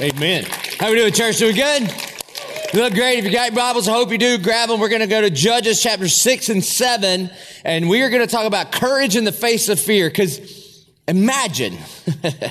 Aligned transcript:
Amen. 0.00 0.46
How 0.78 0.88
we 0.88 0.96
doing, 0.96 1.12
church? 1.12 1.36
Doing 1.36 1.54
good? 1.54 1.82
You 2.72 2.80
look 2.80 2.94
great. 2.94 3.18
If 3.18 3.26
you 3.26 3.30
got 3.30 3.52
your 3.52 3.56
Bibles, 3.56 3.86
I 3.86 3.92
hope 3.92 4.10
you 4.10 4.16
do. 4.16 4.38
Grab 4.38 4.70
them. 4.70 4.80
We're 4.80 4.88
going 4.88 5.02
to 5.02 5.06
go 5.06 5.20
to 5.20 5.28
Judges 5.28 5.82
chapter 5.82 6.08
6 6.08 6.48
and 6.48 6.64
7, 6.64 7.28
and 7.66 7.86
we 7.86 8.00
are 8.00 8.08
going 8.08 8.22
to 8.22 8.26
talk 8.26 8.46
about 8.46 8.72
courage 8.72 9.14
in 9.14 9.24
the 9.24 9.32
face 9.32 9.68
of 9.68 9.78
fear. 9.78 10.08
Because 10.08 10.86
imagine, 11.06 11.76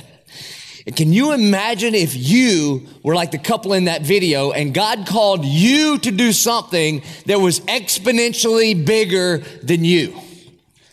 can 0.94 1.12
you 1.12 1.32
imagine 1.32 1.96
if 1.96 2.14
you 2.14 2.86
were 3.02 3.16
like 3.16 3.32
the 3.32 3.38
couple 3.38 3.72
in 3.72 3.86
that 3.86 4.02
video 4.02 4.52
and 4.52 4.72
God 4.72 5.08
called 5.08 5.44
you 5.44 5.98
to 5.98 6.12
do 6.12 6.30
something 6.30 7.02
that 7.26 7.40
was 7.40 7.58
exponentially 7.62 8.86
bigger 8.86 9.38
than 9.64 9.84
you? 9.84 10.16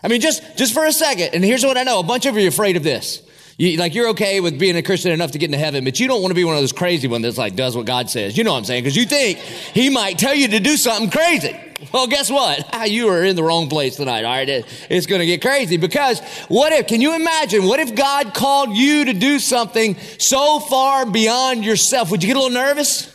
I 0.01 0.07
mean, 0.07 0.21
just, 0.21 0.57
just 0.57 0.73
for 0.73 0.85
a 0.85 0.91
second. 0.91 1.35
And 1.35 1.43
here's 1.43 1.63
what 1.63 1.77
I 1.77 1.83
know. 1.83 1.99
A 1.99 2.03
bunch 2.03 2.25
of 2.25 2.35
you 2.35 2.45
are 2.45 2.49
afraid 2.49 2.77
of 2.77 2.83
this. 2.83 3.21
You, 3.57 3.77
like 3.77 3.95
you're 3.95 4.09
okay 4.09 4.39
with 4.39 4.59
being 4.59 4.75
a 4.75 4.83
Christian 4.83 5.11
enough 5.11 5.31
to 5.31 5.39
get 5.39 5.47
into 5.47 5.57
heaven, 5.57 5.83
but 5.83 5.99
you 5.99 6.07
don't 6.07 6.21
want 6.21 6.29
to 6.29 6.35
be 6.35 6.43
one 6.43 6.55
of 6.55 6.61
those 6.61 6.71
crazy 6.71 7.07
ones 7.07 7.23
that's 7.23 7.39
like 7.39 7.55
does 7.55 7.75
what 7.75 7.87
God 7.87 8.07
says. 8.07 8.37
You 8.37 8.43
know 8.43 8.51
what 8.51 8.59
I'm 8.59 8.65
saying? 8.65 8.83
Because 8.83 8.95
you 8.95 9.05
think 9.05 9.39
He 9.39 9.89
might 9.89 10.19
tell 10.19 10.35
you 10.35 10.47
to 10.49 10.59
do 10.59 10.77
something 10.77 11.09
crazy. 11.09 11.55
Well, 11.91 12.07
guess 12.07 12.29
what? 12.29 12.65
You 12.87 13.09
are 13.09 13.23
in 13.23 13.35
the 13.35 13.43
wrong 13.43 13.67
place 13.67 13.97
tonight. 13.97 14.23
All 14.23 14.31
right, 14.31 14.47
it's 14.47 15.07
going 15.07 15.19
to 15.19 15.25
get 15.25 15.41
crazy 15.41 15.75
because 15.75 16.21
what 16.47 16.71
if? 16.71 16.87
Can 16.87 17.01
you 17.01 17.15
imagine? 17.15 17.65
What 17.65 17.79
if 17.81 17.95
God 17.95 18.33
called 18.33 18.77
you 18.77 19.05
to 19.05 19.13
do 19.13 19.39
something 19.39 19.97
so 20.19 20.59
far 20.59 21.05
beyond 21.05 21.65
yourself? 21.65 22.09
Would 22.11 22.23
you 22.23 22.27
get 22.27 22.37
a 22.37 22.39
little 22.39 22.53
nervous? 22.53 23.13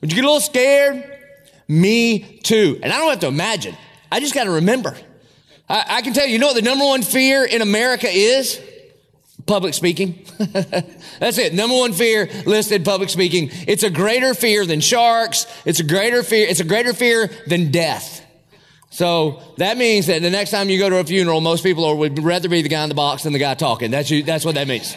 Would 0.00 0.10
you 0.10 0.16
get 0.16 0.24
a 0.24 0.26
little 0.26 0.40
scared? 0.40 1.18
Me 1.66 2.18
too. 2.42 2.78
And 2.82 2.92
I 2.92 2.98
don't 2.98 3.10
have 3.10 3.20
to 3.20 3.28
imagine. 3.28 3.76
I 4.12 4.20
just 4.20 4.34
got 4.34 4.44
to 4.44 4.50
remember. 4.50 4.96
I, 5.68 5.84
I 5.88 6.02
can 6.02 6.12
tell 6.12 6.26
you, 6.26 6.32
you 6.32 6.38
know 6.38 6.48
what 6.48 6.56
the 6.56 6.62
number 6.62 6.84
one 6.84 7.02
fear 7.02 7.44
in 7.44 7.62
America 7.62 8.08
is? 8.08 8.60
Public 9.46 9.74
speaking. 9.74 10.24
That's 11.18 11.38
it. 11.38 11.54
Number 11.54 11.76
one 11.76 11.92
fear 11.92 12.28
listed 12.46 12.84
public 12.84 13.10
speaking. 13.10 13.50
It's 13.66 13.82
a 13.82 13.90
greater 13.90 14.34
fear 14.34 14.66
than 14.66 14.80
sharks. 14.80 15.46
It's 15.64 15.80
a 15.80 15.84
greater 15.84 16.22
fear. 16.22 16.46
It's 16.48 16.60
a 16.60 16.64
greater 16.64 16.92
fear 16.92 17.30
than 17.46 17.70
death. 17.70 18.26
So 18.90 19.40
that 19.58 19.78
means 19.78 20.08
that 20.08 20.20
the 20.20 20.30
next 20.30 20.50
time 20.50 20.68
you 20.68 20.78
go 20.78 20.90
to 20.90 20.98
a 20.98 21.04
funeral, 21.04 21.40
most 21.40 21.62
people 21.62 21.84
are, 21.84 21.94
would 21.94 22.18
rather 22.18 22.48
be 22.48 22.62
the 22.62 22.68
guy 22.68 22.82
in 22.82 22.88
the 22.88 22.94
box 22.94 23.22
than 23.22 23.32
the 23.32 23.38
guy 23.38 23.54
talking. 23.54 23.90
That's 23.92 24.10
you, 24.10 24.24
that's 24.24 24.44
what 24.44 24.56
that 24.56 24.66
means. 24.66 24.96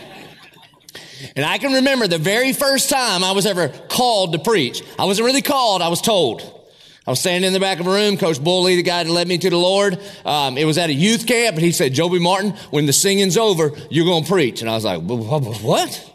And 1.36 1.46
I 1.46 1.58
can 1.58 1.74
remember 1.74 2.08
the 2.08 2.18
very 2.18 2.54
first 2.54 2.90
time 2.90 3.24
I 3.24 3.32
was 3.32 3.46
ever 3.46 3.70
called 3.70 4.34
to 4.34 4.40
preach. 4.40 4.84
I 4.98 5.06
wasn't 5.06 5.28
really 5.28 5.42
called. 5.42 5.82
I 5.82 5.88
was 5.88 6.02
told. 6.02 6.63
I 7.06 7.12
was 7.12 7.20
standing 7.20 7.48
in 7.48 7.54
the 7.54 7.60
back 7.60 7.80
of 7.80 7.88
a 7.88 7.92
room. 7.92 8.18
Coach 8.18 8.42
Bully, 8.42 8.78
the 8.78 8.84
guy 8.84 9.04
that 9.04 9.10
led 9.10 9.28
me 9.28 9.38
to 9.38 9.50
the 9.50 9.58
Lord, 9.58 10.00
um, 10.26 10.58
it 10.58 10.64
was 10.64 10.78
at 10.78 10.90
a 10.90 10.94
youth 10.94 11.28
camp, 11.28 11.56
and 11.56 11.66
he 11.66 11.74
said, 11.74 11.94
Joby 11.94 12.20
Martin, 12.20 12.52
when 12.72 12.86
the 12.86 12.94
singing's 12.94 13.38
over, 13.38 13.72
you're 13.90 14.06
going 14.06 14.24
to 14.24 14.30
preach. 14.30 14.62
And 14.62 14.70
I 14.70 14.76
was 14.76 14.86
like, 14.86 15.02
what? 15.02 16.14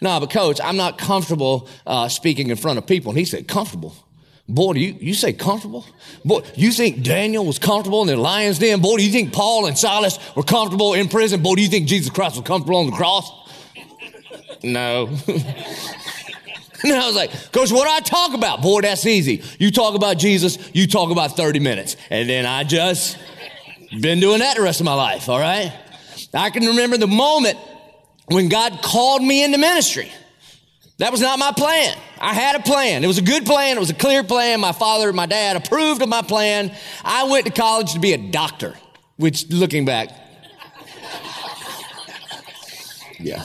No, 0.00 0.20
but 0.20 0.30
coach, 0.30 0.60
I'm 0.62 0.76
not 0.76 0.98
comfortable 0.98 1.68
uh, 1.86 2.08
speaking 2.08 2.50
in 2.50 2.56
front 2.56 2.78
of 2.78 2.86
people. 2.86 3.10
And 3.10 3.18
he 3.18 3.24
said, 3.24 3.48
comfortable. 3.48 3.94
Boy, 4.48 4.74
do 4.74 4.80
you, 4.80 4.96
you 5.00 5.14
say 5.14 5.32
comfortable? 5.32 5.84
Boy, 6.24 6.42
you 6.54 6.70
think 6.70 7.02
Daniel 7.02 7.44
was 7.44 7.58
comfortable 7.58 8.02
in 8.02 8.08
the 8.08 8.16
lion's 8.16 8.60
den? 8.60 8.80
Boy, 8.80 8.98
do 8.98 9.04
you 9.04 9.10
think 9.10 9.32
Paul 9.32 9.66
and 9.66 9.76
Silas 9.76 10.20
were 10.36 10.44
comfortable 10.44 10.94
in 10.94 11.08
prison? 11.08 11.42
Boy, 11.42 11.56
do 11.56 11.62
you 11.62 11.68
think 11.68 11.88
Jesus 11.88 12.10
Christ 12.10 12.36
was 12.36 12.46
comfortable 12.46 12.78
on 12.78 12.86
the 12.86 12.96
cross? 12.96 13.28
No. 14.62 15.08
And 16.92 17.02
I 17.02 17.06
was 17.06 17.16
like, 17.16 17.30
Coach, 17.52 17.72
what 17.72 17.84
do 17.84 17.90
I 17.90 18.00
talk 18.00 18.34
about? 18.34 18.62
Boy, 18.62 18.82
that's 18.82 19.06
easy. 19.06 19.42
You 19.58 19.70
talk 19.70 19.94
about 19.94 20.18
Jesus, 20.18 20.58
you 20.74 20.86
talk 20.86 21.10
about 21.10 21.36
30 21.36 21.58
minutes. 21.58 21.96
And 22.10 22.28
then 22.28 22.46
I 22.46 22.64
just 22.64 23.18
been 24.00 24.20
doing 24.20 24.40
that 24.40 24.56
the 24.56 24.62
rest 24.62 24.80
of 24.80 24.86
my 24.86 24.94
life, 24.94 25.28
all 25.28 25.38
right? 25.38 25.72
I 26.34 26.50
can 26.50 26.66
remember 26.66 26.96
the 26.96 27.06
moment 27.06 27.58
when 28.26 28.48
God 28.48 28.80
called 28.82 29.22
me 29.22 29.44
into 29.44 29.58
ministry. 29.58 30.10
That 30.98 31.12
was 31.12 31.20
not 31.20 31.38
my 31.38 31.52
plan. 31.52 31.96
I 32.18 32.32
had 32.32 32.56
a 32.56 32.60
plan. 32.60 33.04
It 33.04 33.06
was 33.06 33.18
a 33.18 33.22
good 33.22 33.44
plan. 33.44 33.76
It 33.76 33.80
was 33.80 33.90
a 33.90 33.94
clear 33.94 34.24
plan. 34.24 34.60
My 34.60 34.72
father 34.72 35.08
and 35.08 35.16
my 35.16 35.26
dad 35.26 35.56
approved 35.56 36.00
of 36.00 36.08
my 36.08 36.22
plan. 36.22 36.74
I 37.04 37.24
went 37.24 37.44
to 37.46 37.52
college 37.52 37.92
to 37.92 38.00
be 38.00 38.14
a 38.14 38.18
doctor, 38.18 38.74
which 39.16 39.50
looking 39.50 39.84
back, 39.84 40.08
yeah. 43.18 43.44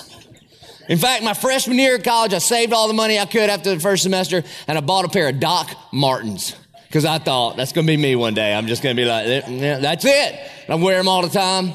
In 0.90 0.98
fact, 0.98 1.24
my 1.24 1.34
freshman 1.34 1.78
year 1.78 1.96
of 1.96 2.04
college, 2.04 2.34
I 2.34 2.40
saved 2.40 2.74
all 2.74 2.88
the 2.88 2.94
money 2.94 3.20
I 3.20 3.26
could 3.26 3.50
after 3.50 3.74
the 3.74 3.80
first 3.80 4.04
semester 4.04 4.44
and 4.68 4.78
I 4.78 4.82
bought 4.82 5.06
a 5.06 5.10
pair 5.10 5.30
of 5.30 5.40
Doc 5.40 5.70
Martens 5.92 6.56
because 6.88 7.06
I 7.06 7.20
thought 7.20 7.58
that's 7.58 7.72
going 7.72 7.88
to 7.88 7.92
be 7.92 7.98
me 7.98 8.16
one 8.16 8.34
day. 8.34 8.54
I'm 8.54 8.68
just 8.68 8.84
going 8.84 8.96
to 8.96 9.02
be 9.02 9.08
like, 9.08 9.46
yeah, 9.48 9.80
that's 9.80 10.06
it. 10.06 10.40
I 10.68 10.76
wear 10.76 10.98
them 10.98 11.08
all 11.08 11.22
the 11.22 11.30
time. 11.30 11.74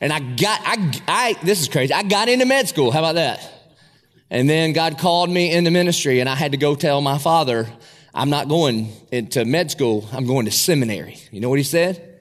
And 0.00 0.12
I 0.12 0.20
got, 0.20 0.60
I, 0.64 1.02
I, 1.08 1.36
this 1.42 1.60
is 1.60 1.68
crazy. 1.68 1.94
I 1.94 2.02
got 2.02 2.28
into 2.28 2.44
med 2.44 2.68
school. 2.68 2.90
How 2.90 2.98
about 2.98 3.14
that? 3.14 3.52
And 4.28 4.50
then 4.50 4.72
God 4.72 4.98
called 4.98 5.30
me 5.30 5.52
into 5.52 5.70
ministry 5.70 6.20
and 6.20 6.28
I 6.28 6.34
had 6.34 6.52
to 6.52 6.58
go 6.58 6.74
tell 6.74 7.00
my 7.00 7.18
father, 7.18 7.66
I'm 8.12 8.28
not 8.28 8.48
going 8.48 8.92
into 9.12 9.44
med 9.44 9.70
school. 9.70 10.08
I'm 10.12 10.26
going 10.26 10.46
to 10.46 10.52
seminary. 10.52 11.18
You 11.30 11.40
know 11.40 11.48
what 11.48 11.58
he 11.58 11.64
said? 11.64 12.15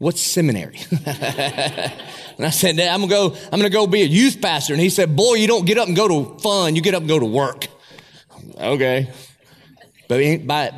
What's 0.00 0.22
seminary? 0.22 0.78
and 1.06 2.46
I 2.46 2.48
said, 2.48 2.80
I'm 2.80 3.02
gonna 3.02 3.06
go, 3.06 3.36
I'm 3.52 3.58
gonna 3.58 3.68
go 3.68 3.86
be 3.86 4.00
a 4.00 4.06
youth 4.06 4.40
pastor. 4.40 4.72
And 4.72 4.80
he 4.80 4.88
said, 4.88 5.14
boy, 5.14 5.34
you 5.34 5.46
don't 5.46 5.66
get 5.66 5.76
up 5.76 5.88
and 5.88 5.94
go 5.94 6.08
to 6.08 6.38
fun. 6.38 6.74
You 6.74 6.80
get 6.80 6.94
up 6.94 7.00
and 7.00 7.08
go 7.08 7.18
to 7.18 7.26
work. 7.26 7.66
Okay. 8.58 9.10
But 10.08 10.46
by, 10.46 10.72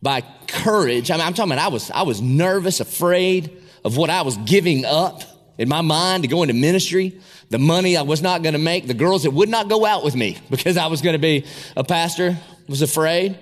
by 0.00 0.22
courage, 0.48 1.10
I 1.10 1.18
mean, 1.18 1.26
I'm 1.26 1.34
talking 1.34 1.52
about 1.52 1.62
I 1.62 1.68
was, 1.68 1.90
I 1.90 2.02
was 2.04 2.22
nervous, 2.22 2.80
afraid 2.80 3.54
of 3.84 3.98
what 3.98 4.08
I 4.08 4.22
was 4.22 4.38
giving 4.38 4.86
up 4.86 5.22
in 5.58 5.68
my 5.68 5.82
mind 5.82 6.22
to 6.22 6.28
go 6.28 6.42
into 6.42 6.54
ministry, 6.54 7.20
the 7.50 7.58
money 7.58 7.98
I 7.98 8.02
was 8.02 8.22
not 8.22 8.42
going 8.42 8.54
to 8.54 8.58
make, 8.58 8.86
the 8.86 8.94
girls 8.94 9.24
that 9.24 9.32
would 9.32 9.50
not 9.50 9.68
go 9.68 9.84
out 9.84 10.04
with 10.04 10.16
me 10.16 10.38
because 10.50 10.78
I 10.78 10.86
was 10.86 11.02
going 11.02 11.12
to 11.12 11.18
be 11.18 11.44
a 11.76 11.84
pastor 11.84 12.38
was 12.66 12.80
afraid. 12.80 13.38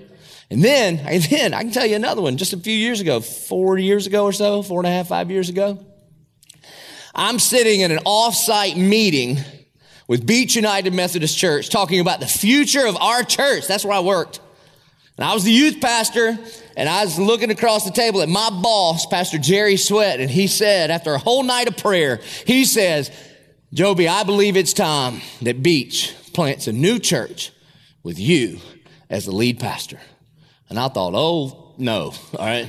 And 0.50 0.62
then, 0.62 0.98
and 1.06 1.22
then 1.24 1.54
I 1.54 1.62
can 1.62 1.72
tell 1.72 1.86
you 1.86 1.96
another 1.96 2.22
one 2.22 2.36
just 2.36 2.52
a 2.52 2.58
few 2.58 2.74
years 2.74 3.00
ago, 3.00 3.20
four 3.20 3.78
years 3.78 4.06
ago 4.06 4.24
or 4.24 4.32
so, 4.32 4.62
four 4.62 4.80
and 4.80 4.86
a 4.86 4.90
half, 4.90 5.08
five 5.08 5.30
years 5.30 5.48
ago. 5.48 5.84
I'm 7.14 7.38
sitting 7.38 7.80
in 7.80 7.90
an 7.90 7.98
offsite 7.98 8.76
meeting 8.76 9.38
with 10.08 10.26
Beach 10.26 10.56
United 10.56 10.94
Methodist 10.94 11.36
Church 11.36 11.68
talking 11.68 12.00
about 12.00 12.20
the 12.20 12.26
future 12.26 12.86
of 12.86 12.96
our 12.96 13.22
church. 13.22 13.66
That's 13.66 13.84
where 13.84 13.96
I 13.96 14.00
worked. 14.00 14.40
And 15.18 15.24
I 15.26 15.34
was 15.34 15.44
the 15.44 15.52
youth 15.52 15.80
pastor, 15.80 16.38
and 16.74 16.88
I 16.88 17.04
was 17.04 17.18
looking 17.18 17.50
across 17.50 17.84
the 17.84 17.90
table 17.90 18.22
at 18.22 18.30
my 18.30 18.48
boss, 18.48 19.04
Pastor 19.04 19.36
Jerry 19.36 19.76
Sweat, 19.76 20.20
and 20.20 20.30
he 20.30 20.46
said, 20.46 20.90
after 20.90 21.12
a 21.12 21.18
whole 21.18 21.42
night 21.42 21.68
of 21.68 21.76
prayer, 21.76 22.20
he 22.46 22.64
says, 22.64 23.10
Joby, 23.74 24.08
I 24.08 24.22
believe 24.22 24.56
it's 24.56 24.72
time 24.72 25.20
that 25.42 25.62
Beach 25.62 26.14
plants 26.32 26.66
a 26.66 26.72
new 26.72 26.98
church 26.98 27.52
with 28.02 28.18
you 28.18 28.58
as 29.10 29.26
the 29.26 29.32
lead 29.32 29.60
pastor. 29.60 30.00
And 30.72 30.80
I 30.80 30.88
thought, 30.88 31.12
oh, 31.14 31.74
no, 31.76 32.14
all 32.38 32.46
right. 32.46 32.66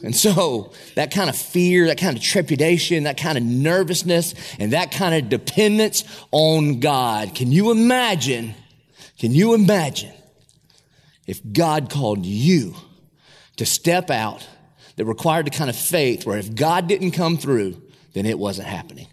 And 0.00 0.14
so 0.14 0.70
that 0.94 1.10
kind 1.10 1.28
of 1.28 1.34
fear, 1.34 1.88
that 1.88 1.98
kind 1.98 2.16
of 2.16 2.22
trepidation, 2.22 3.02
that 3.02 3.16
kind 3.16 3.36
of 3.36 3.42
nervousness, 3.42 4.36
and 4.60 4.74
that 4.74 4.92
kind 4.92 5.12
of 5.12 5.28
dependence 5.28 6.04
on 6.30 6.78
God. 6.78 7.34
Can 7.34 7.50
you 7.50 7.72
imagine? 7.72 8.54
Can 9.18 9.32
you 9.32 9.54
imagine 9.54 10.12
if 11.26 11.40
God 11.52 11.90
called 11.90 12.24
you 12.24 12.76
to 13.56 13.66
step 13.66 14.08
out 14.08 14.46
that 14.94 15.04
required 15.04 15.46
the 15.46 15.50
kind 15.50 15.68
of 15.68 15.74
faith 15.74 16.24
where 16.24 16.38
if 16.38 16.54
God 16.54 16.86
didn't 16.86 17.10
come 17.10 17.36
through, 17.36 17.82
then 18.12 18.24
it 18.24 18.38
wasn't 18.38 18.68
happening? 18.68 19.08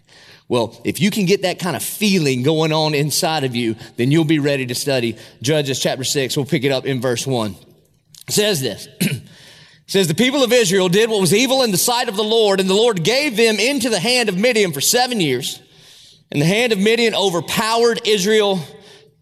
Well, 0.50 0.76
if 0.82 1.00
you 1.00 1.12
can 1.12 1.26
get 1.26 1.42
that 1.42 1.60
kind 1.60 1.76
of 1.76 1.82
feeling 1.82 2.42
going 2.42 2.72
on 2.72 2.92
inside 2.92 3.44
of 3.44 3.54
you, 3.54 3.76
then 3.96 4.10
you'll 4.10 4.24
be 4.24 4.40
ready 4.40 4.66
to 4.66 4.74
study 4.74 5.16
Judges 5.40 5.78
chapter 5.78 6.02
6. 6.02 6.36
We'll 6.36 6.44
pick 6.44 6.64
it 6.64 6.72
up 6.72 6.86
in 6.86 7.00
verse 7.00 7.24
1. 7.24 7.54
It 8.26 8.32
says 8.32 8.60
this. 8.60 8.88
says, 9.86 10.08
The 10.08 10.14
people 10.16 10.42
of 10.42 10.52
Israel 10.52 10.88
did 10.88 11.08
what 11.08 11.20
was 11.20 11.32
evil 11.32 11.62
in 11.62 11.70
the 11.70 11.78
sight 11.78 12.08
of 12.08 12.16
the 12.16 12.24
Lord, 12.24 12.58
and 12.58 12.68
the 12.68 12.74
Lord 12.74 13.04
gave 13.04 13.36
them 13.36 13.60
into 13.60 13.88
the 13.90 14.00
hand 14.00 14.28
of 14.28 14.36
Midian 14.36 14.72
for 14.72 14.80
seven 14.80 15.20
years. 15.20 15.62
And 16.32 16.42
the 16.42 16.46
hand 16.46 16.72
of 16.72 16.80
Midian 16.80 17.14
overpowered 17.14 18.00
Israel. 18.04 18.58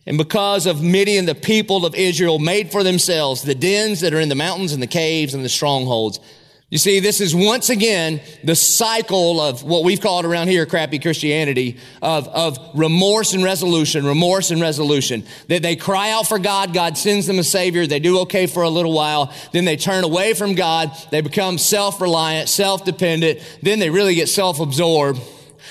And 0.07 0.17
because 0.17 0.65
of 0.65 0.83
Midian, 0.83 1.27
the 1.27 1.35
people 1.35 1.85
of 1.85 1.95
Israel 1.95 2.39
made 2.39 2.73
for 2.73 2.83
themselves 2.83 3.43
the 3.43 3.55
dens 3.55 4.01
that 4.01 4.15
are 4.15 4.21
in 4.21 4.31
the 4.31 4.35
mountains 4.35 4.73
and 4.73 4.83
the 4.83 4.87
caves 4.87 5.35
and 5.35 5.45
the 5.45 5.51
strongholds 5.51 6.21
you 6.71 6.77
see, 6.77 7.01
this 7.01 7.23
is 7.23 7.35
once 7.35 7.71
again 7.71 8.21
the 8.45 8.55
cycle 8.55 9.41
of 9.41 9.63
what 9.63 9.85
we've 9.85 10.03
called 10.03 10.27
around 10.27 10.49
here 10.49 10.67
crappy 10.67 10.99
Christianity 10.99 11.79
of, 12.03 12.29
of 12.29 12.59
remorse 12.75 13.33
and 13.33 13.43
resolution, 13.43 14.05
remorse 14.05 14.51
and 14.51 14.61
resolution. 14.61 15.25
That 15.49 15.63
they 15.63 15.77
cry 15.77 16.11
out 16.11 16.27
for 16.27 16.39
God, 16.39 16.75
God 16.75 16.99
sends 16.99 17.27
them 17.27 17.39
a 17.39 17.45
savior, 17.45 17.87
they 17.87 18.01
do 18.01 18.21
okay 18.21 18.47
for 18.47 18.65
a 18.65 18.69
little 18.69 18.93
while, 18.93 19.33
then 19.53 19.65
they 19.65 19.79
turn 19.79 20.05
away 20.05 20.35
from 20.35 20.55
God, 20.55 20.93
they 21.11 21.23
become 21.23 21.57
self-reliant, 21.57 22.51
self-dependent, 22.51 23.41
then 23.63 23.79
they 23.79 23.89
really 23.89 24.15
get 24.15 24.29
self-absorbed 24.29 25.19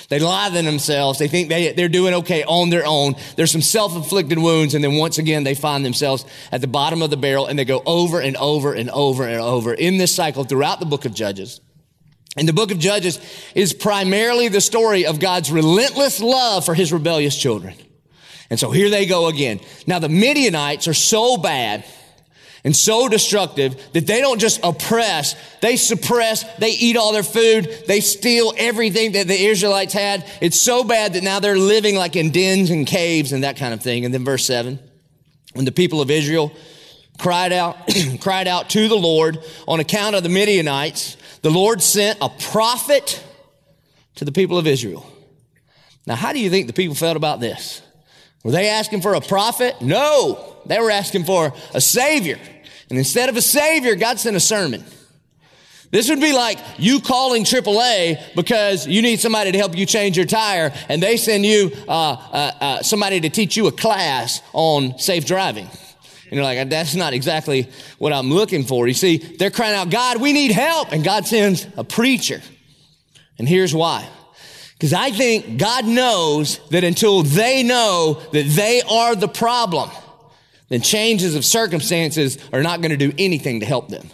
they 0.10 0.20
lie 0.20 0.50
to 0.50 0.62
themselves. 0.62 1.20
They 1.20 1.28
think 1.28 1.50
they, 1.50 1.74
they're 1.74 1.90
doing 1.90 2.14
okay 2.16 2.44
on 2.44 2.70
their 2.70 2.86
own. 2.86 3.16
There's 3.36 3.52
some 3.52 3.62
self-inflicted 3.62 4.38
wounds. 4.38 4.74
And 4.74 4.84
then 4.84 4.96
once 4.96 5.18
again, 5.18 5.44
they 5.44 5.56
find 5.56 5.86
themselves 5.86 6.26
at 6.52 6.62
the 6.62 6.68
bottom 6.68 7.02
of 7.02 7.10
the 7.10 7.18
barrel 7.18 7.48
and 7.48 7.60
they 7.60 7.66
go 7.66 7.84
over 7.86 8.22
and 8.22 8.38
over 8.38 8.74
and 8.74 8.90
over 8.90 9.28
and 9.28 9.42
over 9.42 9.74
in 9.74 9.98
this 9.98 10.16
cycle 10.16 10.46
throughout 10.46 10.80
the 10.80 10.86
book 10.86 11.06
of 11.06 11.14
Judges. 11.14 11.60
And 12.38 12.48
the 12.48 12.54
book 12.54 12.72
of 12.72 12.80
Judges 12.80 13.20
is 13.56 13.74
primarily 13.74 14.48
the 14.48 14.62
story 14.62 15.06
of 15.06 15.20
God's 15.20 15.52
relentless 15.52 16.22
love 16.22 16.64
for 16.64 16.74
his 16.74 16.94
rebellious 16.94 17.38
children. 17.38 17.76
And 18.50 18.60
so 18.60 18.72
here 18.72 18.90
they 18.90 19.06
go 19.06 19.28
again. 19.28 19.60
Now 19.88 20.00
the 20.00 20.08
Midianites 20.08 20.88
are 20.88 20.94
so 20.94 21.36
bad 21.38 21.84
and 22.64 22.76
so 22.76 23.08
destructive 23.08 23.76
that 23.94 24.08
they 24.08 24.22
don't 24.22 24.40
just 24.40 24.60
oppress, 24.64 25.36
they 25.62 25.78
suppress, 25.78 26.44
they 26.58 26.72
eat 26.72 26.98
all 26.98 27.14
their 27.14 27.24
food, 27.24 27.84
they 27.88 28.00
steal 28.00 28.54
everything 28.58 29.14
that 29.14 29.28
the 29.28 29.46
Israelites 29.46 29.94
had. 29.94 30.30
It's 30.42 30.60
so 30.60 30.84
bad 30.84 31.14
that 31.14 31.24
now 31.24 31.40
they're 31.40 31.58
living 31.58 31.96
like 31.96 32.16
in 32.16 32.32
dens 32.32 32.70
and 32.70 32.86
caves 32.86 33.32
and 33.32 33.44
that 33.44 33.58
kind 33.58 33.74
of 33.74 33.82
thing. 33.82 34.06
And 34.06 34.14
then 34.14 34.26
verse 34.26 34.46
7, 34.46 34.80
when 35.54 35.66
the 35.66 35.72
people 35.72 36.02
of 36.02 36.12
Israel 36.12 36.52
cried 37.18 37.54
out, 37.54 37.78
cried 38.22 38.48
out 38.48 38.70
to 38.72 38.88
the 38.88 38.96
Lord 38.96 39.40
on 39.68 39.80
account 39.80 40.16
of 40.16 40.24
the 40.24 40.30
Midianites, 40.30 41.18
the 41.42 41.52
Lord 41.52 41.82
sent 41.82 42.20
a 42.22 42.30
prophet 42.30 43.24
to 44.16 44.26
the 44.26 44.32
people 44.32 44.58
of 44.58 44.68
Israel. 44.68 45.06
Now, 46.06 46.16
how 46.16 46.34
do 46.34 46.40
you 46.40 46.50
think 46.50 46.68
the 46.68 46.74
people 46.74 46.96
felt 46.96 47.18
about 47.18 47.40
this? 47.40 47.82
Were 48.48 48.54
they 48.54 48.70
asking 48.70 49.02
for 49.02 49.14
a 49.14 49.20
prophet? 49.20 49.82
No. 49.82 50.56
They 50.66 50.80
were 50.80 50.90
asking 50.90 51.26
for 51.26 51.54
a 51.74 51.82
savior. 51.82 52.40
And 52.90 52.98
instead 52.98 53.28
of 53.28 53.36
a 53.36 53.42
savior, 53.42 53.94
God 53.96 54.20
sent 54.20 54.38
a 54.38 54.40
sermon. 54.40 54.86
This 55.92 56.08
would 56.08 56.22
be 56.22 56.32
like 56.32 56.58
you 56.78 57.02
calling 57.02 57.44
AAA 57.44 58.36
because 58.38 58.88
you 58.88 59.02
need 59.02 59.20
somebody 59.20 59.52
to 59.52 59.58
help 59.58 59.78
you 59.78 59.86
change 59.86 60.16
your 60.16 60.26
tire, 60.26 60.74
and 60.88 61.04
they 61.04 61.18
send 61.18 61.46
you 61.46 61.74
uh, 61.90 61.92
uh, 61.92 62.52
uh, 62.62 62.84
somebody 62.84 63.20
to 63.20 63.30
teach 63.30 63.58
you 63.58 63.68
a 63.68 63.72
class 63.74 64.42
on 64.54 64.98
safe 64.98 65.26
driving. 65.26 65.66
And 65.66 66.32
you're 66.32 66.44
like, 66.46 66.70
that's 66.70 66.96
not 66.96 67.12
exactly 67.12 67.70
what 67.98 68.14
I'm 68.14 68.32
looking 68.32 68.64
for. 68.64 68.88
You 68.88 68.94
see, 68.94 69.18
they're 69.18 69.52
crying 69.52 69.76
out, 69.76 69.90
God, 69.90 70.22
we 70.22 70.32
need 70.32 70.52
help. 70.52 70.94
And 70.94 71.04
God 71.04 71.28
sends 71.28 71.68
a 71.76 71.84
preacher. 71.84 72.42
And 73.38 73.46
here's 73.46 73.76
why. 73.76 74.08
Because 74.78 74.94
I 74.94 75.10
think 75.10 75.58
God 75.58 75.86
knows 75.86 76.60
that 76.70 76.84
until 76.84 77.24
they 77.24 77.64
know 77.64 78.22
that 78.32 78.46
they 78.48 78.82
are 78.84 79.16
the 79.16 79.28
problem, 79.28 79.90
then 80.70 80.82
changes 80.82 81.34
of 81.34 81.44
circumstances 81.44 82.38
are 82.54 82.62
not 82.62 82.82
going 82.82 82.92
to 82.92 82.98
do 82.98 83.12
anything 83.18 83.62
to 83.62 83.66
help 83.66 83.90
them. 83.90 84.08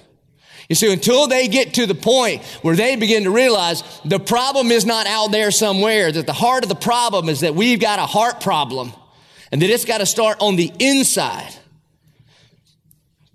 You 0.69 0.75
see, 0.75 0.91
until 0.91 1.27
they 1.27 1.49
get 1.49 1.73
to 1.73 1.85
the 1.85 1.95
point 1.95 2.43
where 2.61 2.75
they 2.75 2.95
begin 2.95 3.23
to 3.23 3.31
realize 3.31 3.83
the 4.05 4.19
problem 4.19 4.71
is 4.71 4.85
not 4.85 5.05
out 5.05 5.31
there 5.31 5.51
somewhere, 5.51 6.11
that 6.11 6.25
the 6.25 6.33
heart 6.33 6.63
of 6.63 6.69
the 6.69 6.75
problem 6.75 7.27
is 7.27 7.41
that 7.41 7.53
we've 7.53 7.81
got 7.81 7.99
a 7.99 8.05
heart 8.05 8.39
problem 8.39 8.93
and 9.51 9.61
that 9.61 9.69
it's 9.69 9.85
got 9.85 9.97
to 9.97 10.05
start 10.05 10.37
on 10.39 10.55
the 10.55 10.71
inside. 10.79 11.53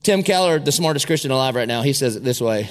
Tim 0.02 0.22
Keller, 0.22 0.58
the 0.58 0.72
smartest 0.72 1.06
Christian 1.06 1.30
alive 1.30 1.54
right 1.54 1.68
now, 1.68 1.82
he 1.82 1.92
says 1.92 2.16
it 2.16 2.24
this 2.24 2.40
way. 2.40 2.70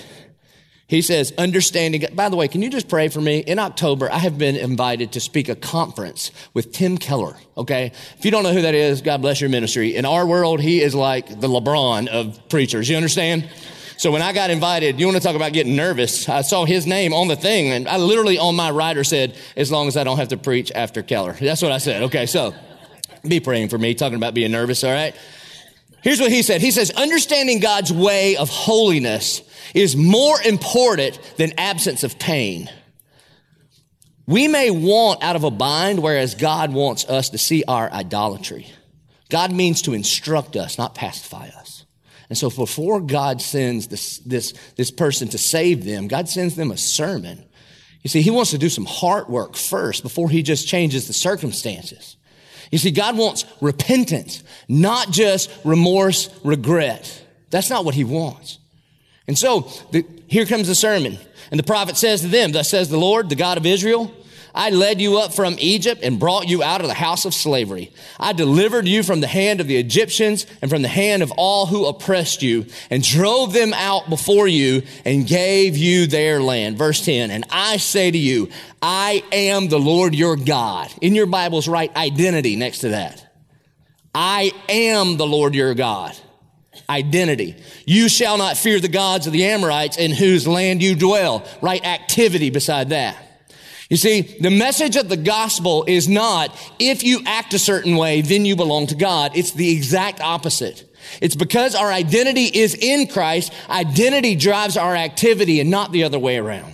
He 0.88 1.02
says, 1.02 1.34
understanding. 1.38 2.06
By 2.14 2.30
the 2.30 2.38
way, 2.38 2.48
can 2.48 2.62
you 2.62 2.70
just 2.70 2.88
pray 2.88 3.10
for 3.10 3.20
me? 3.20 3.40
In 3.40 3.60
October, 3.60 4.10
I 4.10 4.20
have 4.20 4.38
been 4.38 4.56
invited 4.56 5.12
to 5.14 5.20
speak 5.20 5.50
a 5.50 5.56
conference 5.56 6.32
with 6.54 6.72
Tim 6.72 6.98
Keller. 6.98 7.36
Okay. 7.58 7.92
If 8.18 8.24
you 8.24 8.32
don't 8.32 8.44
know 8.44 8.54
who 8.54 8.62
that 8.62 8.74
is, 8.74 9.02
God 9.02 9.22
bless 9.22 9.42
your 9.42 9.50
ministry. 9.50 9.98
In 9.98 10.06
our 10.06 10.26
world, 10.26 10.62
he 10.62 10.82
is 10.82 10.96
like 10.96 11.28
the 11.28 11.50
LeBron 11.50 12.08
of 12.08 12.40
preachers. 12.48 12.88
You 12.88 12.96
understand? 12.96 13.50
So 13.98 14.12
when 14.12 14.22
I 14.22 14.32
got 14.32 14.50
invited, 14.50 14.98
you 14.98 15.08
want 15.08 15.18
to 15.18 15.24
talk 15.24 15.36
about 15.36 15.52
getting 15.52 15.76
nervous? 15.76 16.30
I 16.30 16.42
saw 16.42 16.64
his 16.64 16.88
name 16.88 17.14
on 17.14 17.28
the 17.28 17.36
thing 17.36 17.72
and 17.72 17.86
I 17.88 17.98
literally 17.98 18.38
on 18.38 18.56
my 18.56 18.72
writer 18.72 19.04
said, 19.04 19.36
as 19.58 19.70
long 19.70 19.90
as 19.90 19.98
I 19.98 20.06
don't 20.06 20.18
have 20.18 20.30
to 20.30 20.38
preach 20.38 20.72
after 20.74 21.04
Keller. 21.04 21.34
That's 21.34 21.62
what 21.62 21.74
I 21.74 21.80
said. 21.80 22.04
Okay. 22.04 22.28
So 22.28 22.56
be 23.28 23.42
praying 23.42 23.68
for 23.70 23.78
me, 23.78 23.94
talking 23.94 24.16
about 24.16 24.34
being 24.34 24.52
nervous. 24.52 24.86
All 24.86 24.92
right. 24.92 25.14
Here's 26.02 26.22
what 26.22 26.32
he 26.32 26.44
said. 26.44 26.62
He 26.62 26.72
says, 26.72 26.92
understanding 26.92 27.60
God's 27.60 27.92
way 27.92 28.38
of 28.38 28.50
holiness 28.50 29.42
is 29.74 29.96
more 29.96 30.42
important 30.42 31.20
than 31.38 31.54
absence 31.58 32.04
of 32.04 32.20
pain. 32.20 32.70
We 34.26 34.48
may 34.48 34.72
want 34.72 35.24
out 35.24 35.36
of 35.36 35.44
a 35.44 35.52
bind, 35.52 36.00
whereas 36.00 36.36
God 36.36 36.74
wants 36.74 37.06
us 37.06 37.30
to 37.30 37.38
see 37.38 37.64
our 37.66 37.92
idolatry. 37.92 38.68
God 39.30 39.52
means 39.52 39.82
to 39.84 39.94
instruct 39.94 40.56
us, 40.56 40.78
not 40.78 40.96
pacify 40.96 41.48
us. 41.48 41.86
And 42.30 42.38
so 42.38 42.50
before 42.50 43.00
God 43.00 43.42
sends 43.42 43.88
this, 43.88 44.20
this, 44.20 44.54
this 44.76 44.92
person 44.92 45.30
to 45.30 45.38
save 45.38 45.86
them, 45.86 46.08
God 46.08 46.28
sends 46.28 46.56
them 46.56 46.72
a 46.72 46.78
sermon. 46.78 47.44
You 48.04 48.10
see, 48.10 48.22
he 48.22 48.32
wants 48.32 48.52
to 48.52 48.58
do 48.58 48.70
some 48.70 48.86
heart 48.86 49.30
work 49.30 49.56
first 49.56 50.04
before 50.04 50.30
he 50.30 50.44
just 50.44 50.68
changes 50.68 51.08
the 51.08 51.14
circumstances. 51.14 52.18
You 52.72 52.78
see, 52.78 52.92
God 52.92 53.18
wants 53.18 53.46
repentance, 53.62 54.44
not 54.68 55.10
just 55.10 55.50
remorse, 55.64 56.30
regret. 56.44 57.24
That's 57.50 57.70
not 57.70 57.86
what 57.86 57.96
he 57.96 58.04
wants. 58.04 58.60
And 59.28 59.38
so 59.38 59.70
the, 59.92 60.06
here 60.28 60.46
comes 60.46 60.68
the 60.68 60.76
sermon. 60.76 61.18
And 61.52 61.60
the 61.60 61.64
prophet 61.64 61.98
says 61.98 62.22
to 62.22 62.28
them, 62.28 62.52
Thus 62.52 62.70
says 62.70 62.90
the 62.90 62.98
Lord, 62.98 63.30
the 63.30 63.36
God 63.36 63.58
of 63.58 63.66
Israel, 63.66 64.14
I 64.56 64.72
led 64.72 65.00
you 65.00 65.20
up 65.20 65.34
from 65.34 65.56
Egypt 65.60 66.02
and 66.04 66.20
brought 66.20 66.48
you 66.48 66.64
out 66.64 66.82
of 66.82 66.88
the 66.88 66.94
house 66.94 67.26
of 67.26 67.34
slavery. 67.34 67.92
I 68.20 68.34
delivered 68.34 68.88
you 68.88 69.04
from 69.04 69.22
the 69.22 69.28
hand 69.28 69.62
of 69.62 69.68
the 69.68 69.78
Egyptians 69.78 70.48
and 70.62 70.72
from 70.72 70.82
the 70.82 70.88
hand 70.88 71.22
of 71.22 71.32
all 71.38 71.68
who 71.68 71.86
oppressed 71.86 72.42
you 72.42 72.66
and 72.90 73.04
drove 73.04 73.54
them 73.54 73.72
out 73.76 74.10
before 74.10 74.48
you 74.48 74.82
and 75.06 75.28
gave 75.28 75.78
you 75.78 76.08
their 76.08 76.42
land. 76.42 76.78
Verse 76.78 77.06
10. 77.06 77.30
And 77.30 77.46
I 77.52 77.78
say 77.78 78.10
to 78.10 78.18
you, 78.18 78.50
I 78.82 79.24
am 79.32 79.68
the 79.68 79.80
Lord 79.80 80.16
your 80.16 80.36
God. 80.36 80.92
In 81.02 81.14
your 81.14 81.28
Bibles, 81.28 81.68
write 81.68 81.96
identity 81.96 82.56
next 82.56 82.80
to 82.80 82.90
that. 82.90 83.24
I 84.16 84.52
am 84.70 85.18
the 85.18 85.28
Lord 85.28 85.54
your 85.54 85.76
God 85.76 86.18
identity. 86.90 87.56
You 87.86 88.10
shall 88.10 88.38
not 88.38 88.58
fear 88.58 88.80
the 88.80 88.88
gods 88.88 89.28
of 89.28 89.34
the 89.34 89.46
Amorites 89.46 89.98
in 89.98 90.12
whose 90.12 90.48
land 90.48 90.82
you 90.82 90.96
dwell. 90.96 91.46
Right 91.62 91.84
activity 91.86 92.50
beside 92.50 92.90
that. 92.90 93.18
You 93.90 93.98
see, 93.98 94.22
the 94.22 94.52
message 94.52 94.98
of 94.98 95.08
the 95.08 95.18
gospel 95.18 95.86
is 95.88 96.10
not 96.10 96.56
if 96.78 97.04
you 97.04 97.22
act 97.26 97.54
a 97.54 97.60
certain 97.60 97.96
way, 97.96 98.22
then 98.22 98.46
you 98.46 98.56
belong 98.56 98.88
to 98.88 98.96
God. 98.96 99.32
It's 99.36 99.52
the 99.52 99.72
exact 99.72 100.20
opposite. 100.20 100.84
It's 101.22 101.36
because 101.36 101.74
our 101.74 101.90
identity 101.90 102.46
is 102.46 102.76
in 102.76 103.08
Christ. 103.08 103.54
Identity 103.70 104.36
drives 104.36 104.76
our 104.76 104.96
activity 104.96 105.62
and 105.62 105.72
not 105.72 105.94
the 105.94 106.04
other 106.04 106.20
way 106.20 106.38
around. 106.38 106.74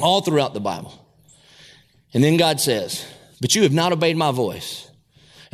All 0.00 0.20
throughout 0.20 0.52
the 0.52 0.60
Bible. 0.60 0.92
And 2.12 2.24
then 2.24 2.36
God 2.36 2.60
says, 2.60 3.06
but 3.40 3.54
you 3.54 3.62
have 3.62 3.72
not 3.72 3.92
obeyed 3.92 4.16
my 4.16 4.32
voice. 4.32 4.85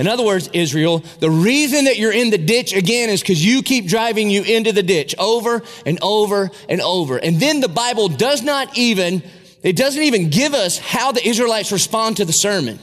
In 0.03 0.09
other 0.09 0.25
words, 0.25 0.51
Israel, 0.53 0.99
the 1.21 1.31
reason 1.31 1.85
that 1.85 1.97
you're 1.97 2.13
in 2.13 2.31
the 2.31 2.37
ditch 2.37 2.75
again 2.75 3.09
is 3.09 3.21
because 3.21 3.45
you 3.47 3.63
keep 3.63 3.87
driving 3.87 4.31
you 4.31 4.43
into 4.43 4.73
the 4.73 4.83
ditch 4.83 5.15
over 5.17 5.63
and 5.87 5.97
over 6.03 6.51
and 6.69 6.81
over. 6.81 7.19
And 7.19 7.39
then 7.39 7.61
the 7.61 7.69
Bible 7.69 8.09
does 8.09 8.43
not 8.43 8.77
even, 8.77 9.23
it 9.63 9.77
doesn't 9.77 10.03
even 10.03 10.29
give 10.29 10.55
us 10.55 10.77
how 10.77 11.13
the 11.13 11.25
Israelites 11.25 11.71
respond 11.71 12.17
to 12.17 12.25
the 12.25 12.33
sermon. 12.33 12.81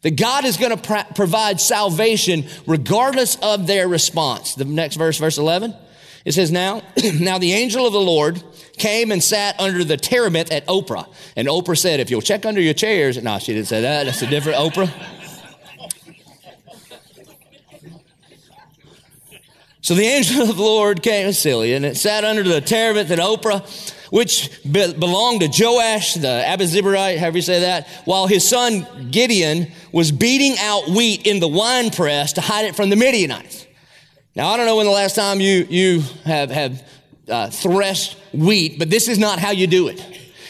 That 0.00 0.16
God 0.16 0.46
is 0.46 0.56
going 0.56 0.74
to 0.74 0.78
pr- 0.78 1.12
provide 1.14 1.60
salvation 1.60 2.46
regardless 2.66 3.36
of 3.42 3.66
their 3.66 3.86
response. 3.86 4.54
The 4.54 4.64
next 4.64 4.96
verse, 4.96 5.18
verse 5.18 5.36
11, 5.36 5.76
it 6.24 6.32
says, 6.32 6.50
Now, 6.50 6.80
now 7.20 7.36
the 7.36 7.52
angel 7.52 7.86
of 7.86 7.92
the 7.92 8.00
Lord 8.00 8.42
came 8.78 9.12
and 9.12 9.22
sat 9.22 9.60
under 9.60 9.84
the 9.84 9.98
terebinth 9.98 10.50
at 10.50 10.66
Oprah. 10.68 11.06
And 11.36 11.48
Oprah 11.48 11.76
said, 11.76 12.00
If 12.00 12.10
you'll 12.10 12.22
check 12.22 12.46
under 12.46 12.62
your 12.62 12.72
chairs, 12.72 13.22
no, 13.22 13.38
she 13.38 13.52
didn't 13.52 13.68
say 13.68 13.82
that. 13.82 14.04
That's 14.04 14.22
a 14.22 14.26
different 14.26 14.56
Oprah. 14.56 15.13
So 19.84 19.94
the 19.94 20.06
angel 20.06 20.48
of 20.48 20.56
the 20.56 20.62
Lord 20.62 21.02
came, 21.02 21.26
to 21.26 21.34
silly, 21.34 21.74
and 21.74 21.84
it 21.84 21.98
sat 21.98 22.24
under 22.24 22.42
the 22.42 22.62
terebinth 22.62 23.10
at 23.10 23.18
Ophrah, 23.18 23.68
which 24.08 24.48
be- 24.64 24.94
belonged 24.94 25.42
to 25.42 25.48
Joash, 25.48 26.14
the 26.14 26.42
Abiezrite, 26.46 27.18
however 27.18 27.36
you 27.36 27.42
say 27.42 27.60
that, 27.60 27.86
while 28.06 28.26
his 28.26 28.48
son 28.48 29.10
Gideon 29.10 29.70
was 29.92 30.10
beating 30.10 30.56
out 30.58 30.88
wheat 30.88 31.26
in 31.26 31.38
the 31.38 31.48
wine 31.48 31.90
press 31.90 32.32
to 32.32 32.40
hide 32.40 32.64
it 32.64 32.74
from 32.74 32.88
the 32.88 32.96
Midianites. 32.96 33.66
Now, 34.34 34.48
I 34.48 34.56
don't 34.56 34.64
know 34.64 34.76
when 34.76 34.86
the 34.86 34.90
last 34.92 35.16
time 35.16 35.42
you, 35.42 35.66
you 35.68 36.00
have, 36.24 36.50
have 36.50 36.88
uh, 37.28 37.50
threshed 37.50 38.16
wheat, 38.32 38.78
but 38.78 38.88
this 38.88 39.06
is 39.06 39.18
not 39.18 39.38
how 39.38 39.50
you 39.50 39.66
do 39.66 39.88
it. 39.88 40.00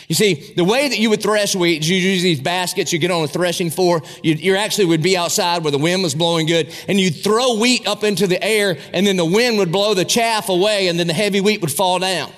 You 0.09 0.15
see, 0.15 0.53
the 0.55 0.65
way 0.65 0.89
that 0.89 0.99
you 0.99 1.11
would 1.11 1.23
thresh 1.23 1.57
wheat 1.57 1.83
is 1.83 1.89
you 1.89 1.97
use 1.97 2.23
these 2.23 2.41
baskets 2.41 2.93
you 2.93 2.99
get 2.99 3.11
on 3.11 3.25
a 3.25 3.29
threshing 3.29 3.71
floor. 3.71 4.03
You, 4.23 4.55
actually 4.57 4.87
would 4.87 5.03
be 5.03 5.17
outside 5.17 5.63
where 5.63 5.71
the 5.71 5.79
wind 5.79 6.03
was 6.03 6.15
blowing 6.15 6.47
good, 6.47 6.73
and 6.89 7.01
you'd 7.01 7.23
throw 7.23 7.57
wheat 7.57 7.87
up 7.87 8.05
into 8.05 8.27
the 8.27 8.43
air, 8.43 8.77
and 8.93 9.07
then 9.07 9.17
the 9.17 9.25
wind 9.25 9.59
would 9.59 9.73
blow 9.73 9.95
the 9.95 10.05
chaff 10.05 10.49
away, 10.49 10.89
and 10.89 10.99
then 10.99 11.07
the 11.07 11.15
heavy 11.15 11.41
wheat 11.41 11.61
would 11.61 11.73
fall 11.73 11.99
down. 11.99 12.31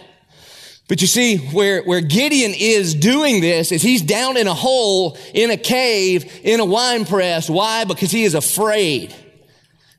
But 0.88 1.00
you 1.00 1.08
see, 1.08 1.38
where, 1.38 1.82
where 1.82 2.00
Gideon 2.00 2.52
is 2.56 2.94
doing 2.94 3.40
this 3.40 3.72
is 3.72 3.82
he's 3.82 4.02
down 4.02 4.36
in 4.36 4.46
a 4.46 4.54
hole, 4.54 5.18
in 5.34 5.50
a 5.50 5.56
cave, 5.56 6.40
in 6.44 6.60
a 6.60 6.64
wine 6.64 7.04
press. 7.04 7.50
Why? 7.50 7.84
Because 7.84 8.12
he 8.12 8.22
is 8.22 8.34
afraid. 8.34 9.12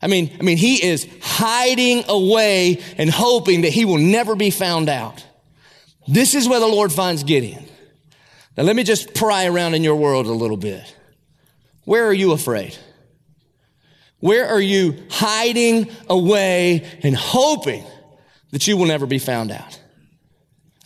I 0.01 0.07
mean, 0.07 0.31
I 0.39 0.43
mean, 0.43 0.57
he 0.57 0.81
is 0.81 1.05
hiding 1.21 2.05
away 2.07 2.81
and 2.97 3.09
hoping 3.09 3.61
that 3.61 3.73
he 3.73 3.83
will 3.83 3.97
never 3.97 4.35
be 4.35 4.49
found 4.49 4.87
out. 4.87 5.26
This 6.07 6.35
is 6.35 6.47
where 6.47 6.59
the 6.59 6.67
Lord 6.67 6.91
finds 6.91 7.23
Gideon. 7.23 7.65
Now, 8.55 8.63
let 8.63 8.75
me 8.75 8.83
just 8.83 9.13
pry 9.13 9.45
around 9.45 9.75
in 9.75 9.83
your 9.83 9.95
world 9.95 10.25
a 10.25 10.31
little 10.31 10.57
bit. 10.57 10.95
Where 11.83 12.05
are 12.05 12.13
you 12.13 12.31
afraid? 12.31 12.77
Where 14.19 14.47
are 14.47 14.61
you 14.61 15.05
hiding 15.09 15.89
away 16.09 16.85
and 17.03 17.15
hoping 17.15 17.85
that 18.51 18.67
you 18.67 18.77
will 18.77 18.87
never 18.87 19.05
be 19.05 19.19
found 19.19 19.51
out? 19.51 19.79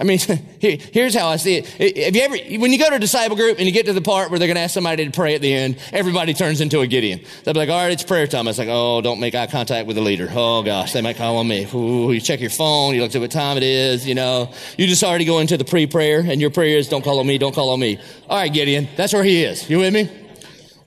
I 0.02 0.04
mean, 0.04 0.18
here's 0.60 1.14
how 1.14 1.28
I 1.28 1.36
see 1.36 1.58
it. 1.58 1.76
If 1.80 2.16
you 2.16 2.22
ever, 2.24 2.60
when 2.60 2.72
you 2.72 2.80
go 2.80 2.90
to 2.90 2.96
a 2.96 3.00
disciple 3.00 3.38
group 3.38 3.60
and 3.60 3.68
you 3.68 3.72
get 3.72 3.86
to 3.86 3.94
the 3.94 4.02
part 4.02 4.32
where 4.32 4.40
they're 4.40 4.48
going 4.48 4.56
to 4.56 4.62
ask 4.62 4.74
somebody 4.74 5.06
to 5.06 5.12
pray 5.12 5.36
at 5.36 5.42
the 5.42 5.54
end, 5.54 5.78
everybody 5.94 6.34
turns 6.34 6.60
into 6.60 6.80
a 6.80 6.88
Gideon. 6.88 7.22
They'll 7.44 7.54
be 7.54 7.60
like, 7.60 7.70
all 7.70 7.78
right, 7.78 7.92
it's 7.92 8.02
prayer 8.02 8.26
time. 8.26 8.48
It's 8.48 8.58
like, 8.58 8.68
oh, 8.68 9.02
don't 9.02 9.20
make 9.20 9.36
eye 9.36 9.46
contact 9.46 9.86
with 9.86 9.96
the 9.96 10.02
leader. 10.02 10.28
Oh 10.32 10.64
gosh, 10.64 10.94
they 10.94 11.02
might 11.02 11.18
call 11.18 11.38
on 11.38 11.48
me. 11.48 11.68
Ooh, 11.72 12.12
you 12.12 12.20
check 12.20 12.42
your 12.42 12.50
phone. 12.50 12.96
You 12.96 13.04
look 13.04 13.14
at 13.14 13.22
what 13.22 13.30
time 13.30 13.58
it 13.58 13.64
is. 13.64 14.08
You 14.08 14.16
know, 14.16 14.52
you 14.76 14.88
just 14.88 15.04
already 15.04 15.26
go 15.26 15.38
into 15.38 15.56
the 15.56 15.66
pre-prayer 15.66 16.22
and 16.22 16.42
your 16.42 16.50
prayer 16.50 16.80
is, 16.80 16.90
don't 16.90 17.04
call 17.04 17.20
on 17.20 17.28
me, 17.28 17.38
don't 17.38 17.54
call 17.54 17.70
on 17.70 17.80
me. 17.80 18.00
All 18.28 18.38
right, 18.38 18.52
Gideon, 18.52 18.90
that's 18.98 19.14
where 19.14 19.24
he 19.24 19.44
is. 19.44 19.70
You 19.70 19.78
with 19.78 19.94
me? 19.94 20.10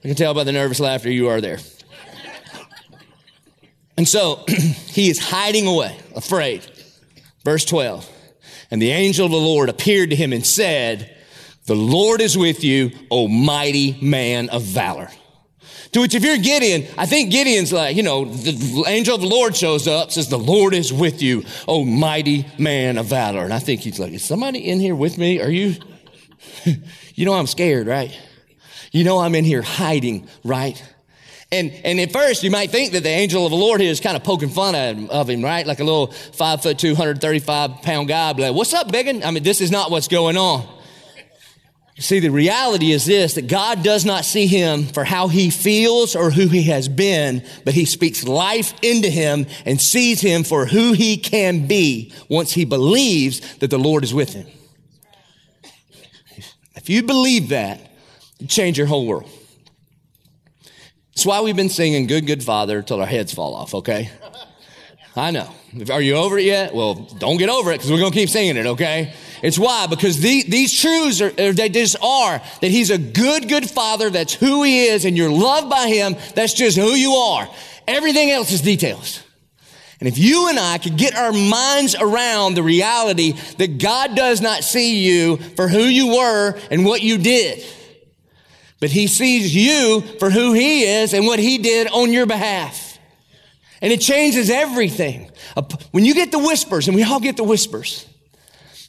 I 0.03 0.07
can 0.07 0.15
tell 0.15 0.33
by 0.33 0.43
the 0.43 0.51
nervous 0.51 0.81
laughter 0.81 1.09
you 1.09 1.29
are 1.29 1.39
there. 1.39 1.59
And 3.95 4.05
so 4.05 4.43
he 4.47 5.09
is 5.09 5.19
hiding 5.19 5.67
away, 5.67 5.97
afraid. 6.13 6.65
Verse 7.45 7.63
12. 7.63 8.11
And 8.71 8.81
the 8.81 8.91
angel 8.91 9.25
of 9.25 9.31
the 9.31 9.37
Lord 9.37 9.69
appeared 9.69 10.09
to 10.09 10.15
him 10.15 10.33
and 10.33 10.45
said, 10.45 11.15
The 11.65 11.75
Lord 11.75 12.21
is 12.21 12.37
with 12.37 12.63
you, 12.63 12.91
O 13.11 13.27
mighty 13.27 13.97
man 14.01 14.49
of 14.49 14.63
valor. 14.63 15.09
To 15.91 16.01
which, 16.01 16.13
if 16.13 16.23
you're 16.23 16.37
Gideon, 16.37 16.85
I 16.97 17.05
think 17.05 17.31
Gideon's 17.31 17.71
like, 17.71 17.95
you 17.95 18.03
know, 18.03 18.25
the 18.25 18.83
angel 18.87 19.15
of 19.15 19.21
the 19.21 19.27
Lord 19.27 19.55
shows 19.55 19.87
up, 19.87 20.11
says, 20.11 20.27
The 20.27 20.37
Lord 20.37 20.73
is 20.73 20.91
with 20.91 21.21
you, 21.21 21.43
O 21.67 21.85
mighty 21.85 22.45
man 22.57 22.97
of 22.97 23.05
valor. 23.05 23.43
And 23.43 23.53
I 23.53 23.59
think 23.59 23.81
he's 23.81 23.99
like, 23.99 24.11
Is 24.11 24.23
somebody 24.23 24.59
in 24.59 24.79
here 24.79 24.95
with 24.95 25.17
me? 25.17 25.41
Are 25.41 25.49
you? 25.49 25.75
you 27.15 27.25
know, 27.25 27.33
I'm 27.33 27.47
scared, 27.47 27.87
right? 27.87 28.17
You 28.91 29.03
know, 29.03 29.19
I'm 29.19 29.35
in 29.35 29.45
here 29.45 29.61
hiding, 29.61 30.27
right? 30.43 30.81
And, 31.51 31.71
and 31.83 31.99
at 31.99 32.11
first 32.11 32.43
you 32.43 32.51
might 32.51 32.71
think 32.71 32.93
that 32.93 33.03
the 33.03 33.09
angel 33.09 33.45
of 33.45 33.51
the 33.51 33.57
Lord 33.57 33.79
here 33.79 33.91
is 33.91 33.99
kind 33.99 34.17
of 34.17 34.23
poking 34.23 34.49
fun 34.49 34.75
at 34.75 34.95
him, 34.95 35.09
of 35.09 35.29
him, 35.29 35.43
right? 35.43 35.65
Like 35.65 35.79
a 35.79 35.83
little 35.83 36.07
five 36.07 36.63
foot, 36.63 36.79
235 36.79 37.81
pound 37.81 38.07
guy. 38.07 38.31
Like, 38.31 38.55
what's 38.55 38.73
up, 38.73 38.91
biggin? 38.91 39.23
I 39.23 39.31
mean, 39.31 39.43
this 39.43 39.61
is 39.61 39.71
not 39.71 39.91
what's 39.91 40.07
going 40.07 40.37
on. 40.37 40.67
See, 41.97 42.19
the 42.19 42.29
reality 42.29 42.91
is 42.91 43.05
this, 43.05 43.35
that 43.35 43.47
God 43.47 43.81
does 43.81 44.03
not 44.03 44.25
see 44.25 44.47
him 44.47 44.83
for 44.83 45.05
how 45.05 45.29
he 45.29 45.49
feels 45.49 46.13
or 46.13 46.29
who 46.29 46.47
he 46.47 46.63
has 46.63 46.89
been, 46.89 47.41
but 47.63 47.73
he 47.73 47.85
speaks 47.85 48.25
life 48.25 48.73
into 48.81 49.09
him 49.09 49.45
and 49.65 49.79
sees 49.79 50.19
him 50.19 50.43
for 50.43 50.65
who 50.65 50.91
he 50.91 51.15
can 51.15 51.67
be 51.67 52.11
once 52.27 52.51
he 52.51 52.65
believes 52.65 53.55
that 53.57 53.69
the 53.69 53.77
Lord 53.79 54.03
is 54.03 54.13
with 54.13 54.33
him. 54.33 54.45
If 56.75 56.89
you 56.89 57.01
believe 57.03 57.49
that, 57.49 57.79
you 58.39 58.47
change 58.47 58.77
your 58.77 58.87
whole 58.87 59.07
world. 59.07 59.29
That's 61.15 61.25
why 61.25 61.39
we've 61.39 61.55
been 61.55 61.69
singing 61.69 62.07
Good, 62.07 62.27
Good 62.27 62.43
Father 62.43 62.81
till 62.81 62.99
our 62.99 63.07
heads 63.07 63.33
fall 63.33 63.55
off, 63.55 63.73
okay? 63.73 64.09
I 65.15 65.31
know. 65.31 65.49
Are 65.89 66.01
you 66.01 66.15
over 66.15 66.37
it 66.37 66.43
yet? 66.43 66.75
Well, 66.75 66.95
don't 66.95 67.37
get 67.37 67.47
over 67.47 67.71
it 67.71 67.75
because 67.75 67.89
we're 67.89 67.99
going 67.99 68.11
to 68.11 68.17
keep 68.17 68.27
singing 68.27 68.57
it, 68.57 68.65
okay? 68.65 69.13
It's 69.41 69.57
why, 69.57 69.87
because 69.87 70.19
the, 70.19 70.43
these 70.43 70.77
truths 70.77 71.21
are, 71.21 71.31
they 71.31 71.69
just 71.69 71.95
are 72.01 72.41
that 72.59 72.67
He's 72.69 72.89
a 72.89 72.97
good, 72.97 73.47
good 73.47 73.69
Father. 73.69 74.09
That's 74.09 74.33
who 74.33 74.63
He 74.63 74.87
is, 74.87 75.05
and 75.05 75.15
you're 75.15 75.31
loved 75.31 75.69
by 75.69 75.87
Him. 75.87 76.17
That's 76.35 76.53
just 76.53 76.77
who 76.77 76.89
you 76.89 77.13
are. 77.13 77.47
Everything 77.87 78.29
else 78.29 78.51
is 78.51 78.61
details. 78.61 79.23
And 80.01 80.09
if 80.09 80.17
you 80.17 80.49
and 80.49 80.59
I 80.59 80.79
could 80.79 80.97
get 80.97 81.15
our 81.15 81.31
minds 81.31 81.95
around 81.95 82.55
the 82.55 82.63
reality 82.63 83.35
that 83.57 83.77
God 83.77 84.17
does 84.17 84.41
not 84.41 84.65
see 84.65 85.05
you 85.05 85.37
for 85.37 85.69
who 85.69 85.83
you 85.83 86.07
were 86.15 86.59
and 86.69 86.83
what 86.83 87.01
you 87.01 87.17
did, 87.17 87.63
but 88.85 88.91
he 88.91 89.07
sees 89.07 89.55
you 89.55 89.99
for 90.19 90.29
who 90.29 90.53
he 90.53 90.83
is 90.83 91.15
and 91.15 91.25
what 91.25 91.39
he 91.39 91.57
did 91.57 91.87
on 91.87 92.13
your 92.13 92.27
behalf. 92.27 92.99
And 93.81 93.91
it 93.91 93.99
changes 93.99 94.51
everything. 94.51 95.31
When 95.89 96.05
you 96.05 96.13
get 96.13 96.31
the 96.31 96.37
whispers, 96.37 96.87
and 96.87 96.95
we 96.95 97.01
all 97.01 97.19
get 97.19 97.35
the 97.35 97.43
whispers, 97.43 98.05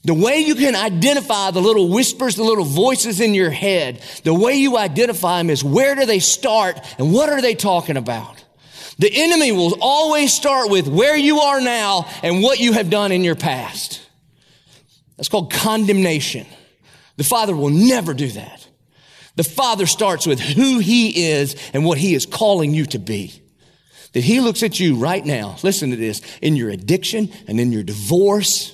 the 0.04 0.12
way 0.12 0.40
you 0.40 0.54
can 0.54 0.74
identify 0.74 1.50
the 1.50 1.62
little 1.62 1.88
whispers, 1.88 2.36
the 2.36 2.44
little 2.44 2.66
voices 2.66 3.22
in 3.22 3.32
your 3.32 3.48
head, 3.48 4.02
the 4.22 4.34
way 4.34 4.56
you 4.56 4.76
identify 4.76 5.38
them 5.38 5.48
is 5.48 5.64
where 5.64 5.94
do 5.94 6.04
they 6.04 6.18
start 6.18 6.78
and 6.98 7.10
what 7.10 7.30
are 7.30 7.40
they 7.40 7.54
talking 7.54 7.96
about? 7.96 8.44
The 8.98 9.10
enemy 9.10 9.50
will 9.50 9.78
always 9.80 10.34
start 10.34 10.68
with 10.68 10.88
where 10.88 11.16
you 11.16 11.38
are 11.38 11.62
now 11.62 12.06
and 12.22 12.42
what 12.42 12.60
you 12.60 12.74
have 12.74 12.90
done 12.90 13.12
in 13.12 13.24
your 13.24 13.34
past. 13.34 14.02
That's 15.16 15.30
called 15.30 15.50
condemnation. 15.50 16.46
The 17.16 17.24
Father 17.24 17.56
will 17.56 17.70
never 17.70 18.12
do 18.12 18.28
that. 18.32 18.65
The 19.36 19.44
Father 19.44 19.86
starts 19.86 20.26
with 20.26 20.40
who 20.40 20.78
He 20.78 21.28
is 21.30 21.56
and 21.72 21.84
what 21.84 21.98
He 21.98 22.14
is 22.14 22.26
calling 22.26 22.74
you 22.74 22.86
to 22.86 22.98
be. 22.98 23.40
That 24.12 24.24
He 24.24 24.40
looks 24.40 24.62
at 24.62 24.80
you 24.80 24.96
right 24.96 25.24
now, 25.24 25.56
listen 25.62 25.90
to 25.90 25.96
this, 25.96 26.20
in 26.42 26.56
your 26.56 26.70
addiction 26.70 27.30
and 27.46 27.60
in 27.60 27.70
your 27.70 27.82
divorce 27.82 28.72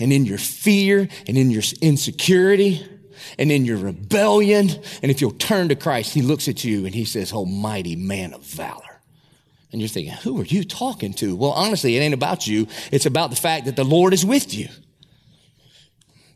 and 0.00 0.12
in 0.12 0.24
your 0.24 0.38
fear 0.38 1.08
and 1.26 1.36
in 1.36 1.50
your 1.50 1.62
insecurity 1.80 2.86
and 3.36 3.50
in 3.50 3.64
your 3.64 3.78
rebellion. 3.78 4.70
And 5.02 5.10
if 5.10 5.20
you'll 5.20 5.32
turn 5.32 5.68
to 5.68 5.74
Christ, 5.74 6.14
He 6.14 6.22
looks 6.22 6.48
at 6.48 6.62
you 6.64 6.86
and 6.86 6.94
He 6.94 7.04
says, 7.04 7.32
Oh, 7.32 7.44
mighty 7.44 7.96
man 7.96 8.32
of 8.32 8.42
valor. 8.42 8.84
And 9.70 9.82
you're 9.82 9.88
thinking, 9.88 10.14
who 10.14 10.40
are 10.40 10.44
you 10.44 10.64
talking 10.64 11.12
to? 11.14 11.36
Well, 11.36 11.50
honestly, 11.50 11.96
it 11.96 12.00
ain't 12.00 12.14
about 12.14 12.46
you. 12.46 12.68
It's 12.90 13.04
about 13.04 13.30
the 13.30 13.36
fact 13.36 13.66
that 13.66 13.76
the 13.76 13.84
Lord 13.84 14.14
is 14.14 14.24
with 14.24 14.54
you. 14.54 14.68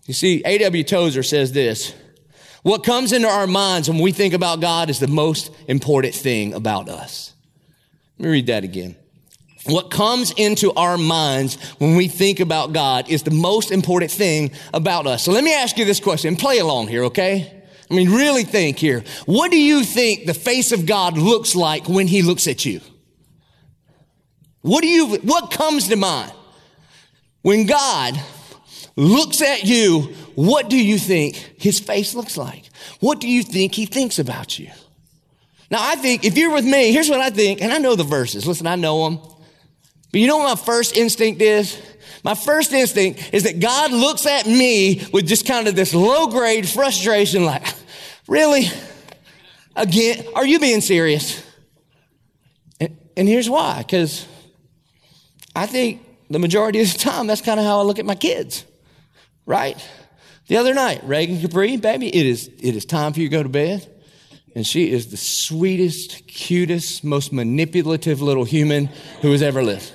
You 0.06 0.12
see, 0.12 0.42
A.W. 0.44 0.84
Tozer 0.84 1.22
says 1.22 1.52
this 1.52 1.94
what 2.62 2.84
comes 2.84 3.12
into 3.12 3.28
our 3.28 3.46
minds 3.46 3.88
when 3.88 3.98
we 3.98 4.12
think 4.12 4.34
about 4.34 4.60
God 4.60 4.88
is 4.88 5.00
the 5.00 5.08
most 5.08 5.50
important 5.66 6.14
thing 6.14 6.54
about 6.54 6.88
us. 6.88 7.34
Let 8.18 8.26
me 8.26 8.32
read 8.32 8.46
that 8.46 8.64
again. 8.64 8.96
What 9.66 9.90
comes 9.90 10.32
into 10.32 10.72
our 10.72 10.98
minds 10.98 11.56
when 11.78 11.96
we 11.96 12.08
think 12.08 12.40
about 12.40 12.72
God 12.72 13.08
is 13.08 13.22
the 13.22 13.30
most 13.30 13.70
important 13.70 14.10
thing 14.10 14.50
about 14.74 15.06
us. 15.06 15.22
So 15.22 15.32
let 15.32 15.44
me 15.44 15.54
ask 15.54 15.78
you 15.78 15.84
this 15.84 16.00
question. 16.00 16.34
Play 16.34 16.58
along 16.58 16.88
here, 16.88 17.04
okay? 17.04 17.62
I 17.90 17.94
mean, 17.94 18.10
really 18.10 18.44
think 18.44 18.78
here. 18.78 19.04
What 19.26 19.50
do 19.50 19.58
you 19.58 19.84
think 19.84 20.26
the 20.26 20.34
face 20.34 20.72
of 20.72 20.86
God 20.86 21.16
looks 21.16 21.54
like 21.54 21.88
when 21.88 22.06
he 22.06 22.22
looks 22.22 22.48
at 22.48 22.64
you? 22.64 22.80
What 24.62 24.82
do 24.82 24.88
you, 24.88 25.16
what 25.18 25.50
comes 25.50 25.88
to 25.88 25.96
mind? 25.96 26.32
When 27.42 27.66
God 27.66 28.20
looks 28.96 29.42
at 29.42 29.64
you, 29.64 30.14
what 30.34 30.68
do 30.68 30.76
you 30.76 30.98
think 30.98 31.36
his 31.58 31.80
face 31.80 32.14
looks 32.14 32.36
like? 32.36 32.64
What 33.00 33.20
do 33.20 33.28
you 33.28 33.42
think 33.42 33.74
he 33.74 33.86
thinks 33.86 34.18
about 34.18 34.58
you? 34.58 34.70
Now, 35.70 35.78
I 35.80 35.96
think 35.96 36.24
if 36.24 36.36
you're 36.36 36.52
with 36.52 36.64
me, 36.64 36.92
here's 36.92 37.08
what 37.08 37.20
I 37.20 37.30
think, 37.30 37.62
and 37.62 37.72
I 37.72 37.78
know 37.78 37.96
the 37.96 38.04
verses. 38.04 38.46
Listen, 38.46 38.66
I 38.66 38.76
know 38.76 39.04
them. 39.04 39.18
But 40.10 40.20
you 40.20 40.26
know 40.26 40.36
what 40.36 40.58
my 40.58 40.62
first 40.62 40.96
instinct 40.96 41.40
is? 41.40 41.80
My 42.22 42.34
first 42.34 42.72
instinct 42.72 43.30
is 43.32 43.44
that 43.44 43.58
God 43.58 43.90
looks 43.90 44.26
at 44.26 44.46
me 44.46 45.02
with 45.12 45.26
just 45.26 45.46
kind 45.46 45.66
of 45.66 45.74
this 45.74 45.94
low 45.94 46.28
grade 46.28 46.68
frustration, 46.68 47.44
like, 47.44 47.66
really? 48.28 48.66
Again, 49.74 50.24
are 50.34 50.46
you 50.46 50.60
being 50.60 50.82
serious? 50.82 51.42
And, 52.78 52.96
and 53.16 53.26
here's 53.26 53.48
why, 53.48 53.78
because 53.78 54.26
I 55.56 55.66
think 55.66 56.02
the 56.28 56.38
majority 56.38 56.80
of 56.80 56.92
the 56.92 56.98
time, 56.98 57.26
that's 57.26 57.40
kind 57.40 57.58
of 57.58 57.64
how 57.64 57.80
I 57.80 57.82
look 57.82 57.98
at 57.98 58.04
my 58.04 58.14
kids, 58.14 58.64
right? 59.46 59.76
The 60.52 60.58
other 60.58 60.74
night, 60.74 61.02
Reagan 61.04 61.40
Capri, 61.40 61.78
baby, 61.78 62.14
it 62.14 62.26
is, 62.26 62.50
it 62.60 62.76
is 62.76 62.84
time 62.84 63.14
for 63.14 63.20
you 63.20 63.30
to 63.30 63.34
go 63.34 63.42
to 63.42 63.48
bed. 63.48 63.90
And 64.54 64.66
she 64.66 64.92
is 64.92 65.10
the 65.10 65.16
sweetest, 65.16 66.26
cutest, 66.26 67.02
most 67.02 67.32
manipulative 67.32 68.20
little 68.20 68.44
human 68.44 68.90
who 69.22 69.32
has 69.32 69.40
ever 69.40 69.62
lived. 69.62 69.90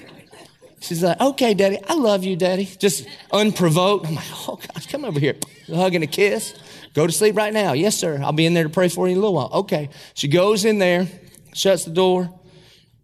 She's 0.80 1.04
like, 1.04 1.22
okay, 1.22 1.54
daddy, 1.54 1.78
I 1.88 1.94
love 1.94 2.24
you, 2.24 2.36
daddy. 2.36 2.66
Just 2.66 3.08
unprovoked. 3.32 4.08
I'm 4.08 4.16
like, 4.16 4.26
oh 4.48 4.56
gosh, 4.74 4.88
come 4.88 5.06
over 5.06 5.20
here. 5.20 5.36
A 5.70 5.76
hug 5.76 5.94
and 5.94 6.04
a 6.04 6.08
kiss. 6.08 6.56
Go 6.96 7.06
to 7.06 7.14
sleep 7.14 7.36
right 7.36 7.54
now. 7.54 7.74
Yes, 7.74 7.96
sir. 7.96 8.20
I'll 8.24 8.32
be 8.32 8.48
in 8.48 8.56
there 8.56 8.64
to 8.64 8.70
pray 8.72 8.90
for 8.90 9.08
you 9.08 9.12
in 9.12 9.20
a 9.20 9.22
little 9.22 9.36
while. 9.36 9.52
Okay. 9.54 9.90
She 10.16 10.28
goes 10.28 10.66
in 10.66 10.80
there, 10.80 11.08
shuts 11.54 11.86
the 11.86 11.92
door. 11.92 12.34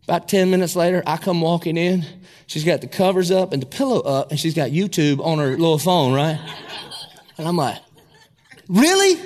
About 0.06 0.28
10 0.28 0.50
minutes 0.50 0.76
later, 0.76 1.04
I 1.06 1.18
come 1.18 1.40
walking 1.40 1.78
in. 1.78 2.04
She's 2.48 2.64
got 2.64 2.82
the 2.82 2.88
covers 2.88 3.30
up 3.30 3.54
and 3.54 3.62
the 3.62 3.68
pillow 3.68 4.02
up, 4.02 4.32
and 4.32 4.40
she's 4.40 4.56
got 4.56 4.72
YouTube 4.72 5.24
on 5.24 5.38
her 5.38 5.52
little 5.52 5.78
phone, 5.78 6.14
right? 6.14 6.40
And 7.38 7.48
I'm 7.48 7.58
like, 7.58 7.80
really? 8.68 9.20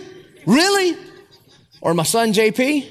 Really? 0.45 0.97
Or 1.81 1.93
my 1.93 2.03
son 2.03 2.33
JP 2.33 2.85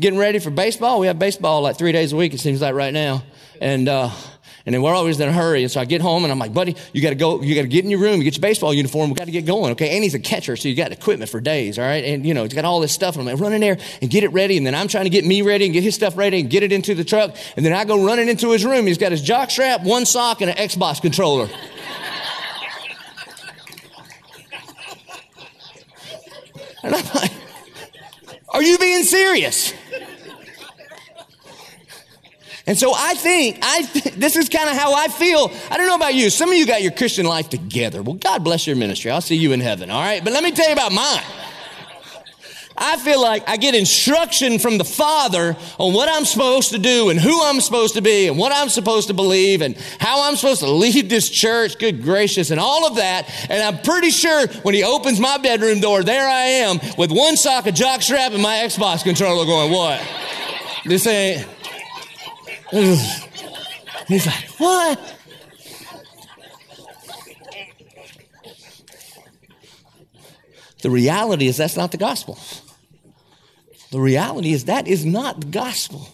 getting 0.00 0.18
ready 0.18 0.38
for 0.38 0.50
baseball. 0.50 1.00
We 1.00 1.06
have 1.08 1.18
baseball 1.18 1.62
like 1.62 1.76
three 1.76 1.92
days 1.92 2.12
a 2.12 2.16
week, 2.16 2.34
it 2.34 2.40
seems 2.40 2.60
like 2.60 2.74
right 2.74 2.92
now. 2.92 3.22
And, 3.60 3.88
uh, 3.88 4.10
and 4.64 4.74
then 4.74 4.82
we're 4.82 4.94
always 4.94 5.18
in 5.18 5.28
a 5.28 5.32
hurry. 5.32 5.62
And 5.62 5.70
so 5.70 5.80
I 5.80 5.86
get 5.86 6.02
home 6.02 6.24
and 6.24 6.30
I'm 6.30 6.38
like, 6.38 6.52
buddy, 6.52 6.76
you 6.92 7.00
got 7.00 7.08
to 7.08 7.14
go, 7.14 7.40
you 7.40 7.54
got 7.54 7.62
to 7.62 7.68
get 7.68 7.84
in 7.84 7.90
your 7.90 8.00
room, 8.00 8.18
you 8.18 8.24
get 8.24 8.36
your 8.36 8.42
baseball 8.42 8.74
uniform. 8.74 9.08
We 9.08 9.16
got 9.16 9.24
to 9.24 9.30
get 9.30 9.46
going. 9.46 9.72
Okay. 9.72 9.94
And 9.94 10.04
he's 10.04 10.14
a 10.14 10.18
catcher. 10.18 10.56
So 10.56 10.68
you 10.68 10.74
got 10.74 10.92
equipment 10.92 11.30
for 11.30 11.40
days. 11.40 11.78
All 11.78 11.86
right. 11.86 12.04
And 12.04 12.26
you 12.26 12.34
know, 12.34 12.42
he's 12.42 12.52
got 12.52 12.66
all 12.66 12.80
this 12.80 12.92
stuff. 12.92 13.16
And 13.16 13.26
I'm 13.26 13.34
like, 13.34 13.42
run 13.42 13.54
in 13.54 13.62
there 13.62 13.78
and 14.02 14.10
get 14.10 14.24
it 14.24 14.28
ready. 14.28 14.58
And 14.58 14.66
then 14.66 14.74
I'm 14.74 14.88
trying 14.88 15.04
to 15.04 15.10
get 15.10 15.24
me 15.24 15.40
ready 15.40 15.64
and 15.64 15.72
get 15.72 15.82
his 15.82 15.94
stuff 15.94 16.18
ready 16.18 16.40
and 16.40 16.50
get 16.50 16.62
it 16.62 16.70
into 16.70 16.94
the 16.94 17.02
truck. 17.02 17.34
And 17.56 17.64
then 17.64 17.72
I 17.72 17.86
go 17.86 18.04
running 18.04 18.28
into 18.28 18.50
his 18.50 18.64
room. 18.64 18.86
He's 18.86 18.98
got 18.98 19.10
his 19.10 19.22
jock 19.22 19.50
strap, 19.50 19.84
one 19.84 20.04
sock 20.04 20.42
and 20.42 20.50
an 20.50 20.56
Xbox 20.56 21.00
controller. 21.00 21.48
And 26.82 26.94
I'm 26.94 27.04
like, 27.14 27.32
are 28.50 28.62
you 28.62 28.78
being 28.78 29.02
serious? 29.02 29.72
And 32.66 32.78
so 32.78 32.92
I 32.94 33.14
think, 33.14 33.58
I 33.62 33.82
th- 33.82 34.14
this 34.16 34.36
is 34.36 34.50
kind 34.50 34.68
of 34.68 34.76
how 34.76 34.92
I 34.92 35.08
feel. 35.08 35.50
I 35.70 35.78
don't 35.78 35.86
know 35.86 35.94
about 35.94 36.14
you. 36.14 36.28
Some 36.28 36.50
of 36.50 36.56
you 36.56 36.66
got 36.66 36.82
your 36.82 36.92
Christian 36.92 37.24
life 37.24 37.48
together. 37.48 38.02
Well, 38.02 38.16
God 38.16 38.44
bless 38.44 38.66
your 38.66 38.76
ministry. 38.76 39.10
I'll 39.10 39.22
see 39.22 39.36
you 39.36 39.52
in 39.52 39.60
heaven, 39.60 39.90
all 39.90 40.02
right? 40.02 40.22
But 40.22 40.34
let 40.34 40.44
me 40.44 40.50
tell 40.50 40.66
you 40.66 40.74
about 40.74 40.92
mine. 40.92 41.22
I 42.80 42.96
feel 42.98 43.20
like 43.20 43.48
I 43.48 43.56
get 43.56 43.74
instruction 43.74 44.58
from 44.58 44.78
the 44.78 44.84
Father 44.84 45.56
on 45.78 45.92
what 45.92 46.08
I'm 46.08 46.24
supposed 46.24 46.70
to 46.70 46.78
do 46.78 47.10
and 47.10 47.18
who 47.18 47.42
I'm 47.42 47.60
supposed 47.60 47.94
to 47.94 48.02
be 48.02 48.28
and 48.28 48.38
what 48.38 48.52
I'm 48.52 48.68
supposed 48.68 49.08
to 49.08 49.14
believe 49.14 49.62
and 49.62 49.76
how 49.98 50.28
I'm 50.28 50.36
supposed 50.36 50.60
to 50.60 50.70
lead 50.70 51.10
this 51.10 51.28
church. 51.28 51.78
Good 51.78 52.02
gracious 52.02 52.50
and 52.50 52.60
all 52.60 52.86
of 52.86 52.96
that. 52.96 53.28
And 53.50 53.62
I'm 53.62 53.82
pretty 53.82 54.10
sure 54.10 54.46
when 54.62 54.74
he 54.74 54.84
opens 54.84 55.18
my 55.18 55.38
bedroom 55.38 55.80
door, 55.80 56.04
there 56.04 56.28
I 56.28 56.42
am 56.42 56.78
with 56.96 57.10
one 57.10 57.36
sock, 57.36 57.66
a 57.66 57.72
jock 57.72 58.02
strap, 58.02 58.32
and 58.32 58.42
my 58.42 58.58
Xbox 58.58 59.02
controller 59.02 59.44
going, 59.44 59.72
what? 59.72 60.00
This 60.84 61.06
ain't. 61.06 61.46
He's 64.06 64.26
like, 64.26 64.48
what? 64.58 65.14
The 70.80 70.90
reality 70.90 71.48
is 71.48 71.56
that's 71.56 71.76
not 71.76 71.90
the 71.90 71.96
gospel. 71.96 72.38
The 73.90 74.00
reality 74.00 74.52
is 74.52 74.66
that 74.66 74.86
is 74.86 75.04
not 75.04 75.40
the 75.40 75.46
gospel. 75.46 76.08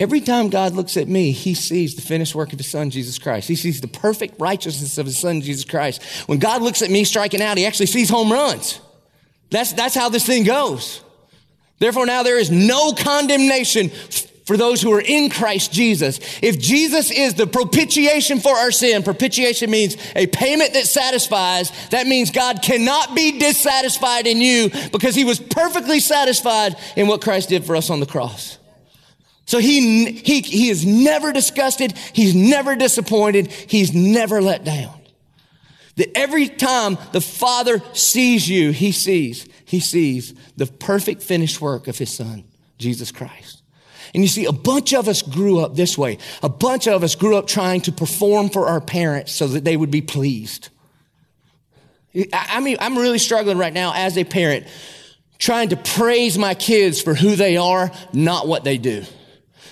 Every 0.00 0.20
time 0.20 0.48
God 0.48 0.72
looks 0.72 0.96
at 0.96 1.08
me, 1.08 1.30
he 1.30 1.52
sees 1.52 1.94
the 1.94 2.00
finished 2.00 2.34
work 2.34 2.54
of 2.54 2.58
his 2.58 2.70
son, 2.70 2.88
Jesus 2.88 3.18
Christ. 3.18 3.48
He 3.48 3.54
sees 3.54 3.82
the 3.82 3.88
perfect 3.88 4.40
righteousness 4.40 4.96
of 4.96 5.04
his 5.04 5.18
son, 5.18 5.42
Jesus 5.42 5.66
Christ. 5.66 6.02
When 6.26 6.38
God 6.38 6.62
looks 6.62 6.80
at 6.80 6.90
me 6.90 7.04
striking 7.04 7.42
out, 7.42 7.58
he 7.58 7.66
actually 7.66 7.86
sees 7.86 8.08
home 8.08 8.32
runs. 8.32 8.80
That's, 9.50 9.74
that's 9.74 9.94
how 9.94 10.08
this 10.08 10.24
thing 10.24 10.44
goes. 10.44 11.02
Therefore, 11.80 12.06
now 12.06 12.22
there 12.22 12.38
is 12.38 12.50
no 12.50 12.92
condemnation 12.92 13.90
for 14.50 14.56
those 14.56 14.82
who 14.82 14.92
are 14.92 15.00
in 15.00 15.30
Christ 15.30 15.72
Jesus. 15.72 16.18
If 16.42 16.58
Jesus 16.58 17.12
is 17.12 17.34
the 17.34 17.46
propitiation 17.46 18.40
for 18.40 18.50
our 18.50 18.72
sin, 18.72 19.04
propitiation 19.04 19.70
means 19.70 19.96
a 20.16 20.26
payment 20.26 20.72
that 20.72 20.86
satisfies. 20.86 21.70
That 21.90 22.08
means 22.08 22.32
God 22.32 22.60
cannot 22.60 23.14
be 23.14 23.38
dissatisfied 23.38 24.26
in 24.26 24.38
you 24.38 24.70
because 24.90 25.14
he 25.14 25.22
was 25.22 25.38
perfectly 25.38 26.00
satisfied 26.00 26.74
in 26.96 27.06
what 27.06 27.22
Christ 27.22 27.50
did 27.50 27.64
for 27.64 27.76
us 27.76 27.90
on 27.90 28.00
the 28.00 28.06
cross. 28.06 28.58
So 29.46 29.58
he, 29.58 30.10
he, 30.14 30.40
he 30.40 30.68
is 30.68 30.84
never 30.84 31.32
disgusted. 31.32 31.96
He's 32.12 32.34
never 32.34 32.74
disappointed. 32.74 33.52
He's 33.52 33.94
never 33.94 34.42
let 34.42 34.64
down. 34.64 35.00
That 35.94 36.10
every 36.18 36.48
time 36.48 36.98
the 37.12 37.20
Father 37.20 37.80
sees 37.92 38.48
you, 38.48 38.72
he 38.72 38.90
sees, 38.90 39.46
he 39.64 39.78
sees 39.78 40.34
the 40.56 40.66
perfect 40.66 41.22
finished 41.22 41.60
work 41.60 41.86
of 41.86 41.98
his 41.98 42.10
son, 42.10 42.42
Jesus 42.78 43.12
Christ. 43.12 43.59
And 44.14 44.22
you 44.22 44.28
see, 44.28 44.44
a 44.44 44.52
bunch 44.52 44.92
of 44.92 45.08
us 45.08 45.22
grew 45.22 45.60
up 45.60 45.76
this 45.76 45.96
way. 45.96 46.18
A 46.42 46.48
bunch 46.48 46.88
of 46.88 47.04
us 47.04 47.14
grew 47.14 47.36
up 47.36 47.46
trying 47.46 47.80
to 47.82 47.92
perform 47.92 48.48
for 48.50 48.66
our 48.66 48.80
parents 48.80 49.32
so 49.32 49.46
that 49.48 49.64
they 49.64 49.76
would 49.76 49.90
be 49.90 50.02
pleased. 50.02 50.68
I 52.32 52.60
mean, 52.60 52.76
I'm 52.80 52.98
really 52.98 53.18
struggling 53.18 53.56
right 53.56 53.72
now 53.72 53.92
as 53.94 54.18
a 54.18 54.24
parent, 54.24 54.66
trying 55.38 55.68
to 55.68 55.76
praise 55.76 56.36
my 56.36 56.54
kids 56.54 57.00
for 57.00 57.14
who 57.14 57.36
they 57.36 57.56
are, 57.56 57.92
not 58.12 58.48
what 58.48 58.64
they 58.64 58.78
do. 58.78 59.04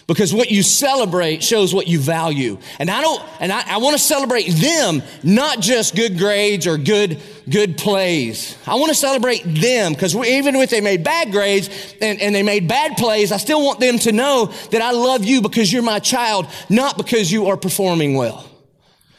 Because 0.08 0.32
what 0.32 0.50
you 0.50 0.62
celebrate 0.62 1.42
shows 1.42 1.74
what 1.74 1.86
you 1.86 2.00
value. 2.00 2.58
And 2.78 2.90
I 2.90 3.02
don't, 3.02 3.22
and 3.40 3.52
I, 3.52 3.74
I 3.74 3.76
want 3.76 3.94
to 3.94 4.02
celebrate 4.02 4.48
them, 4.48 5.02
not 5.22 5.60
just 5.60 5.94
good 5.94 6.16
grades 6.16 6.66
or 6.66 6.78
good, 6.78 7.20
good 7.48 7.76
plays. 7.76 8.56
I 8.66 8.76
want 8.76 8.88
to 8.88 8.94
celebrate 8.94 9.42
them 9.44 9.92
because 9.92 10.16
even 10.16 10.56
if 10.56 10.70
they 10.70 10.80
made 10.80 11.04
bad 11.04 11.30
grades 11.30 11.68
and, 12.00 12.22
and 12.22 12.34
they 12.34 12.42
made 12.42 12.66
bad 12.66 12.96
plays, 12.96 13.32
I 13.32 13.36
still 13.36 13.62
want 13.62 13.80
them 13.80 13.98
to 13.98 14.12
know 14.12 14.46
that 14.70 14.80
I 14.80 14.92
love 14.92 15.26
you 15.26 15.42
because 15.42 15.70
you're 15.70 15.82
my 15.82 15.98
child, 15.98 16.46
not 16.70 16.96
because 16.96 17.30
you 17.30 17.48
are 17.48 17.58
performing 17.58 18.14
well. 18.14 18.48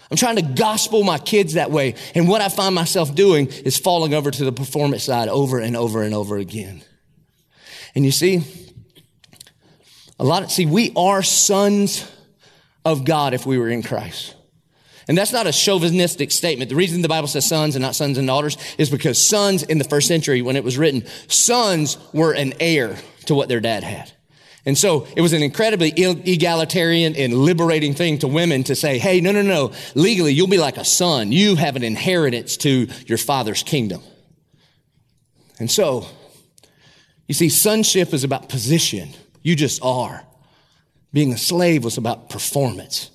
I'm 0.10 0.18
trying 0.18 0.38
to 0.38 0.42
gospel 0.42 1.04
my 1.04 1.20
kids 1.20 1.54
that 1.54 1.70
way. 1.70 1.94
And 2.16 2.28
what 2.28 2.42
I 2.42 2.50
find 2.50 2.74
myself 2.74 3.14
doing 3.14 3.46
is 3.48 3.78
falling 3.78 4.16
over 4.16 4.32
to 4.32 4.44
the 4.44 4.52
performance 4.52 5.04
side 5.04 5.30
over 5.30 5.60
and 5.60 5.78
over 5.78 6.02
and 6.02 6.16
over 6.16 6.38
again. 6.38 6.82
And 7.94 8.04
you 8.04 8.12
see, 8.12 8.44
a 10.20 10.24
lot 10.24 10.44
of, 10.44 10.52
see, 10.52 10.66
we 10.66 10.92
are 10.96 11.24
sons 11.24 12.10
of 12.86 13.06
God 13.06 13.34
if 13.34 13.46
we 13.46 13.58
were 13.58 13.70
in 13.70 13.82
Christ. 13.82 14.36
And 15.08 15.18
that's 15.18 15.34
not 15.34 15.48
a 15.48 15.52
chauvinistic 15.52 16.32
statement. 16.32 16.70
The 16.70 16.76
reason 16.76 17.02
the 17.02 17.08
Bible 17.08 17.28
says 17.28 17.48
sons 17.48 17.76
and 17.76 17.82
not 17.82 17.96
sons 17.96 18.20
and 18.20 18.28
daughters 18.28 18.58
is 18.78 18.92
because 18.92 19.18
sons 19.18 19.64
in 19.64 19.80
the 19.80 19.84
first 19.84 20.08
century, 20.08 20.44
when 20.44 20.56
it 20.56 20.64
was 20.64 20.78
written, 20.78 21.04
sons 21.28 21.98
were 22.14 22.34
an 22.34 22.54
heir 22.60 22.96
to 23.26 23.34
what 23.34 23.50
their 23.50 23.60
dad 23.60 23.84
had. 23.84 24.12
And 24.66 24.78
so 24.78 25.08
it 25.16 25.22
was 25.22 25.34
an 25.34 25.42
incredibly 25.42 25.90
egalitarian 25.90 27.16
and 27.16 27.34
liberating 27.34 27.96
thing 27.96 28.20
to 28.20 28.28
women 28.28 28.64
to 28.66 28.76
say, 28.76 29.00
hey, 29.00 29.20
no, 29.20 29.32
no, 29.32 29.42
no, 29.42 29.72
legally, 29.96 30.34
you'll 30.34 30.48
be 30.48 30.60
like 30.60 30.78
a 30.78 30.86
son. 30.86 31.32
You 31.32 31.56
have 31.56 31.76
an 31.76 31.84
inheritance 31.84 32.58
to 32.58 32.88
your 33.08 33.18
father's 33.18 33.64
kingdom. 33.64 34.04
And 35.60 35.72
so, 35.72 36.06
you 37.28 37.34
see, 37.34 37.50
sonship 37.50 38.14
is 38.14 38.24
about 38.24 38.50
position. 38.50 39.10
You 39.42 39.56
just 39.56 39.82
are. 39.84 40.24
Being 41.12 41.34
a 41.34 41.38
slave 41.38 41.84
was 41.84 41.98
about 41.98 42.30
performance. 42.30 43.10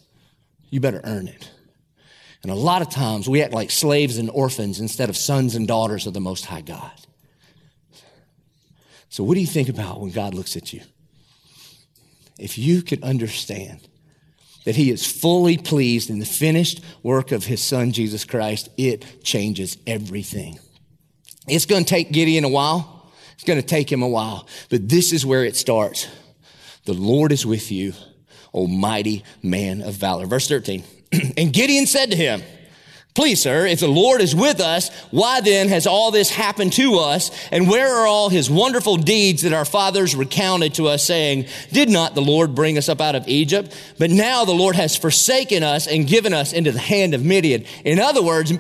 You 0.71 0.81
better 0.81 1.01
earn 1.05 1.29
it. 1.29 1.51
And 2.43 2.51
a 2.51 2.57
lot 2.57 2.83
of 2.83 2.91
times 2.91 3.29
we 3.29 3.43
act 3.43 3.55
like 3.55 3.71
slaves 3.71 4.19
and 4.19 4.29
orphans 4.31 4.79
instead 4.79 5.09
of 5.09 5.17
sons 5.17 5.55
and 5.55 5.67
daughters 5.67 6.07
of 6.07 6.13
the 6.13 6.21
Most 6.21 6.45
High 6.45 6.61
God. 6.61 6.93
So, 9.09 9.25
what 9.25 9.35
do 9.35 9.41
you 9.41 9.47
think 9.47 9.69
about 9.69 10.01
when 10.01 10.11
God 10.11 10.35
looks 10.35 10.57
at 10.57 10.73
you? 10.73 10.83
If 12.39 12.59
you 12.59 12.83
could 12.83 13.03
understand 13.03 13.89
that 14.65 14.77
He 14.77 14.91
is 14.91 15.07
fully 15.07 15.57
pleased 15.57 16.11
in 16.11 16.19
the 16.19 16.27
finished 16.27 16.83
work 17.03 17.33
of 17.33 17.45
His 17.45 17.63
Son, 17.63 17.93
Jesus 17.93 18.25
Christ, 18.25 18.69
it 18.77 19.23
changes 19.23 19.79
everything. 19.87 20.59
It's 21.47 21.67
going 21.67 21.85
to 21.85 21.89
take 21.89 22.11
Gideon 22.11 22.45
a 22.45 22.49
while. 22.49 23.04
It's 23.35 23.45
going 23.45 23.61
to 23.61 23.67
take 23.67 23.91
him 23.91 24.03
a 24.03 24.09
while, 24.09 24.47
but 24.71 24.89
this 24.89 25.13
is 25.13 25.27
where 25.27 25.45
it 25.45 25.57
starts. 25.57 26.09
The 26.85 26.95
Lord 26.95 27.33
is 27.33 27.47
with 27.47 27.73
you, 27.73 27.95
O 28.53 28.67
mighty 28.67 29.25
man 29.43 29.83
of 29.83 29.95
valor. 29.95 30.27
Verse 30.27 30.49
13. 30.49 30.85
and 31.37 31.53
Gideon 31.53 31.87
said 31.87 32.11
to 32.11 32.17
him, 32.17 32.43
Please, 33.15 33.41
sir, 33.41 33.65
if 33.65 33.79
the 33.79 33.87
Lord 33.87 34.21
is 34.21 34.35
with 34.35 34.61
us, 34.61 34.91
why 35.13 35.41
then 35.41 35.69
has 35.69 35.87
all 35.87 36.11
this 36.11 36.31
happened 36.31 36.73
to 36.73 36.97
us? 36.97 37.31
And 37.53 37.69
where 37.69 37.95
are 37.95 38.09
all 38.09 38.29
his 38.29 38.51
wonderful 38.51 38.97
deeds 38.97 39.43
that 39.43 39.53
our 39.53 39.65
fathers 39.65 40.17
recounted 40.17 40.75
to 40.75 40.89
us, 40.89 41.05
saying, 41.05 41.47
Did 41.71 41.89
not 41.89 42.17
the 42.17 42.23
Lord 42.23 42.57
bring 42.57 42.77
us 42.77 42.89
up 42.89 43.01
out 43.01 43.15
of 43.15 43.29
Egypt? 43.29 43.73
But 44.01 44.11
now 44.11 44.45
the 44.45 44.53
Lord 44.53 44.75
has 44.75 44.97
forsaken 44.97 45.63
us 45.63 45.87
and 45.87 46.09
given 46.09 46.35
us 46.35 46.53
into 46.53 46.73
the 46.73 46.81
hand 46.81 47.15
of 47.15 47.25
Midian. 47.25 47.67
In 47.85 48.01
other 48.01 48.21
words, 48.21 48.53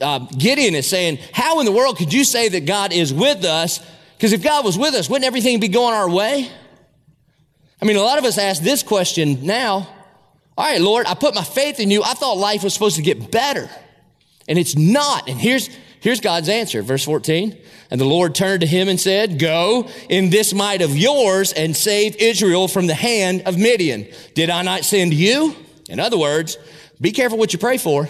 uh, 0.00 0.20
Gideon 0.36 0.74
is 0.74 0.88
saying, 0.88 1.18
How 1.32 1.60
in 1.60 1.66
the 1.66 1.72
world 1.72 1.96
could 1.98 2.12
you 2.12 2.24
say 2.24 2.48
that 2.48 2.66
God 2.66 2.92
is 2.92 3.12
with 3.12 3.44
us? 3.44 3.80
Because 4.16 4.32
if 4.32 4.42
God 4.42 4.64
was 4.64 4.76
with 4.76 4.94
us, 4.94 5.08
wouldn't 5.08 5.26
everything 5.26 5.60
be 5.60 5.68
going 5.68 5.94
our 5.94 6.08
way? 6.08 6.50
I 7.80 7.84
mean, 7.86 7.96
a 7.96 8.02
lot 8.02 8.18
of 8.18 8.24
us 8.24 8.36
ask 8.36 8.62
this 8.62 8.82
question 8.82 9.46
now. 9.46 9.88
All 10.58 10.66
right, 10.66 10.80
Lord, 10.80 11.06
I 11.06 11.14
put 11.14 11.34
my 11.34 11.42
faith 11.42 11.80
in 11.80 11.90
you. 11.90 12.02
I 12.02 12.12
thought 12.12 12.36
life 12.36 12.62
was 12.62 12.74
supposed 12.74 12.96
to 12.96 13.02
get 13.02 13.30
better. 13.30 13.70
And 14.46 14.58
it's 14.58 14.76
not. 14.76 15.28
And 15.28 15.40
here's, 15.40 15.70
here's 16.00 16.20
God's 16.20 16.50
answer. 16.50 16.82
Verse 16.82 17.04
14. 17.04 17.56
And 17.90 18.00
the 18.00 18.04
Lord 18.04 18.34
turned 18.34 18.60
to 18.60 18.66
him 18.66 18.88
and 18.88 19.00
said, 19.00 19.38
Go 19.38 19.88
in 20.10 20.28
this 20.28 20.52
might 20.52 20.82
of 20.82 20.96
yours 20.96 21.52
and 21.52 21.74
save 21.74 22.16
Israel 22.16 22.68
from 22.68 22.86
the 22.86 22.94
hand 22.94 23.42
of 23.46 23.56
Midian. 23.56 24.06
Did 24.34 24.50
I 24.50 24.62
not 24.62 24.84
send 24.84 25.14
you? 25.14 25.56
In 25.88 25.98
other 25.98 26.18
words, 26.18 26.58
be 27.00 27.12
careful 27.12 27.38
what 27.38 27.54
you 27.54 27.58
pray 27.58 27.78
for 27.78 28.06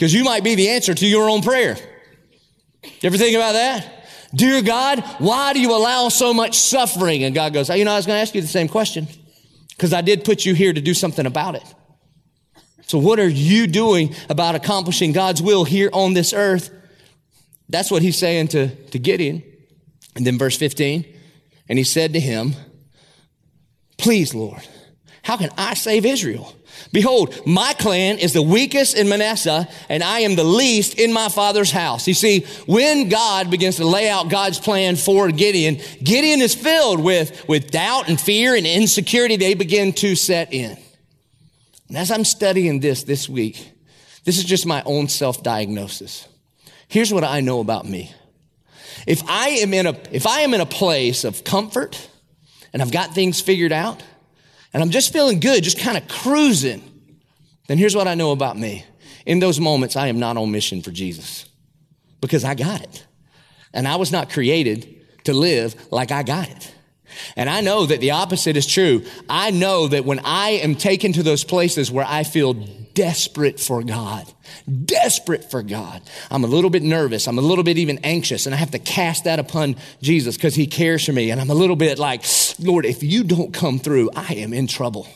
because 0.00 0.14
you 0.14 0.24
might 0.24 0.42
be 0.42 0.54
the 0.54 0.70
answer 0.70 0.94
to 0.94 1.06
your 1.06 1.28
own 1.28 1.42
prayer. 1.42 1.76
You 2.82 2.90
ever 3.02 3.18
think 3.18 3.36
about 3.36 3.52
that? 3.52 4.06
Dear 4.34 4.62
God, 4.62 5.00
why 5.18 5.52
do 5.52 5.60
you 5.60 5.76
allow 5.76 6.08
so 6.08 6.32
much 6.32 6.56
suffering? 6.56 7.22
And 7.22 7.34
God 7.34 7.52
goes, 7.52 7.68
oh, 7.68 7.74
You 7.74 7.84
know, 7.84 7.92
I 7.92 7.96
was 7.96 8.06
going 8.06 8.16
to 8.16 8.22
ask 8.22 8.34
you 8.34 8.40
the 8.40 8.46
same 8.46 8.66
question 8.66 9.06
because 9.68 9.92
I 9.92 10.00
did 10.00 10.24
put 10.24 10.46
you 10.46 10.54
here 10.54 10.72
to 10.72 10.80
do 10.80 10.94
something 10.94 11.26
about 11.26 11.54
it. 11.54 11.74
So, 12.86 12.96
what 12.98 13.20
are 13.20 13.28
you 13.28 13.66
doing 13.66 14.14
about 14.30 14.54
accomplishing 14.54 15.12
God's 15.12 15.42
will 15.42 15.64
here 15.64 15.90
on 15.92 16.14
this 16.14 16.32
earth? 16.32 16.70
That's 17.68 17.90
what 17.90 18.00
he's 18.00 18.16
saying 18.16 18.48
to, 18.48 18.74
to 18.74 18.98
Gideon. 18.98 19.42
And 20.16 20.26
then, 20.26 20.38
verse 20.38 20.56
15, 20.56 21.04
and 21.68 21.78
he 21.78 21.84
said 21.84 22.14
to 22.14 22.20
him, 22.20 22.54
Please, 23.98 24.34
Lord, 24.34 24.66
how 25.22 25.36
can 25.36 25.50
I 25.58 25.74
save 25.74 26.06
Israel? 26.06 26.54
Behold, 26.92 27.46
my 27.46 27.72
clan 27.74 28.18
is 28.18 28.32
the 28.32 28.42
weakest 28.42 28.96
in 28.96 29.08
Manasseh, 29.08 29.68
and 29.88 30.02
I 30.02 30.20
am 30.20 30.36
the 30.36 30.44
least 30.44 30.98
in 30.98 31.12
my 31.12 31.28
father's 31.28 31.70
house. 31.70 32.08
You 32.08 32.14
see, 32.14 32.40
when 32.66 33.08
God 33.08 33.50
begins 33.50 33.76
to 33.76 33.86
lay 33.86 34.08
out 34.08 34.28
God's 34.28 34.58
plan 34.58 34.96
for 34.96 35.30
Gideon, 35.30 35.78
Gideon 36.02 36.40
is 36.40 36.54
filled 36.54 37.00
with, 37.00 37.48
with 37.48 37.70
doubt 37.70 38.08
and 38.08 38.20
fear 38.20 38.54
and 38.54 38.66
insecurity. 38.66 39.36
They 39.36 39.54
begin 39.54 39.92
to 39.94 40.14
set 40.16 40.52
in. 40.52 40.76
And 41.88 41.98
as 41.98 42.10
I'm 42.10 42.24
studying 42.24 42.80
this 42.80 43.02
this 43.02 43.28
week, 43.28 43.72
this 44.24 44.38
is 44.38 44.44
just 44.44 44.66
my 44.66 44.82
own 44.84 45.08
self 45.08 45.42
diagnosis. 45.42 46.28
Here's 46.88 47.12
what 47.12 47.24
I 47.24 47.40
know 47.40 47.60
about 47.60 47.86
me. 47.86 48.12
If 49.06 49.22
I 49.28 49.48
am 49.48 49.72
in 49.72 49.86
a, 49.86 49.96
if 50.12 50.26
I 50.26 50.40
am 50.40 50.54
in 50.54 50.60
a 50.60 50.66
place 50.66 51.24
of 51.24 51.44
comfort 51.44 52.08
and 52.72 52.82
I've 52.82 52.92
got 52.92 53.14
things 53.14 53.40
figured 53.40 53.72
out 53.72 54.02
and 54.72 54.82
I'm 54.82 54.90
just 54.90 55.12
feeling 55.12 55.40
good, 55.40 55.62
just 55.62 55.78
kind 55.78 55.96
of 55.96 56.06
cruising, 56.08 56.82
then 57.68 57.78
here's 57.78 57.94
what 57.94 58.08
I 58.08 58.14
know 58.14 58.32
about 58.32 58.58
me. 58.58 58.84
In 59.26 59.38
those 59.38 59.60
moments, 59.60 59.96
I 59.96 60.08
am 60.08 60.18
not 60.18 60.36
on 60.36 60.50
mission 60.50 60.82
for 60.82 60.90
Jesus 60.90 61.48
because 62.20 62.44
I 62.44 62.54
got 62.54 62.82
it. 62.82 63.06
And 63.72 63.86
I 63.86 63.96
was 63.96 64.10
not 64.10 64.30
created 64.30 64.96
to 65.24 65.32
live 65.32 65.74
like 65.92 66.10
I 66.10 66.22
got 66.22 66.48
it. 66.48 66.74
And 67.36 67.48
I 67.50 67.60
know 67.60 67.86
that 67.86 68.00
the 68.00 68.12
opposite 68.12 68.56
is 68.56 68.66
true. 68.66 69.04
I 69.28 69.50
know 69.50 69.88
that 69.88 70.04
when 70.04 70.20
I 70.24 70.50
am 70.50 70.74
taken 70.74 71.12
to 71.14 71.22
those 71.22 71.44
places 71.44 71.90
where 71.90 72.06
I 72.08 72.24
feel 72.24 72.54
desperate 72.94 73.60
for 73.60 73.82
God, 73.82 74.32
desperate 74.84 75.50
for 75.50 75.62
God, 75.62 76.02
I'm 76.30 76.44
a 76.44 76.46
little 76.46 76.70
bit 76.70 76.82
nervous. 76.82 77.26
I'm 77.28 77.38
a 77.38 77.42
little 77.42 77.64
bit 77.64 77.78
even 77.78 77.98
anxious 78.04 78.46
and 78.46 78.54
I 78.54 78.58
have 78.58 78.70
to 78.72 78.78
cast 78.78 79.24
that 79.24 79.38
upon 79.38 79.76
Jesus 80.02 80.36
because 80.36 80.54
he 80.54 80.66
cares 80.66 81.04
for 81.04 81.12
me. 81.12 81.30
And 81.30 81.40
I'm 81.40 81.50
a 81.50 81.54
little 81.54 81.76
bit 81.76 81.98
like, 81.98 82.24
Lord, 82.58 82.86
if 82.86 83.02
you 83.02 83.24
don't 83.24 83.52
come 83.52 83.78
through, 83.78 84.10
I 84.14 84.34
am 84.34 84.52
in 84.52 84.66
trouble. 84.66 85.08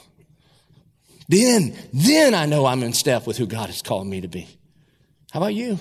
Then, 1.29 1.75
then 1.93 2.35
I 2.35 2.47
know 2.47 2.67
I'm 2.67 2.83
in 2.83 2.93
step 2.93 3.27
with 3.27 3.37
who 3.37 3.47
God 3.47 3.67
has 3.67 3.83
called 3.83 4.07
me 4.07 4.21
to 4.21 4.29
be. 4.29 4.47
How 5.33 5.41
about 5.41 5.55
you? 5.55 5.79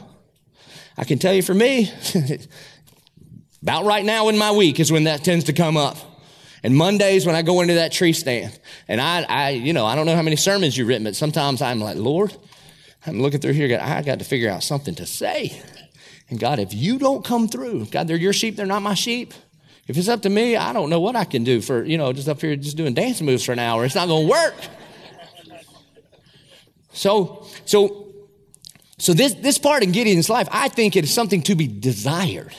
I 0.97 1.03
can 1.03 1.19
tell 1.19 1.33
you 1.33 1.41
for 1.41 1.53
me, 1.53 1.91
about 3.61 3.85
right 3.85 4.05
now 4.05 4.29
in 4.29 4.37
my 4.37 4.51
week 4.51 4.79
is 4.79 4.91
when 4.91 5.05
that 5.05 5.23
tends 5.23 5.45
to 5.45 5.53
come 5.53 5.77
up. 5.77 5.97
And 6.63 6.75
Mondays 6.75 7.25
when 7.25 7.35
I 7.35 7.41
go 7.41 7.61
into 7.61 7.75
that 7.75 7.91
tree 7.91 8.13
stand, 8.13 8.57
and 8.87 9.01
I, 9.01 9.23
I, 9.23 9.49
you 9.49 9.73
know, 9.73 9.85
I 9.85 9.95
don't 9.95 10.05
know 10.05 10.15
how 10.15 10.21
many 10.21 10.37
sermons 10.37 10.77
you've 10.77 10.87
written, 10.87 11.03
but 11.03 11.15
sometimes 11.15 11.61
I'm 11.61 11.79
like, 11.79 11.97
Lord, 11.97 12.35
I'm 13.05 13.21
looking 13.21 13.41
through 13.41 13.53
here, 13.53 13.79
I 13.81 14.01
got 14.01 14.19
to 14.19 14.25
figure 14.25 14.49
out 14.49 14.63
something 14.63 14.95
to 14.95 15.05
say. 15.05 15.61
And 16.29 16.39
God, 16.39 16.59
if 16.59 16.73
you 16.73 16.97
don't 16.97 17.23
come 17.23 17.49
through, 17.49 17.87
God, 17.87 18.07
they're 18.07 18.15
your 18.15 18.33
sheep, 18.33 18.55
they're 18.55 18.65
not 18.65 18.81
my 18.81 18.93
sheep. 18.93 19.33
If 19.87 19.97
it's 19.97 20.07
up 20.07 20.21
to 20.21 20.29
me, 20.29 20.55
I 20.55 20.71
don't 20.71 20.89
know 20.89 21.01
what 21.01 21.17
I 21.17 21.25
can 21.25 21.43
do 21.43 21.59
for, 21.59 21.83
you 21.83 21.97
know, 21.97 22.13
just 22.13 22.29
up 22.29 22.39
here 22.39 22.55
just 22.55 22.77
doing 22.77 22.93
dance 22.93 23.21
moves 23.21 23.43
for 23.43 23.51
an 23.51 23.59
hour. 23.59 23.83
It's 23.83 23.95
not 23.95 24.07
going 24.07 24.25
to 24.25 24.31
work. 24.31 24.55
So, 26.93 27.45
so, 27.65 28.13
so 28.97 29.13
this, 29.13 29.33
this 29.33 29.57
part 29.57 29.83
in 29.83 29.91
Gideon's 29.91 30.29
life, 30.29 30.47
I 30.51 30.69
think 30.69 30.95
it 30.95 31.03
is 31.03 31.13
something 31.13 31.41
to 31.43 31.55
be 31.55 31.67
desired. 31.67 32.55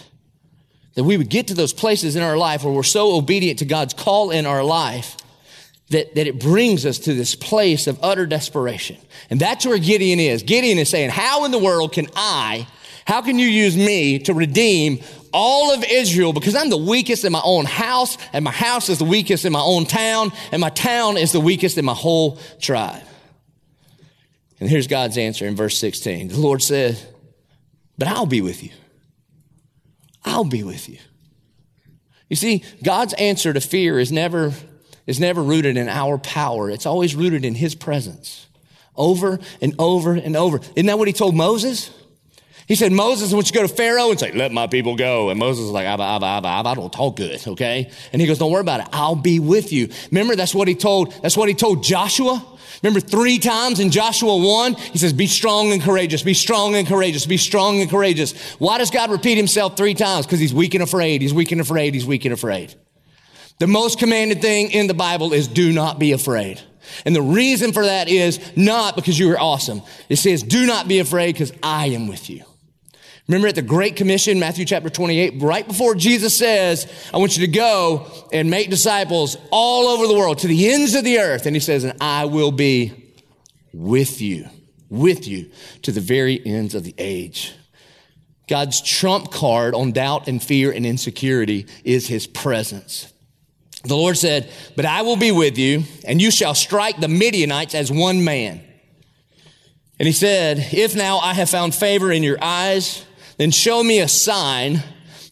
That 0.95 1.05
we 1.05 1.17
would 1.17 1.29
get 1.29 1.49
to 1.49 1.55
those 1.55 1.73
places 1.73 2.17
in 2.17 2.23
our 2.23 2.37
life 2.37 2.65
where 2.65 2.73
we're 2.73 2.83
so 2.83 3.17
obedient 3.17 3.59
to 3.61 3.65
God's 3.65 3.95
call 3.95 4.31
in 4.31 4.47
our 4.47 4.63
life 4.63 5.17
that, 5.91 6.15
that 6.15 6.27
it 6.27 6.41
brings 6.41 6.87
us 6.87 6.99
to 7.01 7.15
this 7.15 7.35
place 7.35 7.87
of 7.87 7.99
utter 8.03 8.27
desperation. 8.27 8.97
And 9.31 9.41
that's 9.41 9.67
where 9.67 9.79
Gideon 9.79 10.21
is. 10.21 10.43
Gideon 10.43 10.79
is 10.79 10.89
saying, 10.89 11.11
how 11.11 11.45
in 11.45 11.51
the 11.51 11.59
world 11.59 11.93
can 11.93 12.07
I, 12.17 12.67
how 13.07 13.23
can 13.23 13.39
you 13.39 13.47
use 13.47 13.77
me 13.77 14.19
to 14.21 14.35
redeem 14.35 15.01
all 15.33 15.75
of 15.75 15.85
Israel 15.85 16.33
because 16.33 16.55
I'm 16.55 16.71
the 16.71 16.77
weakest 16.77 17.25
in 17.25 17.33
my 17.33 17.43
own 17.45 17.65
house 17.65 18.17
and 18.33 18.45
my 18.45 18.53
house 18.53 18.89
is 18.89 18.99
the 18.99 19.05
weakest 19.05 19.45
in 19.45 19.53
my 19.53 19.61
own 19.61 19.85
town 19.85 20.33
and 20.53 20.61
my 20.61 20.71
town 20.71 21.17
is 21.17 21.33
the 21.33 21.41
weakest 21.41 21.77
in 21.77 21.85
my 21.85 21.95
whole 21.95 22.39
tribe. 22.61 23.03
And 24.61 24.71
here's 24.71 24.87
God's 24.87 25.19
answer 25.19 25.47
in 25.47 25.57
verse 25.57 25.77
16. 25.77 26.29
The 26.29 26.39
Lord 26.39 26.63
said, 26.63 26.99
but 27.99 28.09
I'll 28.09 28.27
be 28.27 28.41
with 28.41 28.63
you. 28.63 28.71
I'll 30.25 30.45
be 30.45 30.63
with 30.63 30.89
you. 30.89 30.99
You 32.29 32.37
see, 32.37 32.65
God's 32.83 33.13
answer 33.15 33.53
to 33.53 33.61
fear 33.61 33.99
is 33.99 34.11
never, 34.11 34.53
is 35.07 35.21
never 35.21 35.43
rooted 35.43 35.77
in 35.77 35.89
our 35.89 36.19
power. 36.19 36.71
It's 36.71 36.87
always 36.87 37.15
rooted 37.15 37.45
in 37.45 37.55
His 37.55 37.75
presence. 37.75 38.47
Over 38.97 39.39
and 39.61 39.75
over 39.79 40.15
and 40.15 40.37
over. 40.37 40.61
Isn't 40.75 40.87
that 40.87 40.99
what 40.99 41.09
He 41.09 41.15
told 41.15 41.35
Moses? 41.35 41.91
He 42.67 42.77
said, 42.77 42.93
Moses, 42.93 43.31
I 43.31 43.35
want 43.35 43.51
you 43.51 43.55
go 43.55 43.67
to 43.67 43.73
Pharaoh 43.73 44.11
and 44.11 44.19
say, 44.19 44.33
let 44.33 44.51
my 44.51 44.67
people 44.67 44.97
go. 44.97 45.29
And 45.29 45.39
Moses 45.39 45.67
is 45.67 45.71
like, 45.71 45.87
Abba, 45.87 46.03
Abba, 46.03 46.27
Abba, 46.27 46.49
Abba, 46.49 46.69
I 46.71 46.75
don't 46.75 46.93
talk 46.93 47.17
good, 47.17 47.47
okay? 47.47 47.91
And 48.13 48.23
he 48.23 48.27
goes, 48.27 48.39
don't 48.39 48.51
worry 48.51 48.63
about 48.63 48.81
it. 48.81 48.89
I'll 48.91 49.17
be 49.17 49.39
with 49.39 49.71
you. 49.71 49.91
Remember, 50.11 50.35
that's 50.35 50.55
what 50.55 50.67
he 50.67 50.75
told, 50.75 51.13
that's 51.21 51.37
what 51.37 51.49
he 51.49 51.55
told 51.55 51.85
Joshua. 51.85 52.43
Remember 52.85 53.01
three 53.01 53.39
times 53.39 53.81
in 53.81 53.91
Joshua 53.91 54.37
1, 54.37 54.75
he 54.75 54.99
says, 54.99 55.15
be 55.15 55.27
strong 55.27 55.73
and 55.73 55.81
courageous, 55.81 56.23
be 56.23 56.35
strong 56.35 56.75
and 56.75 56.87
courageous, 56.87 57.25
be 57.25 57.39
strong 57.39 57.81
and 57.81 57.89
courageous. 57.89 58.39
Why 58.59 58.77
does 58.77 58.91
God 58.91 59.11
repeat 59.11 59.37
himself 59.37 59.75
three 59.75 59.95
times? 59.95 60.27
Because 60.27 60.39
he's 60.39 60.53
weak 60.53 60.75
and 60.75 60.83
afraid, 60.83 61.23
he's 61.23 61.33
weak 61.33 61.51
and 61.51 61.63
afraid, 61.63 61.95
he's 61.95 62.05
weak 62.05 62.27
and 62.27 62.35
afraid. 62.35 62.75
The 63.59 63.67
most 63.67 63.99
commanded 63.99 64.43
thing 64.43 64.71
in 64.71 64.87
the 64.87 64.93
Bible 64.93 65.33
is 65.33 65.49
do 65.49 65.73
not 65.73 65.99
be 65.99 66.13
afraid. 66.13 66.61
And 67.07 67.17
the 67.17 67.23
reason 67.23 67.73
for 67.73 67.87
that 67.87 68.11
is 68.11 68.39
not 68.55 68.97
because 68.97 69.19
you 69.19 69.33
are 69.33 69.41
awesome. 69.41 69.81
It 70.11 70.17
says, 70.17 70.43
do 70.43 70.67
not 70.67 70.87
be 70.87 70.99
afraid 70.99 71.33
because 71.33 71.55
I 71.63 71.87
am 71.87 72.07
with 72.07 72.29
you. 72.29 72.45
Remember 73.27 73.49
at 73.49 73.55
the 73.55 73.63
Great 73.63 73.97
Commission, 73.97 74.39
Matthew 74.39 74.67
chapter 74.67 74.91
28, 74.91 75.41
right 75.41 75.67
before 75.67 75.95
Jesus 75.95 76.37
says, 76.37 76.87
I 77.13 77.17
want 77.17 77.39
you 77.39 77.47
to 77.47 77.53
go 77.53 78.07
and 78.33 78.51
make 78.51 78.69
disciples 78.69 79.39
all 79.51 79.89
over 79.89 80.07
the 80.07 80.13
world 80.13 80.39
to 80.41 80.47
the 80.47 80.71
ends 80.71 80.95
of 80.95 81.05
the 81.05 81.19
earth. 81.19 81.47
And 81.47 81.57
he 81.57 81.61
says, 81.61 81.85
and 81.85 81.97
I 82.03 82.27
will 82.27 82.53
be 82.53 83.15
with 83.73 84.21
you, 84.21 84.47
with 84.91 85.27
you 85.27 85.51
to 85.83 85.93
the 85.93 86.03
very 86.03 86.45
ends 86.45 86.75
of 86.75 86.85
the 86.85 86.95
age. 86.99 87.55
God's 88.47 88.83
trump 88.83 89.33
card 89.33 89.75
on 89.75 89.93
doubt 89.93 90.29
and 90.29 90.43
fear 90.43 90.71
and 90.71 90.85
insecurity 90.85 91.67
is 91.83 92.07
his 92.07 92.27
presence. 92.27 93.11
The 93.85 93.97
Lord 93.97 94.19
said, 94.19 94.51
but 94.77 94.85
I 94.85 95.01
will 95.01 95.17
be 95.17 95.33
with 95.33 95.57
you 95.57 95.85
and 96.07 96.21
you 96.21 96.31
shall 96.31 96.55
strike 96.55 97.01
the 97.01 97.09
Midianites 97.09 97.75
as 97.75 97.91
one 97.91 98.23
man. 98.23 98.63
And 99.99 100.07
he 100.07 100.13
said, 100.13 100.59
if 100.73 100.95
now 100.95 101.19
I 101.19 101.33
have 101.33 101.49
found 101.49 101.75
favor 101.75 102.13
in 102.13 102.23
your 102.23 102.37
eyes, 102.43 103.05
then 103.37 103.51
show 103.51 103.83
me 103.83 104.01
a 104.01 104.09
sign 104.09 104.83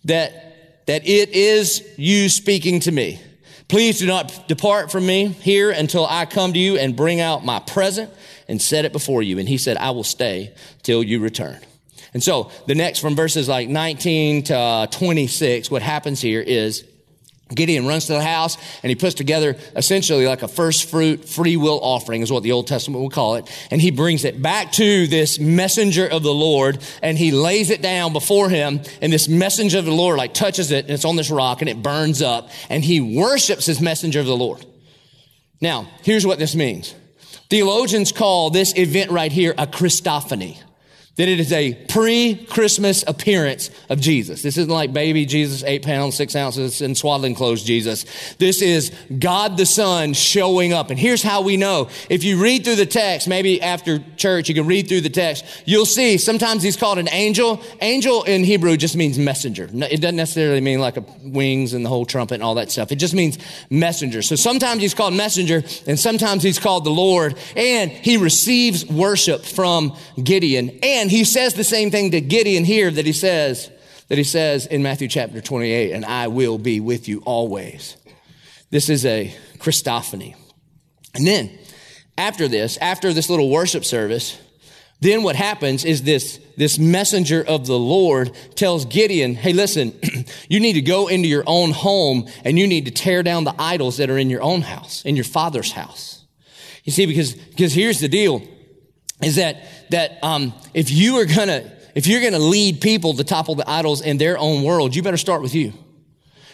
that, 0.05 0.87
that 0.87 1.07
it 1.07 1.31
is 1.31 1.87
you 1.97 2.29
speaking 2.29 2.81
to 2.81 2.93
me. 2.93 3.21
Please 3.69 3.99
do 3.99 4.07
not 4.07 4.49
depart 4.49 4.93
from 4.93 5.07
me 5.07 5.29
here 5.29 5.71
until 5.71 6.07
I 6.07 6.27
come 6.27 6.53
to 6.53 6.59
you 6.59 6.77
and 6.77 6.95
bring 6.95 7.21
out 7.21 7.45
my 7.45 7.59
present 7.59 8.11
and 8.49 8.61
set 8.61 8.85
it 8.85 8.93
before 8.93 9.23
you. 9.23 9.39
And 9.39 9.49
he 9.49 9.57
said, 9.57 9.77
I 9.79 9.93
will 9.93 10.05
stay 10.05 10.53
till 10.83 11.03
you 11.03 11.21
return. 11.21 11.59
And 12.13 12.23
so 12.23 12.51
the 12.67 12.75
next 12.75 12.99
from 12.99 13.17
verses 13.17 13.49
like 13.49 13.69
19 13.69 14.43
to 14.45 14.89
26, 14.91 15.71
what 15.71 15.81
happens 15.81 16.21
here 16.21 16.43
is 16.43 16.85
Gideon 17.55 17.87
runs 17.87 18.07
to 18.07 18.15
the 18.15 18.23
house 18.23 18.57
and 18.83 18.91
he 18.91 18.97
puts 18.97 19.15
together 19.15 19.57
essentially 19.77 20.27
like 20.27 20.43
a 20.43 20.49
first 20.49 20.89
fruit 20.89 21.29
free 21.29 21.57
will 21.57 21.81
offering 21.83 22.23
is 22.23 22.33
what 22.33 22.43
the 22.43 22.53
Old 22.53 22.67
Testament 22.67 23.03
would 23.03 23.13
call 23.13 23.37
it. 23.37 23.51
And 23.71 23.81
he 23.81 23.91
brings 23.91 24.25
it 24.25 24.41
back 24.41 24.73
to 24.73 25.07
this 25.07 25.39
messenger 25.39 26.07
of 26.07 26.23
the 26.23 26.33
Lord 26.33 26.83
and 27.03 27.17
he 27.17 27.31
lays 27.31 27.71
it 27.71 27.83
down 27.83 28.13
before 28.13 28.49
him 28.49 28.81
and 29.01 29.13
this 29.13 29.29
messenger 29.29 29.79
of 29.79 29.85
the 29.85 29.93
Lord 29.93 30.19
like 30.19 30.35
touches 30.35 30.71
it 30.71 30.87
and 30.87 30.95
it's 30.95 31.05
on 31.05 31.17
this 31.17 31.31
rock 31.31 31.63
and 31.63 31.69
it 31.69 31.83
burns 31.83 32.23
up 32.23 32.51
and 32.69 32.85
he 32.85 33.01
worships 33.01 33.67
his 33.67 33.81
messenger 33.81 34.21
of 34.21 34.27
the 34.27 34.37
Lord. 34.37 34.65
Now, 35.61 35.89
here's 36.03 36.27
what 36.27 36.39
this 36.39 36.55
means. 36.55 36.95
Theologians 37.49 38.13
call 38.13 38.51
this 38.51 38.77
event 38.77 39.11
right 39.11 39.31
here 39.31 39.55
a 39.59 39.67
Christophany 39.67 40.59
that 41.17 41.29
it 41.29 41.39
is 41.39 41.53
a 41.53 41.75
pre-Christmas 41.89 43.05
appearance 43.07 43.71
of 43.91 44.01
Jesus. 44.01 44.41
This 44.41 44.57
isn't 44.57 44.73
like 44.73 44.95
baby 44.95 45.27
Jesus, 45.27 45.63
eight 45.63 45.83
pounds, 45.83 46.17
six 46.17 46.35
ounces, 46.35 46.81
and 46.81 46.97
swaddling 46.97 47.35
clothes 47.35 47.63
Jesus. 47.63 48.07
This 48.39 48.63
is 48.63 48.91
God 49.19 49.59
the 49.59 49.67
Son 49.67 50.15
showing 50.15 50.73
up. 50.73 50.89
And 50.89 50.99
here's 50.99 51.23
how 51.23 51.43
we 51.43 51.59
know. 51.59 51.91
If 52.09 52.25
you 52.25 52.43
read 52.43 52.65
through 52.65 52.77
the 52.77 52.87
text, 52.87 53.29
maybe 53.29 53.61
after 53.61 54.03
church, 54.17 54.49
you 54.49 54.55
can 54.55 54.67
read 54.67 54.89
through 54.89 55.03
the 55.03 55.11
text, 55.11 55.45
you'll 55.67 55.85
see 55.85 56.17
sometimes 56.17 56.63
he's 56.63 56.79
called 56.79 56.99
an 56.99 57.11
angel. 57.11 57.63
Angel 57.83 58.23
in 58.23 58.43
Hebrew 58.43 58.79
just 58.79 58.97
means 58.97 59.19
messenger. 59.19 59.69
It 59.71 60.01
doesn't 60.01 60.17
necessarily 60.17 60.63
mean 60.63 60.81
like 60.81 60.97
a 60.97 61.05
wings 61.23 61.75
and 61.75 61.85
the 61.85 61.91
whole 61.91 62.07
trumpet 62.07 62.37
and 62.37 62.43
all 62.43 62.55
that 62.55 62.71
stuff. 62.71 62.91
It 62.91 62.97
just 62.97 63.13
means 63.13 63.39
messenger. 63.69 64.23
So 64.23 64.35
sometimes 64.35 64.81
he's 64.81 64.95
called 64.95 65.13
messenger 65.13 65.63
and 65.87 66.01
sometimes 66.01 66.43
he's 66.43 66.59
called 66.59 66.85
the 66.85 66.91
Lord 66.91 67.37
and 67.55 67.91
he 67.91 68.17
receives 68.17 68.87
worship 68.87 69.45
from 69.45 69.95
Gideon 70.23 70.79
and 70.83 71.02
and 71.03 71.11
he 71.11 71.25
says 71.25 71.55
the 71.55 71.65
same 71.65 71.91
thing 71.91 72.13
to 72.13 72.21
Gideon 72.21 72.65
here 72.65 72.89
that 72.89 73.05
he 73.05 73.13
says, 73.13 73.73
that 74.07 74.19
he 74.19 74.25
says 74.25 74.67
in 74.67 74.85
Matthew 74.85 75.09
chapter 75.09 75.41
28, 75.41 75.91
and 75.91 76.05
I 76.05 76.29
will 76.29 76.59
be 76.59 76.79
with 76.79 77.09
you 77.09 77.25
always. 77.27 77.97
This 78.71 78.89
is 78.89 79.05
a 79.05 79.35
Christophany. 79.59 80.37
And 81.13 81.27
then 81.27 81.59
after 82.17 82.47
this, 82.47 82.79
after 82.79 83.13
this 83.13 83.29
little 83.29 83.51
worship 83.51 83.85
service, 83.85 84.39
then 85.01 85.25
what 85.25 85.35
happens 85.35 85.85
is 85.85 86.05
this, 86.05 86.39
this 86.57 86.79
messenger 86.79 87.45
of 87.49 87.67
the 87.67 87.77
Lord 87.77 88.31
tells 88.55 88.85
Gideon, 88.85 89.35
hey, 89.35 89.53
listen, 89.53 89.93
you 90.49 90.61
need 90.61 90.75
to 90.75 90.83
go 90.83 91.09
into 91.09 91.27
your 91.27 91.43
own 91.49 91.73
home 91.73 92.29
and 92.45 92.57
you 92.57 92.69
need 92.69 92.85
to 92.85 92.93
tear 92.93 93.25
down 93.25 93.43
the 93.43 93.57
idols 93.59 93.97
that 93.97 94.09
are 94.09 94.19
in 94.19 94.31
your 94.31 94.43
own 94.43 94.63
house, 94.63 95.05
in 95.05 95.17
your 95.17 95.25
father's 95.25 95.73
house. 95.73 96.25
You 96.85 96.93
see, 96.93 97.07
because, 97.07 97.35
because 97.35 97.75
here's 97.75 97.99
the 97.99 98.07
deal 98.07 98.47
is 99.23 99.37
that 99.37 99.57
that 99.91 100.19
um, 100.23 100.53
if 100.75 100.91
you 100.91 101.19
are 101.19 101.25
gonna 101.25 101.71
if 101.95 102.07
you're 102.07 102.23
gonna 102.23 102.39
lead 102.39 102.81
people 102.81 103.15
to 103.15 103.25
topple 103.25 103.55
the 103.55 103.69
idols 103.69 104.01
in 104.01 104.19
their 104.19 104.39
own 104.39 104.63
world, 104.63 104.95
you 104.95 105.03
better 105.03 105.17
start 105.17 105.43
with 105.43 105.55
you, 105.55 105.73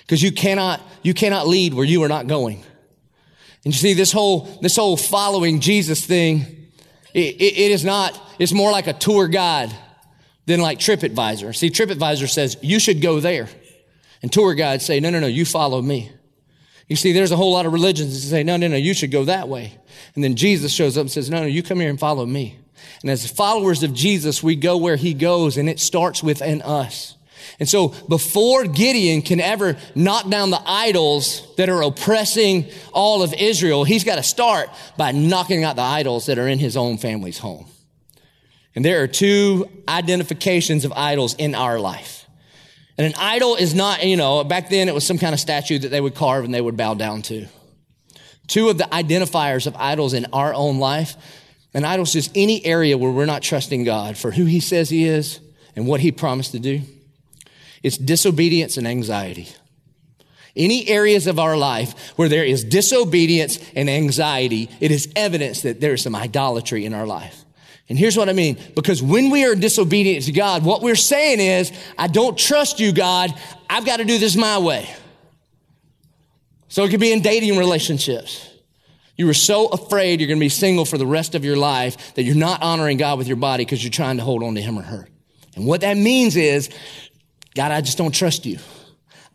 because 0.02 0.22
you 0.22 0.32
cannot 0.32 0.80
you 1.02 1.14
cannot 1.14 1.48
lead 1.48 1.74
where 1.74 1.84
you 1.84 2.02
are 2.02 2.08
not 2.08 2.26
going. 2.26 2.62
And 3.64 3.74
you 3.74 3.78
see 3.78 3.94
this 3.94 4.12
whole 4.12 4.42
this 4.60 4.76
whole 4.76 4.96
following 4.96 5.60
Jesus 5.60 6.04
thing, 6.04 6.70
it, 7.14 7.34
it, 7.36 7.58
it 7.58 7.70
is 7.70 7.84
not. 7.84 8.20
It's 8.38 8.52
more 8.52 8.70
like 8.70 8.86
a 8.86 8.92
tour 8.92 9.26
guide 9.26 9.74
than 10.46 10.60
like 10.60 10.78
TripAdvisor. 10.78 11.54
See, 11.54 11.70
TripAdvisor 11.70 12.28
says 12.28 12.56
you 12.62 12.78
should 12.78 13.02
go 13.02 13.20
there, 13.20 13.48
and 14.22 14.32
tour 14.32 14.54
guides 14.54 14.84
say 14.84 15.00
no, 15.00 15.10
no, 15.10 15.20
no, 15.20 15.26
you 15.26 15.44
follow 15.44 15.82
me. 15.82 16.12
You 16.88 16.96
see, 16.96 17.12
there's 17.12 17.30
a 17.30 17.36
whole 17.36 17.52
lot 17.52 17.66
of 17.66 17.72
religions 17.72 18.14
that 18.14 18.28
say, 18.28 18.42
no, 18.42 18.56
no, 18.56 18.68
no, 18.68 18.76
you 18.76 18.94
should 18.94 19.10
go 19.10 19.24
that 19.26 19.48
way. 19.48 19.74
And 20.14 20.24
then 20.24 20.36
Jesus 20.36 20.72
shows 20.72 20.96
up 20.96 21.02
and 21.02 21.10
says, 21.10 21.28
no, 21.28 21.40
no, 21.40 21.46
you 21.46 21.62
come 21.62 21.80
here 21.80 21.90
and 21.90 22.00
follow 22.00 22.24
me. 22.24 22.58
And 23.02 23.10
as 23.10 23.30
followers 23.30 23.82
of 23.82 23.92
Jesus, 23.92 24.42
we 24.42 24.56
go 24.56 24.76
where 24.76 24.96
he 24.96 25.14
goes 25.14 25.56
and 25.56 25.68
it 25.68 25.78
starts 25.78 26.22
within 26.22 26.62
us. 26.62 27.14
And 27.60 27.68
so 27.68 27.88
before 28.08 28.64
Gideon 28.64 29.22
can 29.22 29.40
ever 29.40 29.76
knock 29.94 30.28
down 30.28 30.50
the 30.50 30.62
idols 30.64 31.42
that 31.56 31.68
are 31.68 31.82
oppressing 31.82 32.66
all 32.92 33.22
of 33.22 33.34
Israel, 33.34 33.84
he's 33.84 34.04
got 34.04 34.16
to 34.16 34.22
start 34.22 34.70
by 34.96 35.12
knocking 35.12 35.64
out 35.64 35.76
the 35.76 35.82
idols 35.82 36.26
that 36.26 36.38
are 36.38 36.48
in 36.48 36.58
his 36.58 36.76
own 36.76 36.98
family's 36.98 37.38
home. 37.38 37.66
And 38.74 38.84
there 38.84 39.02
are 39.02 39.08
two 39.08 39.68
identifications 39.88 40.84
of 40.84 40.92
idols 40.92 41.34
in 41.34 41.54
our 41.54 41.80
life. 41.80 42.17
And 42.98 43.06
an 43.06 43.14
idol 43.16 43.54
is 43.54 43.74
not, 43.74 44.04
you 44.04 44.16
know, 44.16 44.42
back 44.42 44.68
then 44.68 44.88
it 44.88 44.94
was 44.94 45.06
some 45.06 45.18
kind 45.18 45.32
of 45.32 45.38
statue 45.38 45.78
that 45.78 45.88
they 45.88 46.00
would 46.00 46.16
carve 46.16 46.44
and 46.44 46.52
they 46.52 46.60
would 46.60 46.76
bow 46.76 46.94
down 46.94 47.22
to. 47.22 47.46
Two 48.48 48.68
of 48.68 48.76
the 48.76 48.84
identifiers 48.84 49.68
of 49.68 49.76
idols 49.76 50.14
in 50.14 50.26
our 50.32 50.52
own 50.52 50.78
life. 50.78 51.16
An 51.74 51.84
idol 51.84 52.02
is 52.02 52.12
just 52.12 52.32
any 52.34 52.64
area 52.66 52.98
where 52.98 53.10
we're 53.10 53.26
not 53.26 53.42
trusting 53.42 53.84
God 53.84 54.16
for 54.16 54.32
who 54.32 54.46
he 54.46 54.58
says 54.58 54.90
he 54.90 55.04
is 55.04 55.38
and 55.76 55.86
what 55.86 56.00
he 56.00 56.10
promised 56.10 56.52
to 56.52 56.58
do. 56.58 56.80
It's 57.82 57.98
disobedience 57.98 58.76
and 58.76 58.88
anxiety. 58.88 59.48
Any 60.56 60.88
areas 60.88 61.28
of 61.28 61.38
our 61.38 61.56
life 61.56 62.18
where 62.18 62.28
there 62.28 62.44
is 62.44 62.64
disobedience 62.64 63.60
and 63.76 63.88
anxiety, 63.88 64.68
it 64.80 64.90
is 64.90 65.12
evidence 65.14 65.62
that 65.62 65.80
there 65.80 65.92
is 65.92 66.02
some 66.02 66.16
idolatry 66.16 66.84
in 66.84 66.94
our 66.94 67.06
life. 67.06 67.44
And 67.88 67.98
here's 67.98 68.16
what 68.16 68.28
I 68.28 68.32
mean. 68.32 68.58
Because 68.74 69.02
when 69.02 69.30
we 69.30 69.44
are 69.44 69.54
disobedient 69.54 70.26
to 70.26 70.32
God, 70.32 70.64
what 70.64 70.82
we're 70.82 70.96
saying 70.96 71.40
is, 71.40 71.72
I 71.96 72.06
don't 72.06 72.36
trust 72.36 72.80
you, 72.80 72.92
God. 72.92 73.32
I've 73.68 73.86
got 73.86 73.96
to 73.98 74.04
do 74.04 74.18
this 74.18 74.36
my 74.36 74.58
way. 74.58 74.88
So 76.68 76.84
it 76.84 76.90
could 76.90 77.00
be 77.00 77.12
in 77.12 77.22
dating 77.22 77.56
relationships. 77.56 78.46
You 79.16 79.26
were 79.26 79.34
so 79.34 79.68
afraid 79.68 80.20
you're 80.20 80.28
going 80.28 80.38
to 80.38 80.44
be 80.44 80.50
single 80.50 80.84
for 80.84 80.98
the 80.98 81.06
rest 81.06 81.34
of 81.34 81.44
your 81.44 81.56
life 81.56 82.14
that 82.14 82.22
you're 82.22 82.36
not 82.36 82.62
honoring 82.62 82.98
God 82.98 83.18
with 83.18 83.26
your 83.26 83.36
body 83.36 83.64
because 83.64 83.82
you're 83.82 83.90
trying 83.90 84.18
to 84.18 84.22
hold 84.22 84.42
on 84.42 84.54
to 84.54 84.60
him 84.60 84.78
or 84.78 84.82
her. 84.82 85.08
And 85.56 85.66
what 85.66 85.80
that 85.80 85.96
means 85.96 86.36
is 86.36 86.70
God, 87.54 87.72
I 87.72 87.80
just 87.80 87.98
don't 87.98 88.14
trust 88.14 88.46
you. 88.46 88.58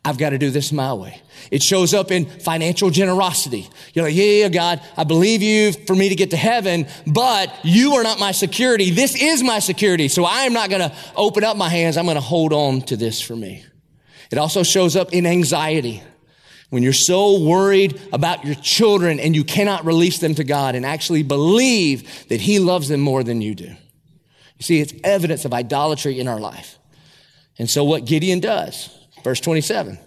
I've 0.05 0.17
got 0.17 0.31
to 0.31 0.37
do 0.37 0.49
this 0.49 0.73
my 0.73 0.93
way. 0.93 1.21
It 1.49 1.63
shows 1.63 1.93
up 1.93 2.11
in 2.11 2.25
financial 2.25 2.89
generosity. 2.89 3.69
You're 3.93 4.05
like, 4.05 4.15
yeah, 4.15 4.23
yeah, 4.23 4.49
God, 4.49 4.81
I 4.97 5.05
believe 5.05 5.41
you 5.41 5.71
for 5.71 5.95
me 5.95 6.09
to 6.09 6.15
get 6.15 6.31
to 6.31 6.37
heaven, 6.37 6.87
but 7.07 7.53
you 7.63 7.93
are 7.93 8.03
not 8.03 8.19
my 8.19 8.33
security. 8.33 8.89
This 8.89 9.21
is 9.21 9.41
my 9.41 9.59
security. 9.59 10.09
So 10.09 10.25
I 10.25 10.41
am 10.41 10.51
not 10.51 10.69
going 10.69 10.81
to 10.81 10.93
open 11.15 11.45
up 11.45 11.55
my 11.55 11.69
hands. 11.69 11.95
I'm 11.95 12.05
going 12.05 12.15
to 12.15 12.21
hold 12.21 12.51
on 12.51 12.81
to 12.83 12.97
this 12.97 13.21
for 13.21 13.35
me. 13.35 13.63
It 14.29 14.37
also 14.37 14.63
shows 14.63 14.95
up 14.95 15.13
in 15.13 15.25
anxiety. 15.25 16.03
When 16.69 16.81
you're 16.81 16.91
so 16.91 17.39
worried 17.39 18.01
about 18.11 18.43
your 18.45 18.55
children 18.55 19.19
and 19.19 19.35
you 19.35 19.43
cannot 19.43 19.85
release 19.85 20.17
them 20.17 20.33
to 20.35 20.43
God 20.43 20.73
and 20.73 20.85
actually 20.87 21.21
believe 21.21 22.27
that 22.29 22.41
He 22.41 22.57
loves 22.57 22.87
them 22.87 22.99
more 22.99 23.23
than 23.23 23.41
you 23.41 23.53
do. 23.53 23.67
You 23.67 24.61
see, 24.61 24.81
it's 24.81 24.93
evidence 25.03 25.45
of 25.45 25.53
idolatry 25.53 26.19
in 26.19 26.27
our 26.27 26.39
life. 26.39 26.79
And 27.59 27.69
so 27.69 27.83
what 27.83 28.05
Gideon 28.05 28.39
does, 28.39 28.89
verse 29.23 29.39
27. 29.39 29.97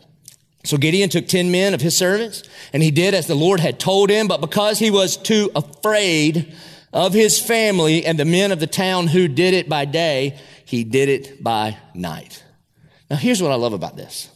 So 0.64 0.76
Gideon 0.76 1.08
took 1.08 1.28
10 1.28 1.50
men 1.50 1.74
of 1.74 1.80
his 1.80 1.96
servants 1.96 2.42
and 2.72 2.82
he 2.82 2.90
did 2.90 3.14
as 3.14 3.26
the 3.26 3.34
Lord 3.34 3.60
had 3.60 3.78
told 3.78 4.10
him, 4.10 4.26
but 4.26 4.40
because 4.40 4.78
he 4.78 4.90
was 4.90 5.16
too 5.16 5.50
afraid 5.54 6.54
of 6.92 7.12
his 7.12 7.38
family 7.38 8.04
and 8.04 8.18
the 8.18 8.24
men 8.24 8.52
of 8.52 8.58
the 8.58 8.66
town 8.66 9.06
who 9.06 9.28
did 9.28 9.54
it 9.54 9.68
by 9.68 9.84
day, 9.84 10.38
he 10.64 10.82
did 10.82 11.08
it 11.08 11.42
by 11.42 11.76
night. 11.94 12.42
Now 13.08 13.16
here's 13.16 13.40
what 13.40 13.52
I 13.52 13.54
love 13.54 13.72
about 13.72 13.96
this. 13.96 14.28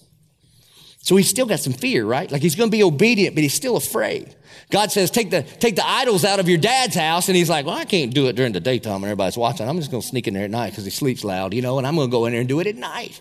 So 1.02 1.16
he's 1.16 1.28
still 1.28 1.46
got 1.46 1.58
some 1.60 1.72
fear, 1.72 2.04
right? 2.04 2.30
Like 2.30 2.42
he's 2.42 2.54
going 2.54 2.70
to 2.70 2.76
be 2.76 2.82
obedient, 2.82 3.34
but 3.34 3.42
he's 3.42 3.54
still 3.54 3.76
afraid. 3.76 4.36
God 4.70 4.92
says, 4.92 5.10
take 5.10 5.30
the, 5.30 5.42
take 5.42 5.74
the 5.74 5.86
idols 5.86 6.24
out 6.24 6.38
of 6.38 6.48
your 6.48 6.58
dad's 6.58 6.94
house. 6.94 7.28
And 7.28 7.36
he's 7.36 7.50
like, 7.50 7.66
well, 7.66 7.74
I 7.74 7.84
can't 7.84 8.14
do 8.14 8.28
it 8.28 8.36
during 8.36 8.52
the 8.52 8.60
daytime 8.60 9.00
when 9.00 9.10
everybody's 9.10 9.36
watching. 9.36 9.68
I'm 9.68 9.78
just 9.78 9.90
going 9.90 10.02
to 10.02 10.06
sneak 10.06 10.28
in 10.28 10.34
there 10.34 10.44
at 10.44 10.50
night 10.50 10.70
because 10.70 10.84
he 10.84 10.90
sleeps 10.90 11.24
loud, 11.24 11.54
you 11.54 11.62
know, 11.62 11.78
and 11.78 11.86
I'm 11.86 11.96
going 11.96 12.08
to 12.08 12.12
go 12.12 12.26
in 12.26 12.32
there 12.32 12.40
and 12.40 12.48
do 12.48 12.60
it 12.60 12.68
at 12.68 12.76
night. 12.76 13.20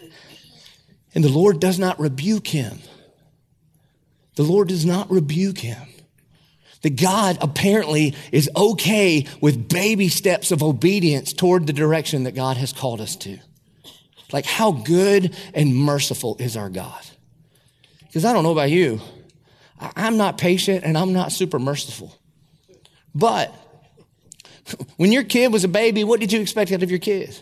And 1.16 1.24
the 1.24 1.30
Lord 1.30 1.60
does 1.60 1.80
not 1.80 2.00
rebuke 2.00 2.48
him. 2.48 2.80
The 4.36 4.44
Lord 4.44 4.68
does 4.68 4.86
not 4.86 5.10
rebuke 5.10 5.58
him. 5.58 5.88
That 6.82 6.96
God 6.96 7.38
apparently 7.42 8.16
is 8.32 8.50
okay 8.56 9.26
with 9.42 9.68
baby 9.68 10.08
steps 10.08 10.52
of 10.52 10.64
obedience 10.64 11.34
toward 11.34 11.68
the 11.68 11.74
direction 11.74 12.24
that 12.24 12.36
God 12.36 12.56
has 12.58 12.72
called 12.72 13.02
us 13.02 13.18
to. 13.18 13.38
Like, 14.32 14.46
how 14.46 14.72
good 14.72 15.36
and 15.54 15.76
merciful 15.76 16.38
is 16.40 16.56
our 16.56 16.70
God? 16.70 17.06
Because 18.08 18.24
I 18.24 18.32
don't 18.32 18.44
know 18.44 18.52
about 18.52 18.70
you, 18.70 19.02
I'm 19.80 20.18
not 20.18 20.38
patient 20.38 20.84
and 20.84 20.98
I'm 20.98 21.14
not 21.14 21.32
super 21.32 21.60
merciful. 21.60 22.16
But 23.14 23.54
when 24.98 25.12
your 25.12 25.24
kid 25.24 25.52
was 25.52 25.64
a 25.64 25.68
baby, 25.68 26.04
what 26.04 26.20
did 26.20 26.32
you 26.32 26.42
expect 26.42 26.72
out 26.72 26.84
of 26.84 26.90
your 26.90 27.00
kid? 27.00 27.38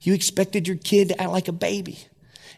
You 0.00 0.14
expected 0.14 0.68
your 0.68 0.76
kid 0.76 1.08
to 1.08 1.20
act 1.20 1.30
like 1.30 1.48
a 1.48 1.52
baby. 1.52 1.98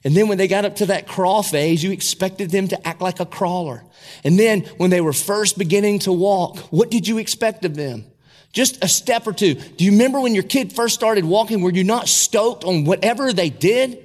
And 0.02 0.14
then 0.14 0.28
when 0.28 0.38
they 0.38 0.48
got 0.48 0.64
up 0.64 0.76
to 0.76 0.86
that 0.86 1.06
crawl 1.06 1.42
phase, 1.42 1.82
you 1.82 1.92
expected 1.92 2.50
them 2.50 2.68
to 2.68 2.88
act 2.88 3.02
like 3.02 3.20
a 3.20 3.26
crawler. 3.26 3.84
And 4.24 4.38
then 4.38 4.62
when 4.78 4.90
they 4.90 5.00
were 5.00 5.12
first 5.12 5.58
beginning 5.58 5.98
to 6.00 6.12
walk, 6.12 6.58
what 6.70 6.90
did 6.90 7.06
you 7.06 7.18
expect 7.18 7.64
of 7.64 7.74
them? 7.76 8.06
Just 8.52 8.82
a 8.82 8.88
step 8.88 9.26
or 9.26 9.32
two. 9.32 9.54
Do 9.54 9.84
you 9.84 9.92
remember 9.92 10.20
when 10.20 10.34
your 10.34 10.42
kid 10.42 10.72
first 10.72 10.94
started 10.94 11.24
walking? 11.24 11.60
Were 11.60 11.70
you 11.70 11.84
not 11.84 12.08
stoked 12.08 12.64
on 12.64 12.84
whatever 12.84 13.32
they 13.32 13.50
did? 13.50 14.04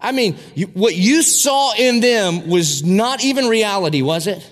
I 0.00 0.12
mean, 0.12 0.36
you, 0.54 0.66
what 0.68 0.94
you 0.94 1.22
saw 1.22 1.74
in 1.74 2.00
them 2.00 2.48
was 2.48 2.84
not 2.84 3.22
even 3.22 3.48
reality, 3.48 4.00
was 4.00 4.26
it? 4.26 4.48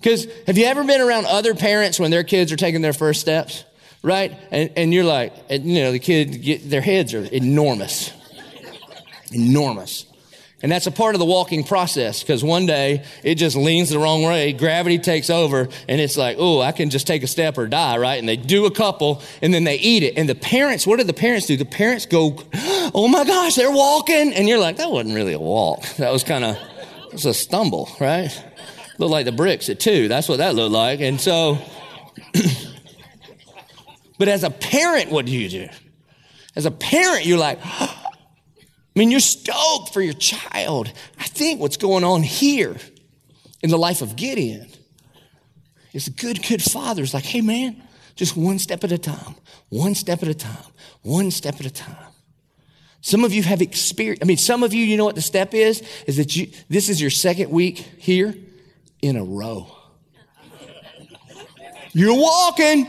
Because 0.00 0.26
have 0.46 0.58
you 0.58 0.64
ever 0.66 0.82
been 0.84 1.00
around 1.00 1.26
other 1.26 1.54
parents 1.54 2.00
when 2.00 2.10
their 2.10 2.24
kids 2.24 2.52
are 2.52 2.56
taking 2.56 2.80
their 2.80 2.92
first 2.92 3.20
steps? 3.20 3.64
Right? 4.02 4.36
And, 4.50 4.70
and 4.76 4.94
you're 4.94 5.04
like, 5.04 5.32
and, 5.48 5.64
you 5.64 5.82
know, 5.82 5.92
the 5.92 5.98
kid, 5.98 6.42
get, 6.42 6.68
their 6.68 6.80
heads 6.80 7.14
are 7.14 7.24
enormous. 7.24 8.12
enormous. 9.32 10.05
And 10.62 10.72
that's 10.72 10.86
a 10.86 10.90
part 10.90 11.14
of 11.14 11.18
the 11.18 11.26
walking 11.26 11.64
process 11.64 12.22
because 12.22 12.42
one 12.42 12.64
day 12.64 13.04
it 13.22 13.34
just 13.34 13.56
leans 13.56 13.90
the 13.90 13.98
wrong 13.98 14.22
way. 14.22 14.54
Gravity 14.54 14.98
takes 14.98 15.28
over 15.28 15.68
and 15.86 16.00
it's 16.00 16.16
like, 16.16 16.38
oh, 16.40 16.62
I 16.62 16.72
can 16.72 16.88
just 16.88 17.06
take 17.06 17.22
a 17.22 17.26
step 17.26 17.58
or 17.58 17.66
die, 17.66 17.98
right? 17.98 18.18
And 18.18 18.26
they 18.26 18.36
do 18.36 18.64
a 18.64 18.70
couple 18.70 19.22
and 19.42 19.52
then 19.52 19.64
they 19.64 19.76
eat 19.76 20.02
it. 20.02 20.16
And 20.16 20.26
the 20.26 20.34
parents, 20.34 20.86
what 20.86 20.98
do 20.98 21.04
the 21.04 21.12
parents 21.12 21.46
do? 21.46 21.58
The 21.58 21.66
parents 21.66 22.06
go, 22.06 22.42
oh 22.54 23.06
my 23.06 23.24
gosh, 23.24 23.54
they're 23.54 23.70
walking. 23.70 24.32
And 24.32 24.48
you're 24.48 24.58
like, 24.58 24.78
that 24.78 24.90
wasn't 24.90 25.14
really 25.14 25.34
a 25.34 25.38
walk. 25.38 25.82
That 25.96 26.10
was 26.10 26.24
kind 26.24 26.42
of, 26.42 26.56
it 27.08 27.12
was 27.12 27.26
a 27.26 27.34
stumble, 27.34 27.90
right? 28.00 28.30
Looked 28.98 29.12
like 29.12 29.26
the 29.26 29.32
bricks 29.32 29.68
at 29.68 29.78
two. 29.78 30.08
That's 30.08 30.26
what 30.26 30.38
that 30.38 30.54
looked 30.54 30.72
like. 30.72 31.00
And 31.00 31.20
so, 31.20 31.58
but 34.18 34.28
as 34.28 34.42
a 34.42 34.50
parent, 34.50 35.10
what 35.10 35.26
do 35.26 35.32
you 35.32 35.50
do? 35.50 35.68
As 36.56 36.64
a 36.64 36.70
parent, 36.70 37.26
you're 37.26 37.36
like, 37.36 37.58
I 38.96 38.98
mean, 38.98 39.10
you're 39.10 39.20
stoked 39.20 39.92
for 39.92 40.00
your 40.00 40.14
child. 40.14 40.90
I 41.18 41.24
think 41.24 41.60
what's 41.60 41.76
going 41.76 42.02
on 42.02 42.22
here 42.22 42.76
in 43.62 43.68
the 43.68 43.76
life 43.76 44.00
of 44.00 44.16
Gideon 44.16 44.68
is 45.92 46.06
a 46.06 46.10
good, 46.10 46.42
good 46.42 46.62
father 46.62 47.02
is 47.02 47.12
like, 47.12 47.24
hey, 47.24 47.42
man, 47.42 47.82
just 48.14 48.38
one 48.38 48.58
step 48.58 48.84
at 48.84 48.92
a 48.92 48.96
time, 48.96 49.34
one 49.68 49.94
step 49.94 50.22
at 50.22 50.28
a 50.28 50.34
time, 50.34 50.72
one 51.02 51.30
step 51.30 51.56
at 51.60 51.66
a 51.66 51.70
time. 51.70 51.94
Some 53.02 53.22
of 53.22 53.34
you 53.34 53.42
have 53.42 53.60
experienced, 53.60 54.22
I 54.22 54.26
mean, 54.26 54.38
some 54.38 54.62
of 54.62 54.72
you, 54.72 54.82
you 54.82 54.96
know 54.96 55.04
what 55.04 55.14
the 55.14 55.20
step 55.20 55.52
is? 55.52 55.82
Is 56.06 56.16
that 56.16 56.34
you, 56.34 56.48
this 56.70 56.88
is 56.88 56.98
your 56.98 57.10
second 57.10 57.50
week 57.50 57.78
here 57.98 58.34
in 59.02 59.16
a 59.16 59.24
row. 59.24 59.70
You're 61.92 62.16
walking. 62.16 62.86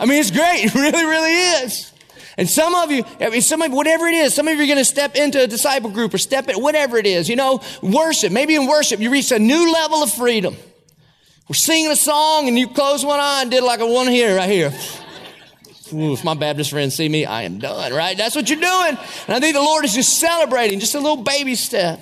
I 0.00 0.06
mean, 0.06 0.18
it's 0.18 0.30
great. 0.30 0.64
It 0.64 0.74
really, 0.74 1.04
really 1.04 1.64
is. 1.64 1.91
And 2.38 2.48
some 2.48 2.74
of 2.74 2.90
you, 2.90 3.04
I 3.20 3.28
mean, 3.28 3.42
some 3.42 3.60
of 3.60 3.72
whatever 3.72 4.06
it 4.06 4.14
is, 4.14 4.34
some 4.34 4.48
of 4.48 4.56
you 4.56 4.62
are 4.62 4.66
going 4.66 4.78
to 4.78 4.84
step 4.84 5.16
into 5.16 5.42
a 5.42 5.46
disciple 5.46 5.90
group 5.90 6.14
or 6.14 6.18
step 6.18 6.48
in 6.48 6.56
whatever 6.56 6.96
it 6.96 7.06
is, 7.06 7.28
you 7.28 7.36
know, 7.36 7.60
worship. 7.82 8.32
Maybe 8.32 8.54
in 8.54 8.66
worship, 8.66 9.00
you 9.00 9.10
reach 9.10 9.30
a 9.32 9.38
new 9.38 9.72
level 9.72 10.02
of 10.02 10.12
freedom. 10.12 10.56
We're 11.48 11.54
singing 11.54 11.90
a 11.90 11.96
song 11.96 12.48
and 12.48 12.58
you 12.58 12.68
close 12.68 13.04
one 13.04 13.20
eye 13.20 13.42
and 13.42 13.50
did 13.50 13.62
like 13.62 13.80
a 13.80 13.86
one 13.86 14.06
here, 14.06 14.36
right 14.36 14.48
here. 14.48 14.72
Ooh, 15.92 16.14
if 16.14 16.24
my 16.24 16.32
Baptist 16.32 16.70
friends 16.70 16.94
see 16.94 17.06
me, 17.06 17.26
I 17.26 17.42
am 17.42 17.58
done, 17.58 17.92
right? 17.92 18.16
That's 18.16 18.34
what 18.34 18.48
you're 18.48 18.60
doing. 18.60 18.96
And 19.26 19.36
I 19.36 19.40
think 19.40 19.54
the 19.54 19.60
Lord 19.60 19.84
is 19.84 19.92
just 19.92 20.18
celebrating, 20.18 20.80
just 20.80 20.94
a 20.94 21.00
little 21.00 21.22
baby 21.22 21.54
step. 21.54 22.00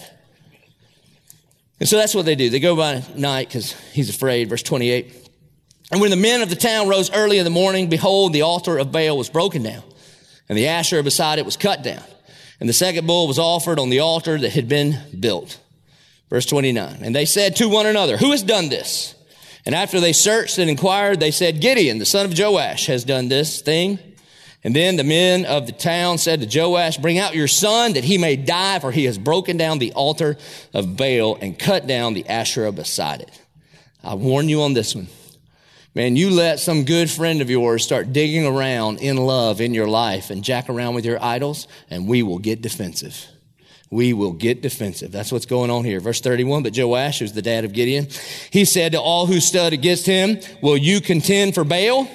And 1.80 1.88
so 1.88 1.96
that's 1.96 2.14
what 2.14 2.24
they 2.24 2.36
do. 2.36 2.50
They 2.50 2.60
go 2.60 2.76
by 2.76 3.02
night 3.16 3.48
because 3.48 3.72
he's 3.92 4.10
afraid. 4.10 4.48
Verse 4.48 4.62
28. 4.62 5.28
And 5.90 6.00
when 6.00 6.10
the 6.10 6.16
men 6.16 6.42
of 6.42 6.50
the 6.50 6.56
town 6.56 6.88
rose 6.88 7.10
early 7.10 7.38
in 7.38 7.44
the 7.44 7.50
morning, 7.50 7.88
behold, 7.88 8.32
the 8.32 8.42
altar 8.42 8.78
of 8.78 8.92
Baal 8.92 9.18
was 9.18 9.28
broken 9.28 9.64
down 9.64 9.82
and 10.50 10.58
the 10.58 10.66
Asherah 10.66 11.04
beside 11.04 11.38
it 11.38 11.44
was 11.44 11.56
cut 11.56 11.84
down. 11.84 12.02
And 12.58 12.68
the 12.68 12.72
second 12.72 13.06
bull 13.06 13.28
was 13.28 13.38
offered 13.38 13.78
on 13.78 13.88
the 13.88 14.00
altar 14.00 14.36
that 14.36 14.50
had 14.50 14.68
been 14.68 14.98
built. 15.20 15.60
Verse 16.28 16.44
29. 16.44 16.98
And 17.02 17.14
they 17.14 17.24
said 17.24 17.54
to 17.56 17.68
one 17.68 17.86
another, 17.86 18.16
Who 18.16 18.32
has 18.32 18.42
done 18.42 18.68
this? 18.68 19.14
And 19.64 19.76
after 19.76 20.00
they 20.00 20.12
searched 20.12 20.58
and 20.58 20.68
inquired, 20.68 21.20
they 21.20 21.30
said, 21.30 21.60
Gideon, 21.60 21.98
the 21.98 22.04
son 22.04 22.26
of 22.26 22.36
Joash, 22.36 22.86
has 22.86 23.04
done 23.04 23.28
this 23.28 23.60
thing. 23.60 24.00
And 24.64 24.74
then 24.74 24.96
the 24.96 25.04
men 25.04 25.44
of 25.44 25.66
the 25.66 25.72
town 25.72 26.18
said 26.18 26.40
to 26.40 26.60
Joash, 26.60 26.96
Bring 26.96 27.18
out 27.18 27.36
your 27.36 27.46
son 27.46 27.92
that 27.92 28.02
he 28.02 28.18
may 28.18 28.34
die, 28.34 28.80
for 28.80 28.90
he 28.90 29.04
has 29.04 29.18
broken 29.18 29.56
down 29.56 29.78
the 29.78 29.92
altar 29.92 30.36
of 30.74 30.96
Baal 30.96 31.36
and 31.40 31.56
cut 31.56 31.86
down 31.86 32.14
the 32.14 32.28
Asherah 32.28 32.72
beside 32.72 33.20
it. 33.20 33.40
I 34.02 34.14
warn 34.14 34.48
you 34.48 34.62
on 34.62 34.74
this 34.74 34.96
one. 34.96 35.06
Man, 35.92 36.14
you 36.14 36.30
let 36.30 36.60
some 36.60 36.84
good 36.84 37.10
friend 37.10 37.42
of 37.42 37.50
yours 37.50 37.82
start 37.82 38.12
digging 38.12 38.46
around 38.46 39.00
in 39.00 39.16
love 39.16 39.60
in 39.60 39.74
your 39.74 39.88
life 39.88 40.30
and 40.30 40.44
jack 40.44 40.68
around 40.68 40.94
with 40.94 41.04
your 41.04 41.20
idols, 41.22 41.66
and 41.90 42.06
we 42.06 42.22
will 42.22 42.38
get 42.38 42.62
defensive. 42.62 43.26
We 43.90 44.12
will 44.12 44.30
get 44.30 44.62
defensive. 44.62 45.10
That's 45.10 45.32
what's 45.32 45.46
going 45.46 45.68
on 45.68 45.84
here. 45.84 45.98
Verse 45.98 46.20
31, 46.20 46.62
but 46.62 46.78
Joash, 46.78 47.18
who's 47.18 47.32
the 47.32 47.42
dad 47.42 47.64
of 47.64 47.72
Gideon, 47.72 48.06
he 48.50 48.64
said 48.64 48.92
to 48.92 49.00
all 49.00 49.26
who 49.26 49.40
stood 49.40 49.72
against 49.72 50.06
him, 50.06 50.38
Will 50.62 50.76
you 50.76 51.00
contend 51.00 51.56
for 51.56 51.64
Baal? 51.64 52.08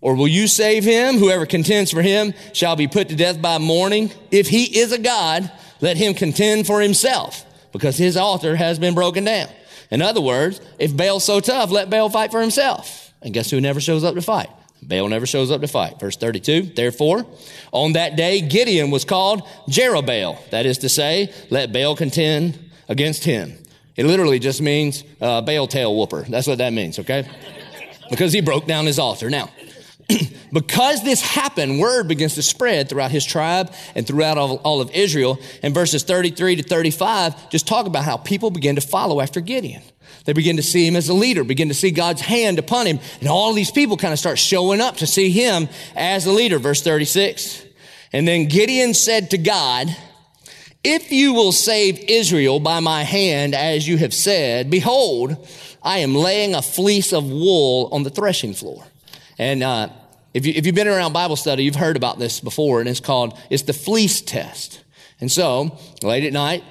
Or 0.00 0.14
will 0.14 0.28
you 0.28 0.48
save 0.48 0.84
him? 0.84 1.18
Whoever 1.18 1.44
contends 1.44 1.90
for 1.90 2.00
him 2.00 2.32
shall 2.54 2.76
be 2.76 2.88
put 2.88 3.10
to 3.10 3.16
death 3.16 3.42
by 3.42 3.58
morning. 3.58 4.10
If 4.30 4.48
he 4.48 4.78
is 4.78 4.92
a 4.92 4.98
God, 4.98 5.50
let 5.82 5.98
him 5.98 6.14
contend 6.14 6.66
for 6.66 6.80
himself, 6.80 7.44
because 7.72 7.98
his 7.98 8.16
altar 8.16 8.56
has 8.56 8.78
been 8.78 8.94
broken 8.94 9.24
down. 9.24 9.48
In 9.90 10.02
other 10.02 10.20
words, 10.20 10.60
if 10.78 10.96
Baal's 10.96 11.24
so 11.24 11.40
tough, 11.40 11.70
let 11.70 11.90
Baal 11.90 12.10
fight 12.10 12.30
for 12.30 12.40
himself. 12.40 13.12
And 13.22 13.32
guess 13.32 13.50
who 13.50 13.60
never 13.60 13.80
shows 13.80 14.04
up 14.04 14.14
to 14.14 14.22
fight? 14.22 14.48
Baal 14.82 15.08
never 15.08 15.26
shows 15.26 15.50
up 15.50 15.60
to 15.60 15.68
fight. 15.68 15.98
Verse 15.98 16.16
32, 16.16 16.62
therefore, 16.74 17.26
on 17.72 17.92
that 17.94 18.16
day, 18.16 18.40
Gideon 18.40 18.90
was 18.90 19.04
called 19.04 19.42
Jerubbaal. 19.68 20.50
That 20.50 20.66
is 20.66 20.78
to 20.78 20.88
say, 20.88 21.32
let 21.50 21.72
Baal 21.72 21.96
contend 21.96 22.58
against 22.88 23.24
him. 23.24 23.56
It 23.96 24.04
literally 24.04 24.38
just 24.38 24.60
means 24.60 25.02
uh, 25.20 25.40
Baal 25.40 25.66
tail 25.66 25.96
whooper. 25.96 26.22
That's 26.28 26.46
what 26.46 26.58
that 26.58 26.72
means, 26.72 26.98
okay? 26.98 27.26
because 28.10 28.32
he 28.32 28.40
broke 28.40 28.66
down 28.66 28.86
his 28.86 28.98
altar. 28.98 29.30
Now, 29.30 29.50
because 30.52 31.02
this 31.02 31.20
happened, 31.20 31.80
word 31.80 32.08
begins 32.08 32.34
to 32.34 32.42
spread 32.42 32.88
throughout 32.88 33.10
his 33.10 33.24
tribe 33.24 33.72
and 33.94 34.06
throughout 34.06 34.38
all, 34.38 34.56
all, 34.58 34.80
of 34.80 34.90
Israel. 34.92 35.38
And 35.62 35.74
verses 35.74 36.02
33 36.04 36.56
to 36.56 36.62
35 36.62 37.50
just 37.50 37.66
talk 37.66 37.86
about 37.86 38.04
how 38.04 38.16
people 38.16 38.50
begin 38.50 38.76
to 38.76 38.80
follow 38.80 39.20
after 39.20 39.40
Gideon. 39.40 39.82
They 40.24 40.32
begin 40.32 40.56
to 40.56 40.62
see 40.62 40.86
him 40.86 40.96
as 40.96 41.08
a 41.08 41.14
leader, 41.14 41.44
begin 41.44 41.68
to 41.68 41.74
see 41.74 41.90
God's 41.90 42.20
hand 42.20 42.58
upon 42.58 42.86
him. 42.86 42.98
And 43.20 43.28
all 43.28 43.52
these 43.52 43.70
people 43.70 43.96
kind 43.96 44.12
of 44.12 44.18
start 44.18 44.38
showing 44.38 44.80
up 44.80 44.96
to 44.98 45.06
see 45.06 45.30
him 45.30 45.68
as 45.94 46.26
a 46.26 46.32
leader. 46.32 46.58
Verse 46.58 46.82
36. 46.82 47.64
And 48.12 48.26
then 48.26 48.46
Gideon 48.46 48.94
said 48.94 49.30
to 49.30 49.38
God, 49.38 49.94
if 50.82 51.10
you 51.10 51.32
will 51.32 51.52
save 51.52 51.98
Israel 52.08 52.60
by 52.60 52.78
my 52.78 53.02
hand, 53.02 53.54
as 53.54 53.88
you 53.88 53.98
have 53.98 54.14
said, 54.14 54.70
behold, 54.70 55.48
I 55.82 55.98
am 55.98 56.14
laying 56.14 56.54
a 56.54 56.62
fleece 56.62 57.12
of 57.12 57.28
wool 57.28 57.88
on 57.90 58.04
the 58.04 58.10
threshing 58.10 58.54
floor. 58.54 58.84
And 59.38 59.62
uh, 59.62 59.88
if, 60.34 60.46
you, 60.46 60.52
if 60.54 60.66
you've 60.66 60.74
been 60.74 60.88
around 60.88 61.12
Bible 61.12 61.36
study, 61.36 61.64
you've 61.64 61.76
heard 61.76 61.96
about 61.96 62.18
this 62.18 62.40
before, 62.40 62.80
and 62.80 62.88
it's 62.88 63.00
called, 63.00 63.38
it's 63.50 63.62
the 63.64 63.72
fleece 63.72 64.20
test. 64.20 64.82
And 65.20 65.30
so, 65.30 65.78
late 66.02 66.24
at 66.24 66.32
night, 66.32 66.62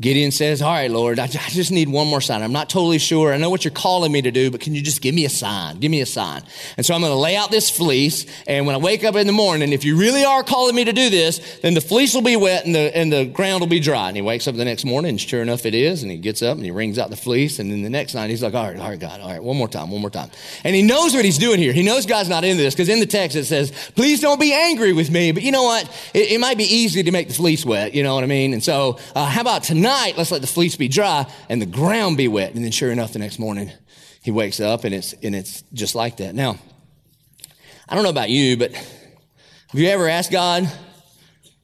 Gideon 0.00 0.32
says, 0.32 0.62
All 0.62 0.72
right, 0.72 0.90
Lord, 0.90 1.18
I 1.18 1.26
just 1.28 1.70
need 1.70 1.88
one 1.88 2.08
more 2.08 2.20
sign. 2.20 2.42
I'm 2.42 2.52
not 2.52 2.68
totally 2.70 2.98
sure. 2.98 3.32
I 3.32 3.36
know 3.36 3.50
what 3.50 3.64
you're 3.64 3.72
calling 3.72 4.10
me 4.10 4.22
to 4.22 4.30
do, 4.30 4.50
but 4.50 4.60
can 4.60 4.74
you 4.74 4.82
just 4.82 5.02
give 5.02 5.14
me 5.14 5.26
a 5.26 5.30
sign? 5.30 5.78
Give 5.78 5.90
me 5.90 6.00
a 6.00 6.06
sign. 6.06 6.42
And 6.76 6.84
so 6.84 6.94
I'm 6.94 7.02
going 7.02 7.12
to 7.12 7.18
lay 7.18 7.36
out 7.36 7.50
this 7.50 7.70
fleece. 7.70 8.26
And 8.46 8.66
when 8.66 8.74
I 8.74 8.78
wake 8.78 9.04
up 9.04 9.14
in 9.16 9.26
the 9.26 9.32
morning, 9.32 9.72
if 9.72 9.84
you 9.84 9.96
really 9.96 10.24
are 10.24 10.42
calling 10.42 10.74
me 10.74 10.84
to 10.84 10.92
do 10.92 11.10
this, 11.10 11.60
then 11.60 11.74
the 11.74 11.80
fleece 11.80 12.14
will 12.14 12.22
be 12.22 12.36
wet 12.36 12.64
and 12.64 12.74
the, 12.74 12.96
and 12.96 13.12
the 13.12 13.26
ground 13.26 13.60
will 13.60 13.68
be 13.68 13.80
dry. 13.80 14.08
And 14.08 14.16
he 14.16 14.22
wakes 14.22 14.48
up 14.48 14.56
the 14.56 14.64
next 14.64 14.84
morning, 14.84 15.10
and 15.10 15.20
sure 15.20 15.42
enough, 15.42 15.66
it 15.66 15.74
is. 15.74 16.02
And 16.02 16.10
he 16.10 16.16
gets 16.16 16.42
up 16.42 16.56
and 16.56 16.64
he 16.64 16.70
wrings 16.70 16.98
out 16.98 17.10
the 17.10 17.16
fleece. 17.16 17.58
And 17.58 17.70
then 17.70 17.82
the 17.82 17.90
next 17.90 18.14
night, 18.14 18.30
he's 18.30 18.42
like, 18.42 18.54
All 18.54 18.66
right, 18.66 18.78
all 18.78 18.88
right, 18.88 18.98
God, 18.98 19.20
all 19.20 19.30
right, 19.30 19.42
one 19.42 19.56
more 19.56 19.68
time, 19.68 19.90
one 19.90 20.00
more 20.00 20.10
time. 20.10 20.30
And 20.64 20.74
he 20.74 20.82
knows 20.82 21.14
what 21.14 21.24
he's 21.24 21.38
doing 21.38 21.60
here. 21.60 21.72
He 21.72 21.82
knows 21.84 22.06
God's 22.06 22.30
not 22.30 22.42
into 22.42 22.62
this 22.62 22.74
because 22.74 22.88
in 22.88 22.98
the 22.98 23.06
text 23.06 23.36
it 23.36 23.44
says, 23.44 23.70
Please 23.94 24.20
don't 24.20 24.40
be 24.40 24.52
angry 24.52 24.94
with 24.94 25.10
me. 25.10 25.32
But 25.32 25.44
you 25.44 25.52
know 25.52 25.62
what? 25.62 25.84
It, 26.12 26.32
it 26.32 26.40
might 26.40 26.58
be 26.58 26.64
easy 26.64 27.04
to 27.04 27.10
make 27.12 27.28
the 27.28 27.34
fleece 27.34 27.64
wet. 27.64 27.94
You 27.94 28.02
know 28.02 28.16
what 28.16 28.24
I 28.24 28.26
mean? 28.26 28.52
And 28.52 28.64
so, 28.64 28.98
uh, 29.14 29.26
how 29.26 29.42
about 29.42 29.62
tonight? 29.62 29.81
Night, 29.82 30.16
let's 30.16 30.30
let 30.30 30.40
the 30.40 30.46
fleece 30.46 30.76
be 30.76 30.88
dry 30.88 31.26
and 31.48 31.60
the 31.60 31.66
ground 31.66 32.16
be 32.16 32.28
wet. 32.28 32.54
And 32.54 32.64
then 32.64 32.70
sure 32.70 32.90
enough, 32.90 33.12
the 33.12 33.18
next 33.18 33.38
morning 33.38 33.70
he 34.22 34.30
wakes 34.30 34.60
up 34.60 34.84
and 34.84 34.94
it's, 34.94 35.12
and 35.22 35.34
it's 35.34 35.62
just 35.72 35.94
like 35.94 36.18
that. 36.18 36.34
Now, 36.34 36.56
I 37.88 37.94
don't 37.94 38.04
know 38.04 38.10
about 38.10 38.30
you, 38.30 38.56
but 38.56 38.72
have 38.72 39.80
you 39.80 39.88
ever 39.88 40.08
asked 40.08 40.30
God 40.30 40.70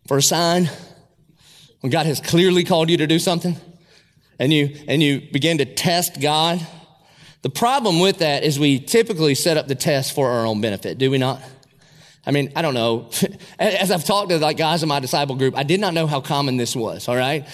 for 0.06 0.18
a 0.18 0.22
sign 0.22 0.68
when 1.80 1.90
God 1.90 2.06
has 2.06 2.20
clearly 2.20 2.64
called 2.64 2.90
you 2.90 2.96
to 2.98 3.06
do 3.06 3.18
something 3.18 3.56
and 4.38 4.52
you, 4.52 4.76
and 4.88 5.02
you 5.02 5.20
begin 5.32 5.58
to 5.58 5.64
test 5.64 6.20
God? 6.20 6.66
The 7.42 7.50
problem 7.50 8.00
with 8.00 8.18
that 8.18 8.42
is 8.42 8.58
we 8.58 8.80
typically 8.80 9.36
set 9.36 9.56
up 9.56 9.68
the 9.68 9.76
test 9.76 10.12
for 10.12 10.28
our 10.28 10.44
own 10.44 10.60
benefit, 10.60 10.98
do 10.98 11.10
we 11.10 11.18
not? 11.18 11.40
I 12.28 12.30
mean, 12.30 12.52
I 12.54 12.60
don't 12.60 12.74
know. 12.74 13.08
As 13.58 13.90
I've 13.90 14.04
talked 14.04 14.28
to 14.28 14.38
like 14.38 14.58
guys 14.58 14.82
in 14.82 14.88
my 14.88 15.00
disciple 15.00 15.34
group, 15.34 15.56
I 15.56 15.62
did 15.62 15.80
not 15.80 15.94
know 15.94 16.06
how 16.06 16.20
common 16.20 16.58
this 16.58 16.76
was. 16.76 17.08
All 17.08 17.16
right, 17.16 17.46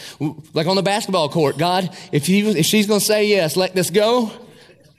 like 0.53 0.67
on 0.67 0.75
the 0.75 0.83
basketball 0.83 1.29
court, 1.29 1.57
God, 1.57 1.97
if 2.11 2.29
you 2.29 2.49
if 2.49 2.67
she's 2.67 2.89
going 2.89 2.99
to 2.99 3.07
say 3.07 3.27
yes, 3.27 3.57
let 3.57 3.73
this 3.77 3.91
go 3.91 4.33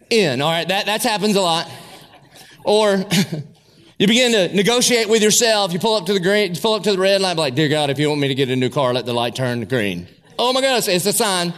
in. 0.09 0.41
All 0.41 0.49
right, 0.49 0.65
that 0.65 0.85
that 0.85 1.03
happens 1.03 1.35
a 1.35 1.41
lot. 1.41 1.69
Or 2.63 2.95
you 3.99 4.07
begin 4.07 4.31
to 4.31 4.55
negotiate 4.55 5.09
with 5.09 5.21
yourself. 5.21 5.73
You 5.73 5.79
pull 5.79 5.95
up 5.95 6.05
to 6.05 6.13
the 6.13 6.21
green, 6.21 6.55
pull 6.55 6.75
up 6.75 6.83
to 6.83 6.93
the 6.93 6.97
red 6.97 7.19
light, 7.19 7.33
be 7.33 7.41
like, 7.41 7.55
dear 7.55 7.67
God, 7.67 7.89
if 7.89 7.99
you 7.99 8.07
want 8.07 8.21
me 8.21 8.29
to 8.29 8.35
get 8.35 8.49
a 8.49 8.55
new 8.55 8.69
car, 8.69 8.93
let 8.93 9.05
the 9.05 9.13
light 9.13 9.35
turn 9.35 9.65
green. 9.65 10.07
Oh 10.39 10.53
my 10.53 10.61
goodness, 10.61 10.87
it's 10.87 11.05
a 11.05 11.11
sign. 11.11 11.53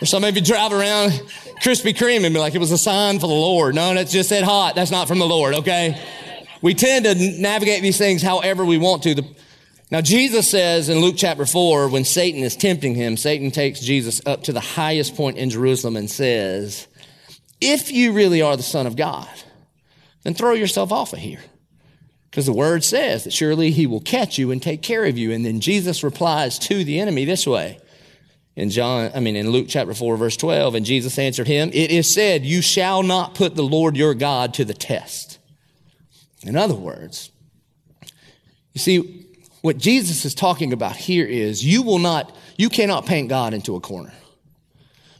Or 0.00 0.06
some 0.06 0.24
of 0.24 0.34
you 0.34 0.40
drive 0.40 0.72
around 0.72 1.10
Krispy 1.60 1.94
Kreme 1.94 2.24
and 2.24 2.32
be 2.32 2.40
like, 2.40 2.54
it 2.54 2.58
was 2.58 2.72
a 2.72 2.78
sign 2.78 3.18
for 3.20 3.26
the 3.26 3.34
Lord. 3.34 3.74
No, 3.74 3.92
that's 3.92 4.12
just 4.12 4.30
said 4.30 4.44
hot. 4.44 4.74
That's 4.76 4.90
not 4.90 5.08
from 5.08 5.18
the 5.18 5.26
Lord. 5.26 5.54
Okay. 5.56 6.00
We 6.62 6.74
tend 6.74 7.04
to 7.04 7.14
navigate 7.40 7.82
these 7.82 7.98
things 7.98 8.22
however 8.22 8.64
we 8.64 8.78
want 8.78 9.02
to. 9.04 9.22
Now, 9.90 10.00
Jesus 10.00 10.50
says 10.50 10.88
in 10.88 10.98
Luke 10.98 11.14
chapter 11.16 11.46
4, 11.46 11.88
when 11.88 12.04
Satan 12.04 12.42
is 12.42 12.56
tempting 12.56 12.94
him, 12.94 13.16
Satan 13.16 13.50
takes 13.50 13.80
Jesus 13.80 14.20
up 14.26 14.42
to 14.44 14.52
the 14.52 14.60
highest 14.60 15.16
point 15.16 15.38
in 15.38 15.50
Jerusalem 15.50 15.96
and 15.96 16.10
says, 16.10 16.86
If 17.60 17.90
you 17.90 18.12
really 18.12 18.42
are 18.42 18.56
the 18.56 18.62
Son 18.62 18.86
of 18.86 18.96
God, 18.96 19.28
then 20.24 20.34
throw 20.34 20.52
yourself 20.52 20.92
off 20.92 21.12
of 21.12 21.20
here. 21.20 21.40
Because 22.30 22.46
the 22.46 22.52
word 22.52 22.84
says 22.84 23.24
that 23.24 23.32
surely 23.32 23.70
he 23.70 23.86
will 23.86 24.00
catch 24.00 24.36
you 24.36 24.50
and 24.50 24.62
take 24.62 24.82
care 24.82 25.06
of 25.06 25.16
you. 25.16 25.32
And 25.32 25.44
then 25.44 25.60
Jesus 25.60 26.04
replies 26.04 26.58
to 26.60 26.84
the 26.84 27.00
enemy 27.00 27.24
this 27.24 27.46
way. 27.46 27.78
In 28.54 28.70
John, 28.70 29.12
I 29.14 29.20
mean, 29.20 29.36
in 29.36 29.50
Luke 29.50 29.66
chapter 29.68 29.94
4, 29.94 30.16
verse 30.16 30.36
12, 30.36 30.74
and 30.74 30.84
Jesus 30.84 31.18
answered 31.18 31.46
him, 31.46 31.70
It 31.72 31.90
is 31.90 32.12
said, 32.12 32.44
You 32.44 32.60
shall 32.60 33.02
not 33.02 33.34
put 33.34 33.54
the 33.54 33.62
Lord 33.62 33.96
your 33.96 34.14
God 34.14 34.52
to 34.54 34.64
the 34.64 34.74
test. 34.74 35.37
In 36.42 36.56
other 36.56 36.74
words, 36.74 37.30
you 38.72 38.80
see, 38.80 39.26
what 39.60 39.78
Jesus 39.78 40.24
is 40.24 40.34
talking 40.34 40.72
about 40.72 40.96
here 40.96 41.26
is 41.26 41.64
you 41.64 41.82
will 41.82 41.98
not, 41.98 42.34
you 42.56 42.68
cannot 42.68 43.06
paint 43.06 43.28
God 43.28 43.54
into 43.54 43.74
a 43.74 43.80
corner. 43.80 44.12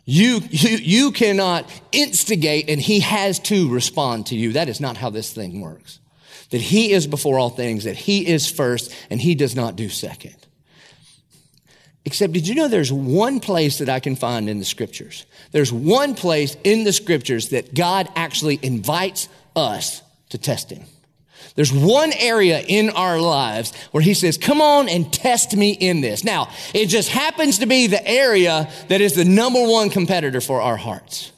You, 0.05 0.41
you, 0.49 0.77
you 0.77 1.13
cannot 1.13 1.71
instigate 1.93 2.71
and 2.71 2.81
he 2.81 3.01
has 3.01 3.39
to 3.41 3.69
respond 3.69 4.27
to 4.27 4.37
you. 4.37 4.53
That 4.53 4.69
is 4.69 4.81
not 4.81 4.97
how 4.97 5.11
this 5.11 5.33
thing 5.33 5.61
works. 5.61 6.01
That 6.51 6.63
he 6.63 6.93
is 6.93 7.07
before 7.07 7.39
all 7.39 7.51
things, 7.51 7.85
that 7.85 7.97
he 7.97 8.27
is 8.27 8.51
first 8.51 8.95
and 9.11 9.21
he 9.21 9.35
does 9.35 9.55
not 9.55 9.77
do 9.77 9.89
second. 9.89 10.37
Except, 12.07 12.33
did 12.33 12.49
you 12.49 12.55
know 12.55 12.69
there's 12.69 12.93
one 12.93 13.39
place 13.39 13.79
that 13.79 13.91
I 13.91 14.01
can 14.01 14.17
find 14.17 14.49
in 14.49 14.59
the 14.59 14.65
scriptures? 14.65 15.27
There's 15.51 15.71
one 15.71 16.15
place 16.15 16.57
in 16.65 16.85
the 16.85 16.93
scriptures 16.95 17.51
that 17.51 17.75
God 17.75 18.09
actually 18.17 18.59
invites 18.63 19.29
us 19.55 20.01
to 20.31 20.39
test 20.39 20.71
him. 20.71 20.85
There's 21.55 21.73
one 21.73 22.13
area 22.13 22.61
in 22.61 22.91
our 22.91 23.21
lives 23.21 23.75
where 23.91 24.03
he 24.03 24.15
says, 24.15 24.39
come 24.39 24.61
on 24.61 24.89
and 24.89 25.13
test 25.13 25.57
me 25.57 25.73
in 25.73 26.01
this. 26.01 26.23
Now, 26.23 26.51
it 26.73 26.87
just 26.87 27.09
happens 27.09 27.59
to 27.59 27.67
be 27.67 27.89
the 27.89 28.07
area 28.07 28.71
that 28.89 29.01
is 29.01 29.15
the 29.15 29.25
number 29.25 29.61
one 29.61 29.91
competitor 29.91 30.41
for 30.41 30.61
our 30.61 30.77
hearts. 30.77 31.33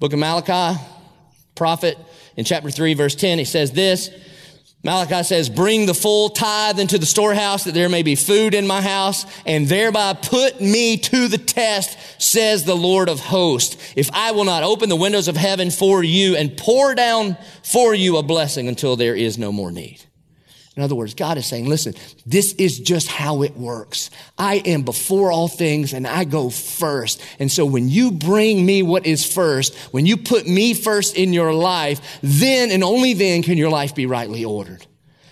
Book 0.00 0.12
of 0.12 0.18
Malachi, 0.18 0.80
prophet, 1.54 1.96
in 2.36 2.44
chapter 2.44 2.70
3, 2.70 2.94
verse 2.94 3.14
10, 3.14 3.38
he 3.38 3.44
says 3.44 3.72
this, 3.72 4.10
Malachi 4.86 5.24
says, 5.24 5.48
bring 5.48 5.86
the 5.86 5.94
full 5.94 6.28
tithe 6.30 6.78
into 6.78 6.96
the 6.96 7.06
storehouse 7.06 7.64
that 7.64 7.74
there 7.74 7.88
may 7.88 8.04
be 8.04 8.14
food 8.14 8.54
in 8.54 8.68
my 8.68 8.80
house 8.80 9.26
and 9.44 9.66
thereby 9.66 10.12
put 10.12 10.60
me 10.60 10.96
to 10.96 11.26
the 11.26 11.38
test, 11.38 11.98
says 12.22 12.64
the 12.64 12.76
Lord 12.76 13.08
of 13.08 13.18
hosts. 13.18 13.76
If 13.96 14.08
I 14.12 14.30
will 14.30 14.44
not 14.44 14.62
open 14.62 14.88
the 14.88 14.94
windows 14.94 15.26
of 15.26 15.36
heaven 15.36 15.72
for 15.72 16.04
you 16.04 16.36
and 16.36 16.56
pour 16.56 16.94
down 16.94 17.36
for 17.64 17.96
you 17.96 18.16
a 18.16 18.22
blessing 18.22 18.68
until 18.68 18.94
there 18.94 19.16
is 19.16 19.36
no 19.36 19.50
more 19.50 19.72
need. 19.72 20.05
In 20.76 20.82
other 20.82 20.94
words, 20.94 21.14
God 21.14 21.38
is 21.38 21.46
saying, 21.46 21.66
listen, 21.66 21.94
this 22.26 22.52
is 22.54 22.78
just 22.78 23.08
how 23.08 23.42
it 23.42 23.56
works. 23.56 24.10
I 24.36 24.56
am 24.56 24.82
before 24.82 25.32
all 25.32 25.48
things 25.48 25.94
and 25.94 26.06
I 26.06 26.24
go 26.24 26.50
first. 26.50 27.22
And 27.38 27.50
so 27.50 27.64
when 27.64 27.88
you 27.88 28.10
bring 28.10 28.64
me 28.64 28.82
what 28.82 29.06
is 29.06 29.24
first, 29.24 29.74
when 29.92 30.04
you 30.04 30.18
put 30.18 30.46
me 30.46 30.74
first 30.74 31.16
in 31.16 31.32
your 31.32 31.54
life, 31.54 32.18
then 32.22 32.70
and 32.70 32.84
only 32.84 33.14
then 33.14 33.42
can 33.42 33.56
your 33.56 33.70
life 33.70 33.94
be 33.94 34.04
rightly 34.04 34.44
ordered. 34.44 34.86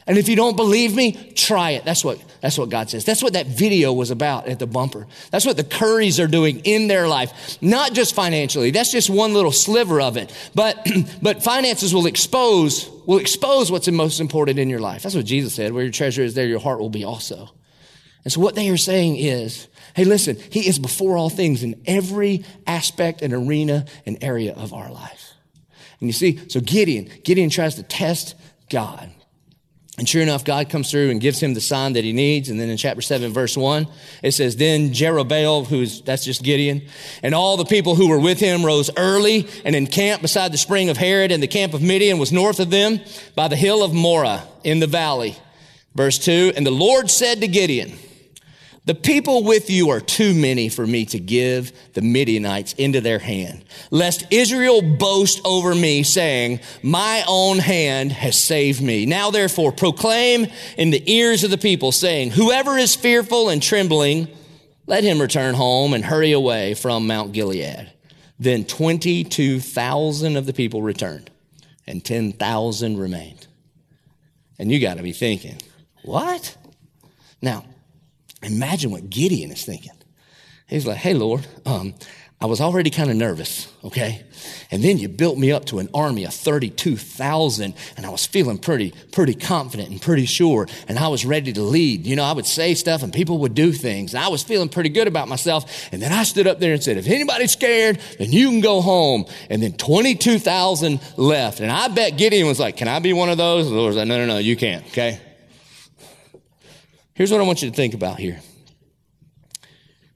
And 0.07 0.17
if 0.17 0.29
you 0.29 0.37
don't 0.37 0.57
believe 0.57 0.95
me, 0.95 1.13
try 1.35 1.71
it. 1.73 1.85
That's 1.85 2.05
what, 2.05 2.19
that's 2.45 2.59
what 2.59 2.69
God 2.69 2.91
says. 2.91 3.07
That's 3.07 3.23
what 3.23 3.33
that 3.33 3.47
video 3.47 3.91
was 3.95 4.11
about 4.11 4.49
at 4.49 4.59
the 4.59 4.67
bumper. 4.67 5.07
That's 5.31 5.47
what 5.47 5.57
the 5.57 5.65
Currys 5.65 6.23
are 6.23 6.27
doing 6.27 6.59
in 6.65 6.89
their 6.89 7.09
life. 7.09 7.57
Not 7.63 7.95
just 7.95 8.15
financially. 8.15 8.71
That's 8.71 8.93
just 8.93 9.09
one 9.09 9.33
little 9.33 9.51
sliver 9.51 9.99
of 9.99 10.19
it. 10.19 10.31
But, 10.55 10.87
but 11.23 11.43
finances 11.43 11.95
will 11.95 12.05
expose, 12.05 12.91
will 13.07 13.17
expose 13.17 13.73
what's 13.73 13.91
most 13.91 14.21
important 14.21 14.59
in 14.59 14.69
your 14.69 14.81
life. 14.81 15.03
That's 15.03 15.15
what 15.15 15.25
Jesus 15.25 15.55
said. 15.55 15.73
Where 15.73 15.85
your 15.85 15.91
treasure 15.91 16.21
is, 16.21 16.35
there 16.35 16.47
your 16.47 16.61
heart 16.61 16.81
will 16.81 16.91
be 16.91 17.03
also. 17.03 17.49
And 18.25 18.31
so 18.31 18.43
what 18.43 18.57
they 18.57 18.69
are 18.69 18.77
saying 18.77 19.17
is, 19.17 19.67
hey, 19.97 20.05
listen, 20.05 20.37
he 20.51 20.69
is 20.69 20.79
before 20.79 21.17
all 21.17 21.31
things 21.31 21.63
in 21.63 21.81
every 21.87 22.45
aspect 22.67 23.23
and 23.23 23.33
arena 23.33 23.87
and 24.05 24.23
area 24.23 24.53
of 24.53 24.75
our 24.75 24.93
life. 24.93 25.33
And 25.99 26.11
you 26.11 26.13
see, 26.13 26.47
so 26.51 26.61
Gideon, 26.61 27.09
Gideon 27.25 27.49
tries 27.49 27.77
to 27.77 27.83
test 27.83 28.35
God. 28.69 29.11
And 29.97 30.09
sure 30.09 30.23
enough, 30.23 30.45
God 30.45 30.71
comes 30.71 30.91
through 30.91 31.11
and 31.11 31.21
gives 31.21 31.41
him 31.41 31.55
the 31.55 31.61
sign 31.61 31.93
that 31.93 32.03
he 32.03 32.13
needs. 32.13 32.49
And 32.49 32.59
then 32.59 32.69
in 32.69 32.77
chapter 32.77 33.01
7, 33.01 33.33
verse 33.33 33.57
1, 33.57 33.87
it 34.25 34.33
says, 34.33 34.57
Then 34.57 34.91
Jerubbaal, 34.91 35.67
who's, 35.67 36.03
that's 36.03 36.25
just 36.25 36.43
Gideon, 36.43 36.83
and 37.23 37.33
all 37.33 37.57
the 37.57 37.65
people 37.65 37.95
who 37.95 38.09
were 38.09 38.19
with 38.19 38.41
him 38.41 38.65
rose 38.65 38.91
early 38.97 39.47
and 39.65 39.77
encamped 39.77 40.23
beside 40.23 40.51
the 40.51 40.59
spring 40.59 40.89
of 40.89 40.97
Harod, 40.97 41.31
and 41.31 41.41
the 41.41 41.47
camp 41.49 41.75
of 41.75 41.83
Midian 41.83 42.19
was 42.19 42.33
north 42.33 42.59
of 42.59 42.71
them 42.71 43.01
by 43.37 43.47
the 43.47 43.55
hill 43.55 43.85
of 43.85 43.95
Moreh 43.95 44.43
in 44.65 44.81
the 44.81 44.89
valley. 44.89 45.37
Verse 45.95 46.19
2, 46.19 46.55
And 46.57 46.67
the 46.67 46.73
Lord 46.73 47.09
said 47.09 47.41
to 47.43 47.47
Gideon, 47.47 47.93
the 48.87 48.95
people 48.95 49.45
with 49.45 49.71
you 49.71 49.89
are 49.91 50.01
too 50.01 50.35
many 50.35 50.69
for 50.69 50.87
me 50.87 51.07
to 51.07 51.19
give 51.19 51.73
the 51.95 52.03
Midianites 52.03 52.75
into 52.75 53.01
their 53.01 53.19
hand, 53.19 53.65
lest 53.91 54.27
Israel 54.31 54.83
boast 54.83 55.41
over 55.45 55.75
me, 55.75 56.03
saying, 56.03 56.61
My 56.83 57.25
own 57.27 57.59
hand 57.59 58.13
has 58.13 58.41
saved 58.41 58.83
me. 58.83 59.07
Now 59.07 59.31
therefore 59.31 59.73
proclaim 59.73 60.49
in 60.77 60.91
the 60.91 61.03
ears 61.11 61.45
of 61.45 61.51
the 61.51 61.57
people, 61.57 61.93
saying, 61.93 62.33
Whoever 62.33 62.77
is 62.77 62.95
fearful 62.95 63.49
and 63.49 63.63
trembling, 63.63 64.29
let 64.87 65.03
him 65.03 65.19
return 65.19 65.55
home 65.55 65.95
and 65.95 66.05
hurry 66.05 66.33
away 66.33 66.75
from 66.75 67.07
Mount 67.07 67.33
Gilead. 67.33 67.91
Then 68.39 68.65
22,000 68.65 70.37
of 70.37 70.45
the 70.45 70.53
people 70.53 70.83
returned, 70.83 71.31
and 71.87 72.05
10,000 72.05 72.99
remained. 72.99 73.47
And 74.59 74.71
you 74.71 74.79
got 74.79 74.99
to 74.99 75.03
be 75.03 75.13
thinking, 75.13 75.57
what? 76.03 76.55
Now, 77.41 77.65
Imagine 78.45 78.91
what 78.91 79.11
Gideon 79.11 79.51
is 79.51 79.65
thinking. 79.65 79.93
He's 80.67 80.87
like, 80.87 80.97
hey, 80.97 81.15
Lord, 81.15 81.47
um, 81.67 81.95
I 82.45 82.47
was 82.47 82.61
already 82.61 82.91
kind 82.91 83.11
of 83.11 83.17
nervous, 83.17 83.73
okay? 83.85 84.23
And 84.71 84.83
then 84.83 84.99
you 84.99 85.09
built 85.09 85.39
me 85.39 85.51
up 85.51 85.65
to 85.67 85.79
an 85.79 85.89
army 85.95 86.25
of 86.25 86.35
32,000 86.35 87.75
and 87.97 88.05
I 88.05 88.11
was 88.11 88.27
feeling 88.27 88.59
pretty, 88.59 88.93
pretty 89.13 89.35
confident 89.35 89.89
and 89.89 90.03
pretty 90.03 90.27
sure 90.27 90.67
and 90.87 90.99
I 90.99 91.09
was 91.09 91.25
ready 91.25 91.55
to 91.55 91.63
lead. 91.63 92.07
You 92.07 92.17
know, 92.17 92.25
I 92.25 92.33
would 92.33 92.45
say 92.45 92.75
stuff 92.75 93.03
and 93.03 93.15
people 93.15 93.39
would 93.39 93.55
do 93.55 93.73
things 93.73 94.13
and 94.13 94.23
I 94.23 94.29
was 94.29 94.43
feeling 94.43 94.69
pretty 94.69 94.91
good 94.91 95.09
about 95.09 95.27
myself. 95.27 95.89
And 95.91 96.03
then 96.03 96.13
I 96.13 96.25
stood 96.25 96.47
up 96.47 96.61
there 96.61 96.75
and 96.75 96.83
said, 96.83 96.99
if 96.99 97.07
anybody's 97.07 97.53
scared, 97.53 97.99
then 98.19 98.31
you 98.31 98.51
can 98.51 98.61
go 98.61 98.83
home. 98.83 99.25
And 99.49 99.63
then 99.63 99.73
22,000 99.73 101.01
left. 101.17 101.61
And 101.61 101.71
I 101.71 101.89
bet 101.89 102.19
Gideon 102.19 102.47
was 102.47 102.61
like, 102.61 102.77
can 102.77 102.89
I 102.89 102.99
be 102.99 103.15
one 103.15 103.31
of 103.31 103.39
those? 103.39 103.69
And 103.69 103.75
the 103.75 103.81
Lord's 103.81 103.97
like, 103.97 104.09
no, 104.09 104.19
no, 104.19 104.27
no, 104.27 104.39
you 104.39 104.57
can't, 104.57 104.85
okay? 104.89 105.19
Here's 107.15 107.31
what 107.31 107.41
I 107.41 107.45
want 107.45 107.63
you 107.63 107.71
to 107.71 107.77
think 107.77 107.95
about 107.95 108.19
here 108.19 108.41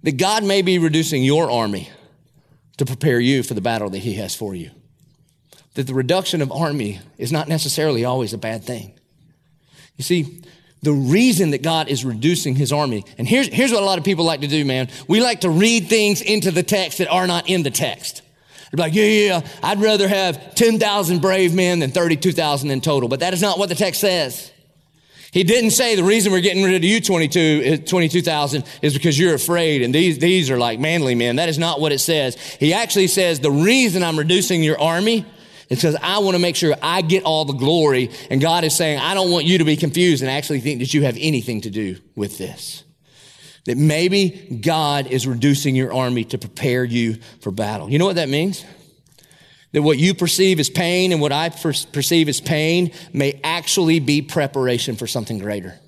that 0.05 0.16
God 0.16 0.44
may 0.44 0.62
be 0.62 0.78
reducing 0.78 1.24
your 1.24 1.51
army 1.51 1.90
to 2.76 2.84
prepare 2.84 3.18
you 3.18 3.42
for 3.42 3.55
the 3.55 3.61
battle 3.61 3.90
that 3.90 3.99
He 3.99 4.14
has 4.14 4.34
for 4.34 4.55
you. 4.55 4.70
That 5.74 5.86
the 5.86 5.94
reduction 5.94 6.40
of 6.40 6.53
army 6.53 7.01
is 7.18 7.32
not 7.32 7.49
necessarily 7.49 8.05
always 8.05 8.32
a 8.32 8.38
bad 8.38 8.64
thing. 8.64 8.92
You 9.96 10.05
see, 10.05 10.42
the 10.82 10.92
reason 10.92 11.51
that 11.51 11.62
God 11.62 11.88
is 11.88 12.05
reducing 12.05 12.55
his 12.55 12.72
army, 12.72 13.05
and 13.18 13.26
here's, 13.26 13.49
here's 13.49 13.72
what 13.72 13.82
a 13.82 13.86
lot 13.86 13.99
of 13.99 14.05
people 14.05 14.24
like 14.24 14.42
to 14.42 14.46
do, 14.46 14.64
man. 14.64 14.88
We 15.09 15.20
like 15.20 15.40
to 15.40 15.51
read 15.51 15.88
things 15.88 16.22
into 16.22 16.53
the 16.53 16.62
text 16.62 16.99
that 16.99 17.09
are 17.09 17.26
not 17.26 17.49
in 17.49 17.64
the 17.64 17.70
text. 17.70 18.22
They're 18.70 18.84
like, 18.84 18.94
yeah, 18.94 19.05
yeah, 19.05 19.49
I'd 19.62 19.80
rather 19.80 20.07
have 20.07 20.55
10,000 20.55 21.20
brave 21.20 21.55
men 21.55 21.80
than 21.80 21.90
32,000 21.90 22.70
in 22.70 22.80
total. 22.80 23.09
But 23.09 23.20
that 23.20 23.34
is 23.34 23.42
not 23.42 23.59
what 23.59 23.68
the 23.68 23.74
text 23.74 24.01
says. 24.01 24.53
He 25.31 25.45
didn't 25.45 25.72
say 25.72 25.95
the 25.95 26.05
reason 26.05 26.33
we're 26.33 26.41
getting 26.41 26.62
rid 26.62 26.74
of 26.74 26.85
you 26.85 27.01
22, 27.01 27.62
eh, 27.64 27.76
22,000 27.79 28.64
is 28.81 28.95
because 28.95 29.18
you're 29.18 29.35
afraid 29.35 29.83
and 29.83 29.95
these, 29.95 30.18
these 30.18 30.51
are 30.51 30.59
like 30.59 30.81
manly 30.81 31.14
men. 31.14 31.37
That 31.37 31.51
is 31.51 31.59
not 31.59 31.81
what 31.81 31.93
it 31.93 31.99
says. 31.99 32.37
He 32.59 32.72
actually 32.72 33.09
says 33.09 33.41
the 33.41 33.51
reason 33.51 34.03
I'm 34.03 34.18
reducing 34.18 34.62
your 34.62 34.81
army 34.81 35.26
is 35.68 35.79
because 35.79 35.97
I 36.03 36.18
want 36.18 36.35
to 36.35 36.39
make 36.39 36.57
sure 36.57 36.74
I 36.83 37.03
get 37.03 37.24
all 37.24 37.45
the 37.45 37.53
glory. 37.53 38.11
And 38.31 38.41
God 38.41 38.64
is 38.64 38.74
saying, 38.74 39.01
I 39.01 39.12
don't 39.12 39.31
want 39.31 39.45
you 39.45 39.59
to 39.59 39.64
be 39.64 39.76
confused 39.76 40.22
and 40.22 40.31
actually 40.31 40.61
think 40.61 40.81
that 40.81 40.95
you 40.95 41.03
have 41.03 41.16
anything 41.20 41.61
to 41.62 41.70
do 41.70 41.97
with 42.16 42.39
this. 42.39 42.85
That 43.66 43.76
maybe 43.76 44.59
God 44.62 45.09
is 45.09 45.26
reducing 45.26 45.76
your 45.76 45.93
army 45.93 46.24
to 46.24 46.39
prepare 46.39 46.85
you 46.85 47.18
for 47.43 47.51
battle. 47.51 47.91
You 47.91 47.99
know 47.99 48.07
what 48.07 48.16
that 48.16 48.31
means? 48.31 48.64
That 49.73 49.83
what 49.83 49.99
you 49.99 50.14
perceive 50.14 50.61
as 50.61 50.71
pain 50.71 51.12
and 51.12 51.21
what 51.21 51.33
I 51.33 51.51
per- 51.51 51.73
perceive 51.93 52.29
as 52.29 52.41
pain 52.41 52.93
may 53.12 53.39
actually 53.45 54.01
be 54.01 54.23
preparation 54.23 54.97
for 54.97 55.07
something 55.07 55.39
greater. 55.39 55.79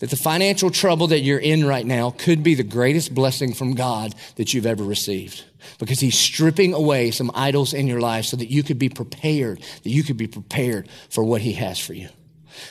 That 0.00 0.10
the 0.10 0.16
financial 0.16 0.70
trouble 0.70 1.08
that 1.08 1.20
you're 1.20 1.38
in 1.38 1.64
right 1.64 1.84
now 1.84 2.10
could 2.10 2.42
be 2.42 2.54
the 2.54 2.62
greatest 2.62 3.14
blessing 3.14 3.52
from 3.52 3.74
God 3.74 4.14
that 4.36 4.52
you've 4.52 4.66
ever 4.66 4.82
received. 4.82 5.44
Because 5.78 6.00
He's 6.00 6.18
stripping 6.18 6.72
away 6.72 7.10
some 7.10 7.30
idols 7.34 7.74
in 7.74 7.86
your 7.86 8.00
life 8.00 8.24
so 8.26 8.36
that 8.36 8.50
you 8.50 8.62
could 8.62 8.78
be 8.78 8.88
prepared, 8.88 9.58
that 9.58 9.90
you 9.90 10.02
could 10.02 10.16
be 10.16 10.26
prepared 10.26 10.88
for 11.10 11.22
what 11.22 11.42
He 11.42 11.52
has 11.54 11.78
for 11.78 11.92
you. 11.92 12.08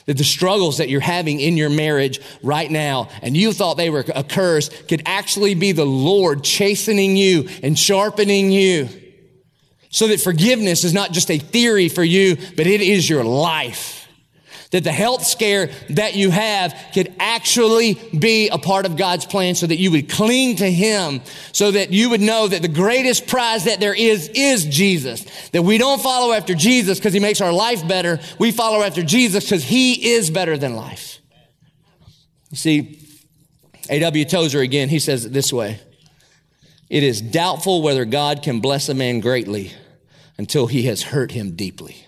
That 0.06 0.18
the 0.18 0.24
struggles 0.24 0.78
that 0.78 0.90
you're 0.90 1.02
having 1.02 1.40
in 1.40 1.56
your 1.56 1.70
marriage 1.70 2.20
right 2.44 2.70
now 2.70 3.10
and 3.22 3.38
you 3.38 3.54
thought 3.54 3.78
they 3.78 3.90
were 3.90 4.06
a 4.14 4.24
curse 4.24 4.70
could 4.84 5.04
actually 5.06 5.56
be 5.56 5.72
the 5.72 5.86
Lord 5.86 6.44
chastening 6.44 7.16
you 7.16 7.48
and 7.64 7.78
sharpening 7.78 8.52
you 8.52 8.90
so 9.90 10.08
that 10.08 10.22
forgiveness 10.22 10.84
is 10.84 10.94
not 10.94 11.12
just 11.12 11.30
a 11.32 11.38
theory 11.38 11.90
for 11.90 12.04
you, 12.04 12.38
but 12.56 12.68
it 12.68 12.82
is 12.82 13.10
your 13.10 13.24
life. 13.24 14.08
That 14.72 14.84
the 14.84 14.92
health 14.92 15.26
scare 15.26 15.72
that 15.90 16.16
you 16.16 16.30
have 16.30 16.76
could 16.94 17.12
actually 17.20 17.96
be 18.18 18.50
a 18.50 18.60
part 18.60 18.86
of 18.86 18.98
God's 18.98 19.26
plan 19.26 19.56
so 19.56 19.66
that 19.66 19.78
you 19.78 19.90
would 19.90 20.10
cling 20.10 20.58
to 20.58 20.72
Him, 20.72 21.22
so 21.54 21.72
that 21.72 21.92
you 21.92 22.12
would 22.12 22.22
know 22.22 22.48
that 22.48 22.62
the 22.62 22.68
greatest 22.68 23.26
prize 23.26 23.64
that 23.64 23.80
there 23.80 23.96
is, 23.96 24.30
is 24.36 24.66
Jesus. 24.66 25.26
That 25.50 25.64
we 25.64 25.80
don't 25.80 26.00
follow 26.00 26.34
after 26.34 26.54
Jesus 26.54 27.00
because 27.00 27.14
He 27.14 27.20
makes 27.20 27.42
our 27.42 27.52
life 27.52 27.88
better. 27.88 28.20
We 28.38 28.52
follow 28.52 28.84
after 28.84 29.02
Jesus 29.02 29.44
because 29.44 29.64
He 29.64 30.12
is 30.12 30.30
better 30.30 30.56
than 30.56 30.76
life. 30.76 31.20
You 32.52 32.58
see, 32.58 33.00
A.W. 33.90 34.26
Tozer 34.26 34.60
again, 34.60 34.88
he 34.90 35.00
says 35.00 35.26
it 35.26 35.34
this 35.34 35.52
way. 35.52 35.80
It 36.90 37.04
is 37.04 37.22
doubtful 37.22 37.82
whether 37.84 38.04
God 38.04 38.42
can 38.42 38.62
bless 38.62 38.90
a 38.90 38.96
man 38.96 39.20
greatly 39.20 39.72
until 40.38 40.66
he 40.68 40.84
has 40.84 41.04
hurt 41.04 41.32
him 41.32 41.56
deeply. 41.56 42.06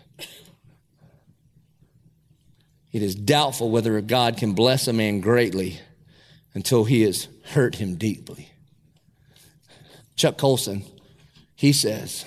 It 2.91 3.03
is 3.03 3.15
doubtful 3.15 3.69
whether 3.69 4.01
God 4.01 4.37
can 4.37 4.53
bless 4.53 4.87
a 4.87 4.93
man 4.93 5.21
greatly 5.21 5.79
until 6.53 6.83
he 6.83 7.03
has 7.03 7.27
hurt 7.45 7.75
him 7.75 7.95
deeply. 7.95 8.49
Chuck 10.15 10.37
Colson, 10.37 10.83
he 11.55 11.71
says, 11.73 12.25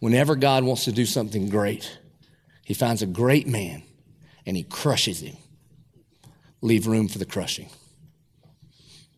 whenever 0.00 0.34
God 0.36 0.64
wants 0.64 0.84
to 0.84 0.92
do 0.92 1.06
something 1.06 1.48
great, 1.48 1.98
he 2.64 2.74
finds 2.74 3.00
a 3.00 3.06
great 3.06 3.46
man 3.46 3.82
and 4.44 4.56
he 4.56 4.64
crushes 4.64 5.20
him. 5.20 5.36
Leave 6.60 6.86
room 6.86 7.08
for 7.08 7.18
the 7.18 7.24
crushing. 7.24 7.70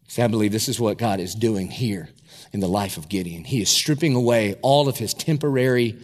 See, 0.07 0.23
I 0.23 0.29
believe 0.29 0.53
this 0.53 0.69
is 0.69 0.79
what 0.79 0.99
God 0.99 1.19
is 1.19 1.35
doing 1.35 1.69
here 1.69 2.09
in 2.55 2.61
the 2.61 2.69
life 2.69 2.97
of 2.97 3.09
Gideon. 3.09 3.45
He 3.45 3.61
is 3.61 3.69
stripping 3.69 4.15
away 4.15 4.55
all 4.63 4.89
of 4.89 4.97
his 4.97 5.13
temporary 5.13 5.99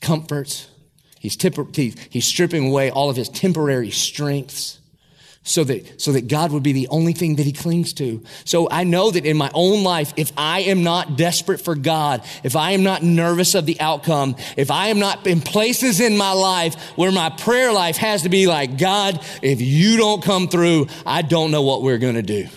comforts. 0.00 0.68
He's, 1.18 1.36
he's 2.10 2.26
stripping 2.26 2.68
away 2.68 2.90
all 2.90 3.08
of 3.08 3.16
his 3.16 3.30
temporary 3.30 3.90
strengths 3.90 4.78
so 5.42 5.64
that, 5.64 5.98
so 6.00 6.12
that 6.12 6.28
God 6.28 6.52
would 6.52 6.62
be 6.62 6.74
the 6.74 6.88
only 6.88 7.14
thing 7.14 7.36
that 7.36 7.46
he 7.46 7.52
clings 7.52 7.94
to. 7.94 8.22
So 8.44 8.68
I 8.70 8.84
know 8.84 9.10
that 9.10 9.24
in 9.24 9.38
my 9.38 9.50
own 9.54 9.82
life, 9.82 10.12
if 10.18 10.30
I 10.36 10.60
am 10.60 10.82
not 10.82 11.16
desperate 11.16 11.62
for 11.62 11.74
God, 11.74 12.22
if 12.44 12.54
I 12.54 12.72
am 12.72 12.82
not 12.82 13.02
nervous 13.02 13.54
of 13.54 13.64
the 13.64 13.80
outcome, 13.80 14.36
if 14.58 14.70
I 14.70 14.88
am 14.88 14.98
not 14.98 15.26
in 15.26 15.40
places 15.40 16.00
in 16.00 16.18
my 16.18 16.32
life 16.32 16.74
where 16.96 17.10
my 17.10 17.30
prayer 17.30 17.72
life 17.72 17.96
has 17.96 18.22
to 18.24 18.28
be 18.28 18.46
like, 18.46 18.76
God, 18.76 19.24
if 19.40 19.62
you 19.62 19.96
don't 19.96 20.22
come 20.22 20.48
through, 20.48 20.88
I 21.06 21.22
don't 21.22 21.50
know 21.50 21.62
what 21.62 21.82
we're 21.82 21.98
going 21.98 22.16
to 22.16 22.22
do. 22.22 22.48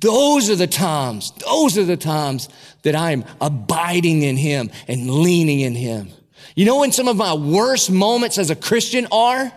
Those 0.00 0.50
are 0.50 0.56
the 0.56 0.66
times, 0.66 1.32
those 1.46 1.78
are 1.78 1.84
the 1.84 1.96
times 1.96 2.48
that 2.82 2.96
I'm 2.96 3.24
abiding 3.40 4.22
in 4.22 4.36
Him 4.36 4.70
and 4.88 5.08
leaning 5.10 5.60
in 5.60 5.74
Him. 5.74 6.08
You 6.56 6.66
know 6.66 6.80
when 6.80 6.92
some 6.92 7.08
of 7.08 7.16
my 7.16 7.34
worst 7.34 7.90
moments 7.90 8.38
as 8.38 8.50
a 8.50 8.56
Christian 8.56 9.06
are? 9.12 9.52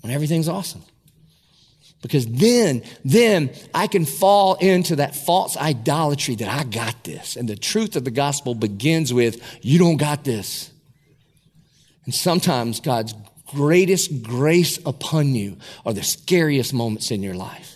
When 0.00 0.12
everything's 0.12 0.48
awesome. 0.48 0.82
Because 2.02 2.26
then, 2.26 2.82
then 3.04 3.50
I 3.72 3.86
can 3.86 4.04
fall 4.04 4.54
into 4.54 4.96
that 4.96 5.14
false 5.14 5.56
idolatry 5.56 6.34
that 6.34 6.48
I 6.48 6.64
got 6.64 7.04
this. 7.04 7.36
And 7.36 7.48
the 7.48 7.56
truth 7.56 7.94
of 7.94 8.04
the 8.04 8.10
gospel 8.10 8.54
begins 8.54 9.14
with, 9.14 9.40
you 9.62 9.78
don't 9.78 9.96
got 9.96 10.24
this. 10.24 10.70
And 12.04 12.14
sometimes 12.14 12.80
God's 12.80 13.14
greatest 13.46 14.22
grace 14.22 14.78
upon 14.84 15.34
you 15.34 15.58
are 15.86 15.92
the 15.92 16.02
scariest 16.02 16.74
moments 16.74 17.10
in 17.10 17.22
your 17.22 17.34
life. 17.34 17.71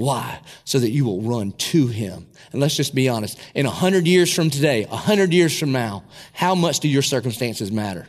Why? 0.00 0.40
So 0.64 0.78
that 0.78 0.88
you 0.88 1.04
will 1.04 1.20
run 1.20 1.52
to 1.52 1.86
him. 1.86 2.26
And 2.52 2.60
let's 2.62 2.74
just 2.74 2.94
be 2.94 3.10
honest. 3.10 3.38
In 3.54 3.66
a 3.66 3.70
hundred 3.70 4.06
years 4.06 4.32
from 4.32 4.48
today, 4.48 4.86
a 4.90 4.96
hundred 4.96 5.34
years 5.34 5.58
from 5.58 5.72
now, 5.72 6.04
how 6.32 6.54
much 6.54 6.80
do 6.80 6.88
your 6.88 7.02
circumstances 7.02 7.70
matter? 7.70 8.08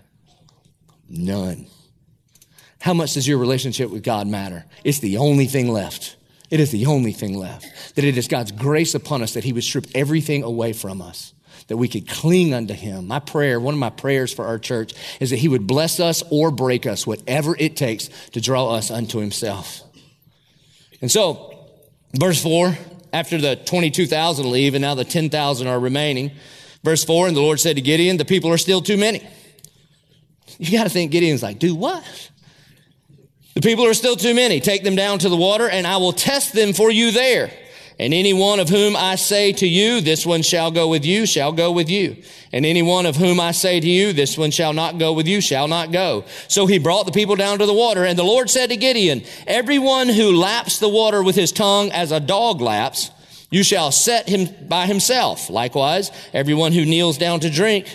None. 1.09 1.67
How 2.79 2.93
much 2.93 3.15
does 3.15 3.27
your 3.27 3.39
relationship 3.39 3.89
with 3.89 4.03
God 4.03 4.25
matter? 4.25 4.63
It's 4.85 4.99
the 4.99 5.17
only 5.17 5.47
thing 5.47 5.67
left. 5.67 6.15
It 6.49 6.61
is 6.61 6.71
the 6.71 6.85
only 6.85 7.11
thing 7.11 7.37
left. 7.37 7.95
That 7.95 8.05
it 8.05 8.17
is 8.17 8.29
God's 8.29 8.53
grace 8.53 8.95
upon 8.95 9.21
us 9.21 9.33
that 9.33 9.43
He 9.43 9.51
would 9.51 9.65
strip 9.65 9.87
everything 9.93 10.43
away 10.43 10.71
from 10.71 11.01
us, 11.01 11.33
that 11.67 11.75
we 11.75 11.89
could 11.89 12.07
cling 12.07 12.53
unto 12.53 12.73
Him. 12.73 13.07
My 13.07 13.19
prayer, 13.19 13.59
one 13.59 13.73
of 13.73 13.81
my 13.81 13.89
prayers 13.89 14.33
for 14.33 14.45
our 14.45 14.59
church, 14.59 14.93
is 15.19 15.31
that 15.31 15.39
He 15.39 15.49
would 15.49 15.67
bless 15.67 15.99
us 15.99 16.23
or 16.29 16.51
break 16.51 16.85
us, 16.85 17.05
whatever 17.05 17.53
it 17.59 17.75
takes 17.75 18.07
to 18.31 18.39
draw 18.39 18.75
us 18.75 18.89
unto 18.89 19.19
Himself. 19.19 19.81
And 21.01 21.11
so, 21.11 21.50
verse 22.13 22.41
4, 22.41 22.77
after 23.13 23.37
the 23.37 23.55
22,000 23.55 24.49
leave 24.49 24.73
and 24.73 24.81
now 24.81 24.95
the 24.95 25.05
10,000 25.05 25.67
are 25.67 25.79
remaining, 25.79 26.31
verse 26.83 27.03
4, 27.03 27.27
and 27.27 27.35
the 27.35 27.41
Lord 27.41 27.59
said 27.59 27.75
to 27.75 27.81
Gideon, 27.81 28.17
The 28.17 28.25
people 28.25 28.51
are 28.51 28.57
still 28.57 28.81
too 28.81 28.97
many. 28.97 29.25
You 30.57 30.77
got 30.77 30.83
to 30.83 30.89
think 30.89 31.11
Gideon's 31.11 31.43
like, 31.43 31.59
Do 31.59 31.75
what? 31.75 32.03
The 33.53 33.61
people 33.61 33.85
are 33.85 33.93
still 33.93 34.15
too 34.15 34.33
many. 34.33 34.59
Take 34.59 34.83
them 34.83 34.95
down 34.95 35.19
to 35.19 35.29
the 35.29 35.35
water, 35.35 35.69
and 35.69 35.85
I 35.85 35.97
will 35.97 36.13
test 36.13 36.53
them 36.53 36.73
for 36.73 36.89
you 36.89 37.11
there. 37.11 37.51
And 38.01 38.15
any 38.15 38.33
one 38.33 38.59
of 38.59 38.67
whom 38.67 38.95
I 38.95 39.13
say 39.13 39.51
to 39.53 39.67
you, 39.67 40.01
this 40.01 40.25
one 40.25 40.41
shall 40.41 40.71
go 40.71 40.87
with 40.87 41.05
you, 41.05 41.27
shall 41.27 41.51
go 41.51 41.71
with 41.71 41.87
you. 41.87 42.17
And 42.51 42.65
any 42.65 42.81
one 42.81 43.05
of 43.05 43.15
whom 43.15 43.39
I 43.39 43.51
say 43.51 43.79
to 43.79 43.87
you, 43.87 44.11
this 44.11 44.39
one 44.39 44.49
shall 44.49 44.73
not 44.73 44.97
go 44.97 45.13
with 45.13 45.27
you, 45.27 45.39
shall 45.39 45.67
not 45.67 45.91
go. 45.91 46.25
So 46.47 46.65
he 46.65 46.79
brought 46.79 47.05
the 47.05 47.11
people 47.11 47.35
down 47.35 47.59
to 47.59 47.67
the 47.67 47.75
water. 47.75 48.03
And 48.03 48.17
the 48.17 48.23
Lord 48.23 48.49
said 48.49 48.71
to 48.71 48.75
Gideon, 48.75 49.21
everyone 49.45 50.09
who 50.09 50.35
laps 50.35 50.79
the 50.79 50.89
water 50.89 51.21
with 51.21 51.35
his 51.35 51.51
tongue 51.51 51.91
as 51.91 52.11
a 52.11 52.19
dog 52.19 52.59
laps, 52.59 53.11
you 53.51 53.63
shall 53.63 53.91
set 53.91 54.27
him 54.27 54.49
by 54.67 54.87
himself. 54.87 55.51
Likewise, 55.51 56.09
everyone 56.33 56.71
who 56.71 56.85
kneels 56.85 57.19
down 57.19 57.41
to 57.41 57.51
drink, 57.51 57.85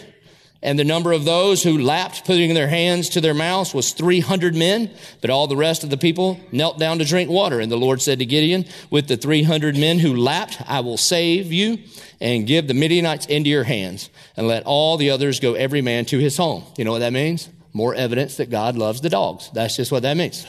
and 0.63 0.79
the 0.79 0.85
number 0.85 1.13
of 1.13 1.25
those 1.25 1.63
who 1.63 1.79
lapped, 1.79 2.25
putting 2.25 2.55
their 2.55 2.69
hands 2.69 3.11
to 3.11 3.21
their 3.21 3.35
mouths, 3.35 3.75
was 3.75 3.93
300 3.93 4.55
men. 4.55 4.91
But 5.21 5.31
all 5.31 5.47
the 5.47 5.57
rest 5.57 5.85
of 5.85 5.91
the 5.91 5.99
people 5.99 6.41
knelt 6.51 6.79
down 6.79 6.99
to 6.99 7.05
drink 7.05 7.31
water. 7.31 7.61
And 7.61 7.71
the 7.71 7.77
Lord 7.77 8.01
said 8.01 8.19
to 8.21 8.27
Gideon, 8.27 8.65
With 8.91 9.07
the 9.07 9.17
300 9.17 9.77
men 9.77 9.99
who 9.99 10.17
lapped, 10.17 10.63
I 10.67 10.81
will 10.81 10.97
save 10.97 11.53
you 11.53 11.79
and 12.21 12.47
give 12.47 12.67
the 12.69 12.75
Midianites 12.75 13.27
into 13.27 13.51
your 13.51 13.65
hands, 13.65 14.09
and 14.37 14.49
let 14.49 14.63
all 14.65 14.97
the 14.97 15.11
others 15.11 15.39
go 15.39 15.53
every 15.53 15.83
man 15.83 16.07
to 16.07 16.19
his 16.19 16.39
home. 16.39 16.65
You 16.79 16.85
know 16.85 16.93
what 16.93 17.01
that 17.01 17.13
means? 17.13 17.51
More 17.75 17.95
evidence 17.95 18.39
that 18.39 18.49
God 18.49 18.77
loves 18.77 19.03
the 19.03 19.11
dogs. 19.11 19.51
That's 19.53 19.77
just 19.77 19.93
what 19.93 20.03
that 20.05 20.17
means. 20.17 20.47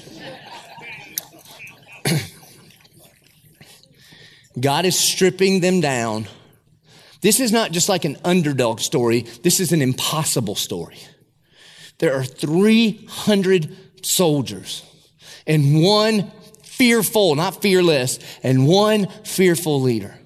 God 4.59 4.85
is 4.85 4.97
stripping 4.97 5.59
them 5.59 5.81
down 5.81 6.27
this 7.21 7.39
is 7.39 7.51
not 7.51 7.71
just 7.71 7.89
like 7.89 8.05
an 8.05 8.17
underdog 8.23 8.79
story. 8.79 9.21
This 9.43 9.59
is 9.59 9.71
an 9.71 9.81
impossible 9.81 10.55
story. 10.55 10.97
There 11.99 12.15
are 12.15 12.23
300 12.23 13.75
soldiers 14.05 14.83
and 15.47 15.81
one 15.81 16.31
fearful, 16.63 17.35
not 17.35 17.61
fearless, 17.61 18.19
and 18.43 18.67
one 18.67 19.07
fearful 19.23 19.81
leader. 19.81 20.17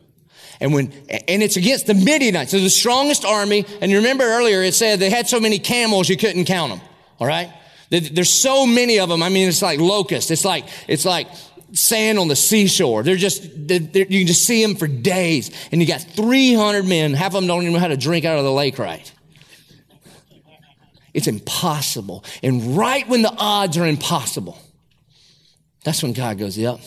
And 0.59 0.73
when, 0.73 0.91
and 1.27 1.41
it's 1.41 1.57
against 1.57 1.87
the 1.87 1.93
Midianites. 1.93 2.51
So 2.51 2.59
the 2.59 2.69
strongest 2.69 3.25
army. 3.25 3.65
And 3.81 3.89
you 3.89 3.97
remember 3.97 4.23
earlier 4.23 4.61
it 4.61 4.73
said 4.75 4.99
they 4.99 5.09
had 5.09 5.27
so 5.27 5.39
many 5.39 5.59
camels 5.59 6.09
you 6.09 6.17
couldn't 6.17 6.45
count 6.45 6.71
them. 6.71 6.81
All 7.19 7.27
right. 7.27 7.51
There's 7.89 8.29
so 8.29 8.65
many 8.65 8.99
of 8.99 9.09
them. 9.09 9.21
I 9.21 9.27
mean, 9.27 9.49
it's 9.49 9.61
like 9.61 9.79
locusts. 9.79 10.31
It's 10.31 10.45
like, 10.45 10.65
it's 10.87 11.03
like 11.03 11.27
sand 11.73 12.19
on 12.19 12.27
the 12.27 12.35
seashore. 12.35 13.03
They're 13.03 13.15
just, 13.15 13.67
they're, 13.67 13.79
they're, 13.79 14.05
you 14.07 14.19
can 14.19 14.27
just 14.27 14.45
see 14.45 14.61
them 14.61 14.75
for 14.75 14.87
days. 14.87 15.51
And 15.71 15.81
you 15.81 15.87
got 15.87 16.01
300 16.01 16.85
men. 16.85 17.13
Half 17.13 17.27
of 17.27 17.33
them 17.33 17.47
don't 17.47 17.61
even 17.61 17.73
know 17.73 17.79
how 17.79 17.87
to 17.87 17.97
drink 17.97 18.25
out 18.25 18.37
of 18.37 18.43
the 18.43 18.51
lake 18.51 18.77
right. 18.79 19.11
It's 21.13 21.27
impossible. 21.27 22.23
And 22.41 22.77
right 22.77 23.07
when 23.07 23.21
the 23.21 23.33
odds 23.37 23.77
are 23.77 23.85
impossible, 23.85 24.57
that's 25.83 26.03
when 26.03 26.13
God 26.13 26.37
goes, 26.37 26.57
yep, 26.57 26.79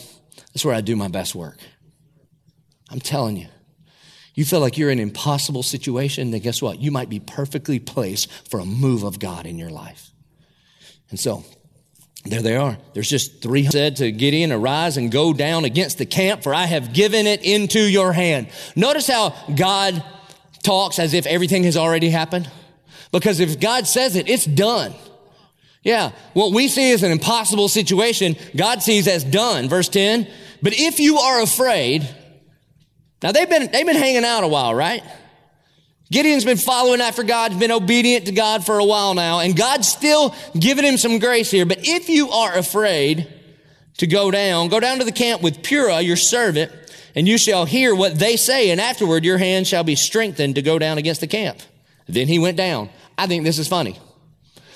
that's 0.53 0.65
where 0.65 0.73
I 0.73 0.81
do 0.81 0.95
my 0.95 1.07
best 1.07 1.35
work. 1.35 1.57
I'm 2.89 2.99
telling 2.99 3.37
you. 3.37 3.47
You 4.33 4.43
feel 4.43 4.59
like 4.59 4.77
you're 4.77 4.89
in 4.89 4.99
an 4.99 5.03
impossible 5.03 5.63
situation, 5.63 6.31
then 6.31 6.41
guess 6.41 6.61
what? 6.61 6.79
You 6.79 6.91
might 6.91 7.09
be 7.09 7.21
perfectly 7.21 7.79
placed 7.79 8.29
for 8.49 8.59
a 8.59 8.65
move 8.65 9.03
of 9.03 9.17
God 9.17 9.45
in 9.45 9.57
your 9.57 9.69
life. 9.69 10.11
And 11.09 11.19
so 11.19 11.45
there 12.25 12.41
they 12.41 12.55
are. 12.55 12.77
There's 12.93 13.09
just 13.09 13.41
three 13.41 13.65
said 13.65 13.97
to 13.97 14.11
Gideon, 14.11 14.51
arise 14.51 14.97
and 14.97 15.11
go 15.11 15.31
down 15.31 15.63
against 15.63 15.99
the 15.99 16.05
camp, 16.05 16.41
for 16.41 16.55
I 16.55 16.65
have 16.65 16.91
given 16.91 17.27
it 17.27 17.43
into 17.43 17.79
your 17.79 18.13
hand. 18.13 18.47
Notice 18.75 19.07
how 19.07 19.35
God 19.55 20.03
talks 20.63 20.97
as 20.97 21.13
if 21.13 21.27
everything 21.27 21.63
has 21.63 21.77
already 21.77 22.09
happened. 22.09 22.49
Because 23.11 23.39
if 23.39 23.59
God 23.59 23.85
says 23.85 24.15
it, 24.15 24.27
it's 24.27 24.45
done. 24.45 24.93
Yeah. 25.83 26.13
What 26.33 26.51
we 26.51 26.67
see 26.67 26.91
as 26.91 27.03
an 27.03 27.11
impossible 27.11 27.69
situation, 27.69 28.35
God 28.55 28.81
sees 28.81 29.07
as 29.07 29.23
done. 29.23 29.69
Verse 29.69 29.87
10. 29.87 30.27
But 30.63 30.73
if 30.75 30.99
you 30.99 31.19
are 31.19 31.41
afraid, 31.43 32.09
now 33.21 33.31
they've 33.31 33.49
been, 33.49 33.71
they've 33.71 33.85
been 33.85 33.95
hanging 33.95 34.25
out 34.25 34.43
a 34.43 34.47
while, 34.47 34.73
right? 34.73 35.03
Gideon's 36.11 36.45
been 36.45 36.57
following 36.57 37.01
after 37.01 37.23
God, 37.23 37.57
been 37.59 37.71
obedient 37.71 38.27
to 38.27 38.31
God 38.31 38.65
for 38.65 38.77
a 38.77 38.85
while 38.85 39.15
now, 39.15 39.39
and 39.39 39.55
God's 39.55 39.87
still 39.87 40.35
giving 40.57 40.85
him 40.85 40.97
some 40.97 41.19
grace 41.19 41.49
here. 41.49 41.65
But 41.65 41.79
if 41.81 42.09
you 42.09 42.29
are 42.29 42.55
afraid 42.55 43.27
to 43.97 44.07
go 44.07 44.29
down, 44.29 44.67
go 44.67 44.79
down 44.79 44.99
to 44.99 45.05
the 45.05 45.11
camp 45.11 45.41
with 45.41 45.63
Purah, 45.63 46.05
your 46.05 46.17
servant, 46.17 46.71
and 47.15 47.27
you 47.27 47.37
shall 47.37 47.65
hear 47.65 47.95
what 47.95 48.19
they 48.19 48.35
say, 48.37 48.69
and 48.69 48.79
afterward 48.79 49.25
your 49.25 49.37
hand 49.37 49.65
shall 49.67 49.83
be 49.83 49.95
strengthened 49.95 50.55
to 50.55 50.61
go 50.61 50.77
down 50.77 50.97
against 50.97 51.21
the 51.21 51.27
camp. 51.27 51.57
Then 52.07 52.27
he 52.27 52.37
went 52.37 52.57
down. 52.57 52.89
I 53.17 53.25
think 53.25 53.43
this 53.43 53.57
is 53.57 53.67
funny. 53.67 53.97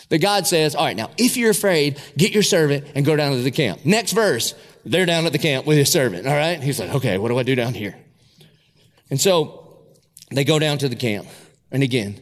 That 0.08 0.20
God 0.20 0.48
says, 0.48 0.74
all 0.74 0.86
right, 0.86 0.96
now, 0.98 1.12
if 1.18 1.38
you're 1.38 1.52
afraid, 1.52 2.02
get 2.18 2.32
your 2.32 2.42
servant 2.42 2.88
and 2.96 3.06
go 3.06 3.16
down 3.16 3.34
to 3.34 3.44
the 3.44 3.52
camp. 3.52 3.86
Next 3.86 4.14
verse, 4.14 4.56
they're 4.84 5.06
down 5.06 5.28
at 5.28 5.34
the 5.34 5.38
camp 5.38 5.68
with 5.68 5.78
his 5.78 5.92
servant, 5.92 6.26
all 6.26 6.34
right? 6.34 6.64
He's 6.64 6.80
like, 6.80 6.96
okay, 6.96 7.20
what 7.20 7.28
do 7.28 7.38
I 7.38 7.44
do 7.44 7.54
down 7.54 7.76
here? 7.76 7.96
And 9.12 9.22
so 9.22 9.59
they 10.38 10.44
go 10.44 10.60
down 10.60 10.78
to 10.80 10.90
the 10.90 10.96
camp. 10.96 11.28
And 11.72 11.84
again, 11.84 12.20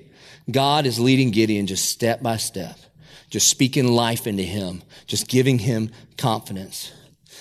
God 0.50 0.86
is 0.86 1.00
leading 1.00 1.32
Gideon 1.32 1.68
just 1.68 1.90
step 1.90 2.22
by 2.22 2.38
step, 2.38 2.78
just 3.30 3.50
speaking 3.50 3.88
life 3.88 4.28
into 4.28 4.44
him, 4.44 4.82
just 5.06 5.28
giving 5.28 5.60
him 5.60 5.92
confidence. 6.18 6.92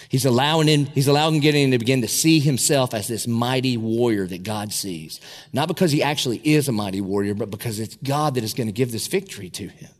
He's 0.08 0.24
allowing 0.24 0.68
him, 0.68 0.86
he's 0.86 1.08
allowing 1.08 1.40
Gideon 1.40 1.72
to 1.72 1.78
begin 1.78 2.02
to 2.02 2.08
see 2.08 2.38
himself 2.38 2.94
as 2.94 3.08
this 3.08 3.26
mighty 3.26 3.76
warrior 3.76 4.26
that 4.26 4.42
God 4.42 4.72
sees. 4.72 5.20
Not 5.52 5.68
because 5.68 5.90
he 5.90 6.02
actually 6.02 6.38
is 6.38 6.68
a 6.68 6.72
mighty 6.72 7.00
warrior, 7.00 7.34
but 7.34 7.50
because 7.50 7.80
it's 7.80 7.96
God 7.96 8.34
that 8.34 8.44
is 8.44 8.54
going 8.54 8.68
to 8.68 8.72
give 8.72 8.92
this 8.92 9.06
victory 9.06 9.50
to 9.50 9.68
him. 9.68 9.90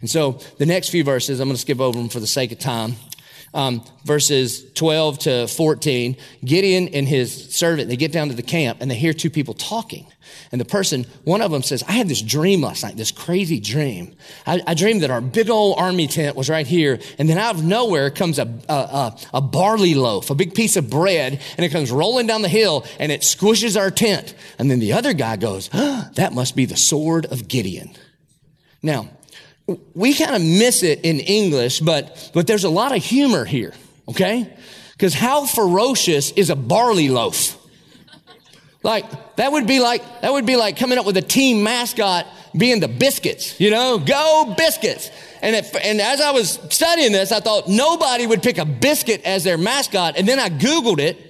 And 0.00 0.08
so 0.08 0.38
the 0.58 0.66
next 0.66 0.90
few 0.90 1.02
verses, 1.02 1.40
I'm 1.40 1.48
going 1.48 1.56
to 1.56 1.60
skip 1.60 1.80
over 1.80 1.98
them 1.98 2.08
for 2.08 2.20
the 2.20 2.26
sake 2.26 2.52
of 2.52 2.58
time 2.60 2.94
um, 3.58 3.82
verses 4.04 4.70
12 4.74 5.18
to 5.18 5.48
14, 5.48 6.16
Gideon 6.44 6.88
and 6.94 7.08
his 7.08 7.52
servant, 7.52 7.88
they 7.88 7.96
get 7.96 8.12
down 8.12 8.28
to 8.28 8.34
the 8.34 8.42
camp 8.42 8.78
and 8.80 8.88
they 8.88 8.94
hear 8.94 9.12
two 9.12 9.30
people 9.30 9.52
talking. 9.52 10.06
And 10.52 10.60
the 10.60 10.64
person, 10.64 11.06
one 11.24 11.42
of 11.42 11.50
them 11.50 11.64
says, 11.64 11.82
I 11.88 11.92
had 11.92 12.06
this 12.06 12.22
dream 12.22 12.60
last 12.60 12.84
night, 12.84 12.96
this 12.96 13.10
crazy 13.10 13.58
dream. 13.58 14.14
I, 14.46 14.60
I 14.64 14.74
dreamed 14.74 15.02
that 15.02 15.10
our 15.10 15.20
big 15.20 15.50
old 15.50 15.76
army 15.76 16.06
tent 16.06 16.36
was 16.36 16.48
right 16.48 16.68
here. 16.68 17.00
And 17.18 17.28
then 17.28 17.36
out 17.36 17.56
of 17.56 17.64
nowhere 17.64 18.10
comes 18.10 18.38
a, 18.38 18.46
a, 18.68 18.72
a, 18.72 19.18
a 19.34 19.40
barley 19.40 19.94
loaf, 19.94 20.30
a 20.30 20.36
big 20.36 20.54
piece 20.54 20.76
of 20.76 20.88
bread, 20.88 21.42
and 21.56 21.66
it 21.66 21.70
comes 21.70 21.90
rolling 21.90 22.28
down 22.28 22.42
the 22.42 22.48
hill 22.48 22.86
and 23.00 23.10
it 23.10 23.22
squishes 23.22 23.76
our 23.76 23.90
tent. 23.90 24.36
And 24.60 24.70
then 24.70 24.78
the 24.78 24.92
other 24.92 25.14
guy 25.14 25.34
goes, 25.34 25.68
oh, 25.74 26.08
that 26.14 26.32
must 26.32 26.54
be 26.54 26.64
the 26.64 26.76
sword 26.76 27.26
of 27.26 27.48
Gideon. 27.48 27.90
Now, 28.84 29.08
we 29.94 30.14
kind 30.14 30.34
of 30.34 30.42
miss 30.42 30.82
it 30.82 31.00
in 31.04 31.20
English, 31.20 31.80
but, 31.80 32.30
but 32.32 32.46
there's 32.46 32.64
a 32.64 32.70
lot 32.70 32.96
of 32.96 33.02
humor 33.02 33.44
here, 33.44 33.74
okay? 34.08 34.52
Because 34.92 35.14
how 35.14 35.46
ferocious 35.46 36.30
is 36.32 36.50
a 36.50 36.56
barley 36.56 37.08
loaf? 37.08 37.56
Like, 38.82 39.36
that 39.36 39.52
would 39.52 39.66
be 39.66 39.80
like, 39.80 40.02
that 40.22 40.32
would 40.32 40.46
be 40.46 40.56
like 40.56 40.76
coming 40.78 40.98
up 40.98 41.04
with 41.04 41.16
a 41.16 41.22
team 41.22 41.62
mascot 41.62 42.26
being 42.56 42.80
the 42.80 42.88
biscuits, 42.88 43.60
you 43.60 43.70
know? 43.70 43.98
Go 43.98 44.54
biscuits. 44.56 45.10
And, 45.42 45.54
and 45.82 46.00
as 46.00 46.20
I 46.20 46.30
was 46.30 46.58
studying 46.70 47.12
this, 47.12 47.30
I 47.30 47.40
thought 47.40 47.68
nobody 47.68 48.26
would 48.26 48.42
pick 48.42 48.58
a 48.58 48.64
biscuit 48.64 49.22
as 49.24 49.44
their 49.44 49.58
mascot. 49.58 50.16
And 50.16 50.26
then 50.26 50.38
I 50.38 50.48
Googled 50.48 51.00
it 51.00 51.27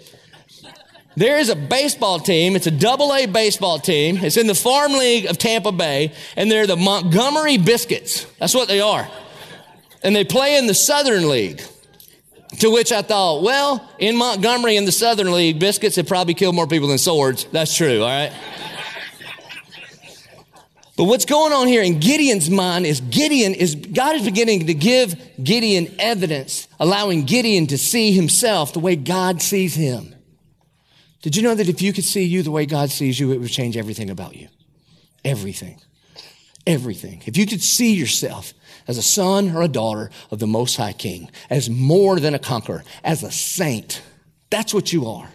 there 1.19 1.39
is 1.39 1.49
a 1.49 1.57
baseball 1.57 2.21
team. 2.21 2.55
It's 2.55 2.69
a 2.69 2.71
double 2.71 3.13
A 3.13 3.27
baseball 3.27 3.81
team. 3.81 4.19
It's 4.19 4.37
in 4.37 4.47
the 4.47 4.55
Farm 4.55 4.93
League 4.93 5.27
of 5.27 5.37
Tampa 5.37 5.73
Bay, 5.73 6.13
and 6.37 6.51
they're 6.51 6.67
the 6.67 6.77
Montgomery 6.77 7.59
Biscuits. 7.59 8.25
That's 8.39 8.55
what 8.55 8.69
they 8.69 8.81
are. 8.81 9.09
And 10.05 10.15
they 10.15 10.25
play 10.25 10.57
in 10.57 10.69
the 10.69 10.75
Southern 10.75 11.29
League. 11.29 11.61
To 12.61 12.71
which 12.71 12.93
I 12.93 13.03
thought, 13.03 13.43
well, 13.43 13.87
in 13.99 14.17
Montgomery 14.17 14.77
in 14.77 14.85
the 14.85 14.93
Southern 14.93 15.33
League, 15.33 15.59
biscuits 15.59 15.97
have 15.97 16.07
probably 16.07 16.35
killed 16.35 16.55
more 16.55 16.67
people 16.67 16.89
than 16.89 16.97
swords. 16.97 17.45
That's 17.53 17.77
true, 17.77 18.01
all 18.01 18.09
right? 18.09 18.33
But 20.97 21.05
what's 21.05 21.27
going 21.27 21.53
on 21.53 21.69
here 21.69 21.83
in 21.83 22.01
Gideon's 22.01 22.49
mind 22.49 22.87
is 22.87 23.01
Gideon 23.01 23.55
is, 23.55 23.75
God 23.75 24.17
is 24.17 24.25
beginning 24.25 24.67
to 24.67 24.75
give 24.75 25.15
Gideon 25.43 25.95
evidence, 25.99 26.69
allowing 26.81 27.25
Gideon 27.25 27.67
to 27.69 27.79
see 27.79 28.13
himself 28.13 28.73
the 28.73 28.81
way 28.81 28.97
God 28.97 29.43
sees 29.43 29.75
him. 29.75 30.15
Did 31.23 31.37
you 31.37 31.43
know 31.43 31.55
that 31.55 31.69
if 31.69 31.83
you 31.83 31.93
could 31.93 32.05
see 32.05 32.25
you 32.25 32.43
the 32.43 32.51
way 32.51 32.65
God 32.67 32.91
sees 32.91 33.19
you, 33.19 33.33
it 33.33 33.39
would 33.41 33.51
change 33.51 33.77
everything 33.77 34.11
about 34.11 34.37
you? 34.37 34.49
Everything. 35.25 35.81
everything, 36.67 37.23
if 37.25 37.37
you 37.37 37.47
could 37.47 37.63
see 37.63 37.95
yourself 37.95 38.53
as 38.87 38.99
a 38.99 39.03
son 39.03 39.57
or 39.57 39.63
a 39.63 39.69
daughter 39.69 40.11
of 40.31 40.39
the 40.39 40.47
Most 40.47 40.77
High 40.77 40.93
King, 40.93 41.31
as 41.49 41.71
more 41.71 42.21
than 42.21 42.35
a 42.35 42.39
conqueror, 42.39 42.85
as 43.03 43.23
a 43.23 43.31
saint, 43.31 44.03
that's 44.51 44.75
what 44.75 44.93
you 44.93 45.07
are 45.07 45.31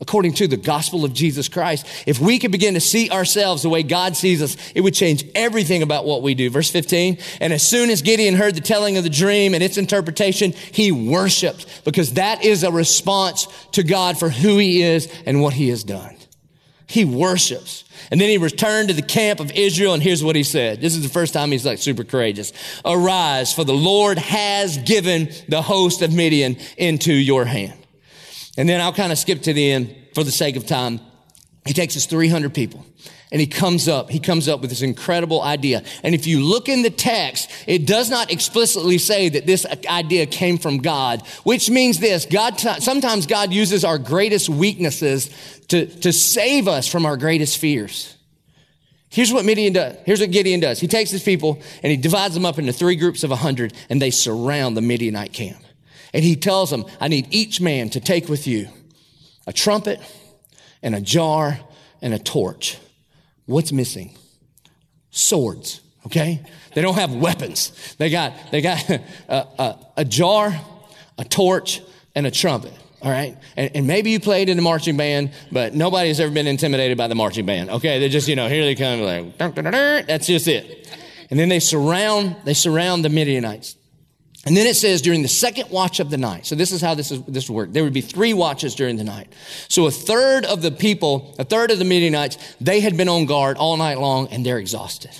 according 0.00 0.34
to 0.34 0.48
the 0.48 0.56
gospel 0.56 1.04
of 1.04 1.12
Jesus 1.12 1.48
Christ. 1.48 1.86
If 2.06 2.18
we 2.18 2.38
could 2.38 2.52
begin 2.52 2.74
to 2.74 2.80
see 2.80 3.10
ourselves 3.10 3.62
the 3.62 3.68
way 3.68 3.82
God 3.82 4.16
sees 4.16 4.42
us, 4.42 4.56
it 4.74 4.80
would 4.80 4.94
change 4.94 5.24
everything 5.34 5.82
about 5.82 6.04
what 6.04 6.22
we 6.22 6.34
do. 6.34 6.50
Verse 6.50 6.70
15. 6.70 7.18
And 7.40 7.52
as 7.52 7.66
soon 7.66 7.90
as 7.90 8.02
Gideon 8.02 8.34
heard 8.34 8.54
the 8.54 8.60
telling 8.60 8.96
of 8.96 9.04
the 9.04 9.10
dream 9.10 9.54
and 9.54 9.62
its 9.62 9.78
interpretation, 9.78 10.52
he 10.52 10.92
worshiped 10.92 11.84
because 11.84 12.14
that 12.14 12.44
is 12.44 12.64
a 12.64 12.72
response 12.72 13.46
to 13.72 13.82
God 13.82 14.18
for 14.18 14.28
who 14.28 14.58
he 14.58 14.82
is 14.82 15.12
and 15.26 15.40
what 15.40 15.54
he 15.54 15.68
has 15.68 15.84
done. 15.84 16.16
He 16.86 17.04
worships. 17.04 17.84
And 18.10 18.20
then 18.20 18.28
he 18.28 18.38
returned 18.38 18.88
to 18.88 18.94
the 18.94 19.02
camp 19.02 19.40
of 19.40 19.50
Israel, 19.52 19.94
and 19.94 20.02
here's 20.02 20.22
what 20.22 20.36
he 20.36 20.42
said. 20.42 20.80
This 20.80 20.94
is 20.94 21.02
the 21.02 21.08
first 21.08 21.32
time 21.32 21.50
he's 21.50 21.64
like 21.64 21.78
super 21.78 22.04
courageous. 22.04 22.52
Arise, 22.84 23.52
for 23.52 23.64
the 23.64 23.74
Lord 23.74 24.18
has 24.18 24.76
given 24.78 25.30
the 25.48 25.62
host 25.62 26.02
of 26.02 26.12
Midian 26.12 26.56
into 26.76 27.12
your 27.12 27.44
hand. 27.44 27.83
And 28.56 28.68
then 28.68 28.80
I'll 28.80 28.92
kind 28.92 29.12
of 29.12 29.18
skip 29.18 29.42
to 29.42 29.52
the 29.52 29.72
end 29.72 29.94
for 30.14 30.24
the 30.24 30.30
sake 30.30 30.56
of 30.56 30.66
time. 30.66 31.00
He 31.66 31.72
takes 31.72 31.94
his 31.94 32.06
300 32.06 32.52
people 32.54 32.84
and 33.32 33.40
he 33.40 33.46
comes 33.48 33.88
up, 33.88 34.10
he 34.10 34.20
comes 34.20 34.48
up 34.48 34.60
with 34.60 34.70
this 34.70 34.82
incredible 34.82 35.42
idea. 35.42 35.82
And 36.04 36.14
if 36.14 36.26
you 36.26 36.40
look 36.40 36.68
in 36.68 36.82
the 36.82 36.90
text, 36.90 37.50
it 37.66 37.86
does 37.86 38.08
not 38.08 38.30
explicitly 38.30 38.98
say 38.98 39.28
that 39.30 39.44
this 39.44 39.66
idea 39.88 40.26
came 40.26 40.56
from 40.56 40.78
God, 40.78 41.26
which 41.42 41.68
means 41.68 41.98
this, 41.98 42.26
God, 42.26 42.60
sometimes 42.60 43.26
God 43.26 43.52
uses 43.52 43.84
our 43.84 43.98
greatest 43.98 44.48
weaknesses 44.48 45.30
to, 45.68 45.86
to 45.86 46.12
save 46.12 46.68
us 46.68 46.86
from 46.86 47.06
our 47.06 47.16
greatest 47.16 47.58
fears. 47.58 48.16
Here's 49.08 49.32
what 49.32 49.44
Midian 49.44 49.72
does. 49.72 49.96
Here's 50.04 50.20
what 50.20 50.30
Gideon 50.30 50.60
does. 50.60 50.78
He 50.78 50.88
takes 50.88 51.10
his 51.10 51.22
people 51.22 51.62
and 51.82 51.90
he 51.90 51.96
divides 51.96 52.34
them 52.34 52.44
up 52.44 52.58
into 52.58 52.72
three 52.72 52.96
groups 52.96 53.24
of 53.24 53.30
a 53.30 53.36
hundred 53.36 53.72
and 53.88 54.02
they 54.02 54.10
surround 54.10 54.76
the 54.76 54.80
Midianite 54.80 55.32
camp. 55.32 55.58
And 56.14 56.22
he 56.22 56.36
tells 56.36 56.70
them, 56.70 56.86
I 57.00 57.08
need 57.08 57.26
each 57.34 57.60
man 57.60 57.90
to 57.90 58.00
take 58.00 58.28
with 58.28 58.46
you 58.46 58.68
a 59.46 59.52
trumpet 59.52 60.00
and 60.80 60.94
a 60.94 61.00
jar 61.00 61.58
and 62.00 62.14
a 62.14 62.18
torch. 62.20 62.78
What's 63.46 63.72
missing? 63.72 64.16
Swords. 65.10 65.80
Okay? 66.06 66.40
They 66.74 66.82
don't 66.82 66.94
have 66.94 67.12
weapons. 67.12 67.96
They 67.98 68.10
got, 68.10 68.32
they 68.52 68.60
got 68.60 68.88
a, 68.90 69.02
a, 69.28 69.78
a 69.98 70.04
jar, 70.04 70.58
a 71.18 71.24
torch, 71.24 71.82
and 72.14 72.26
a 72.26 72.30
trumpet. 72.30 72.72
All 73.02 73.10
right. 73.10 73.36
And, 73.56 73.70
and, 73.74 73.86
maybe 73.86 74.10
you 74.10 74.20
played 74.20 74.48
in 74.48 74.56
the 74.56 74.62
marching 74.62 74.96
band, 74.96 75.32
but 75.52 75.74
nobody 75.74 76.08
has 76.08 76.20
ever 76.20 76.32
been 76.32 76.46
intimidated 76.46 76.96
by 76.96 77.06
the 77.06 77.14
marching 77.14 77.44
band. 77.44 77.68
Okay. 77.68 77.98
They're 77.98 78.08
just, 78.08 78.28
you 78.28 78.36
know, 78.36 78.48
here 78.48 78.64
they 78.64 78.74
come 78.74 79.00
like, 79.00 79.36
that's 80.06 80.26
just 80.26 80.48
it. 80.48 80.88
And 81.28 81.38
then 81.38 81.50
they 81.50 81.60
surround, 81.60 82.36
they 82.44 82.54
surround 82.54 83.04
the 83.04 83.10
Midianites. 83.10 83.76
And 84.46 84.56
then 84.56 84.66
it 84.66 84.76
says 84.76 85.00
during 85.00 85.22
the 85.22 85.28
second 85.28 85.70
watch 85.70 86.00
of 86.00 86.10
the 86.10 86.18
night. 86.18 86.46
So 86.46 86.54
this 86.54 86.70
is 86.70 86.80
how 86.80 86.94
this 86.94 87.10
is, 87.10 87.22
this 87.22 87.48
worked. 87.48 87.72
There 87.72 87.82
would 87.82 87.94
be 87.94 88.02
three 88.02 88.34
watches 88.34 88.74
during 88.74 88.96
the 88.96 89.04
night. 89.04 89.32
So 89.68 89.86
a 89.86 89.90
third 89.90 90.44
of 90.44 90.60
the 90.60 90.70
people, 90.70 91.34
a 91.38 91.44
third 91.44 91.70
of 91.70 91.78
the 91.78 91.84
Midianites, 91.84 92.36
they 92.60 92.80
had 92.80 92.96
been 92.96 93.08
on 93.08 93.24
guard 93.24 93.56
all 93.56 93.76
night 93.76 93.98
long 93.98 94.28
and 94.28 94.44
they're 94.44 94.58
exhausted. 94.58 95.12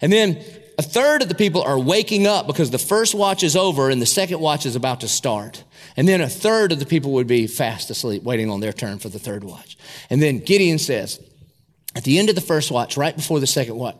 And 0.00 0.12
then 0.12 0.42
a 0.78 0.82
third 0.82 1.22
of 1.22 1.28
the 1.28 1.34
people 1.34 1.62
are 1.62 1.78
waking 1.78 2.26
up 2.26 2.46
because 2.46 2.70
the 2.70 2.78
first 2.78 3.14
watch 3.14 3.42
is 3.42 3.56
over 3.56 3.90
and 3.90 4.00
the 4.00 4.06
second 4.06 4.40
watch 4.40 4.66
is 4.66 4.76
about 4.76 5.00
to 5.00 5.08
start. 5.08 5.64
And 5.96 6.06
then 6.08 6.20
a 6.20 6.28
third 6.28 6.72
of 6.72 6.78
the 6.78 6.86
people 6.86 7.12
would 7.12 7.26
be 7.26 7.46
fast 7.46 7.90
asleep, 7.90 8.22
waiting 8.22 8.50
on 8.50 8.60
their 8.60 8.72
turn 8.72 8.98
for 8.98 9.08
the 9.08 9.18
third 9.18 9.44
watch. 9.44 9.76
And 10.10 10.22
then 10.22 10.38
Gideon 10.38 10.78
says, 10.78 11.20
at 11.94 12.04
the 12.04 12.18
end 12.18 12.28
of 12.28 12.34
the 12.34 12.40
first 12.40 12.70
watch, 12.70 12.96
right 12.96 13.14
before 13.14 13.38
the 13.38 13.46
second 13.46 13.76
watch, 13.76 13.96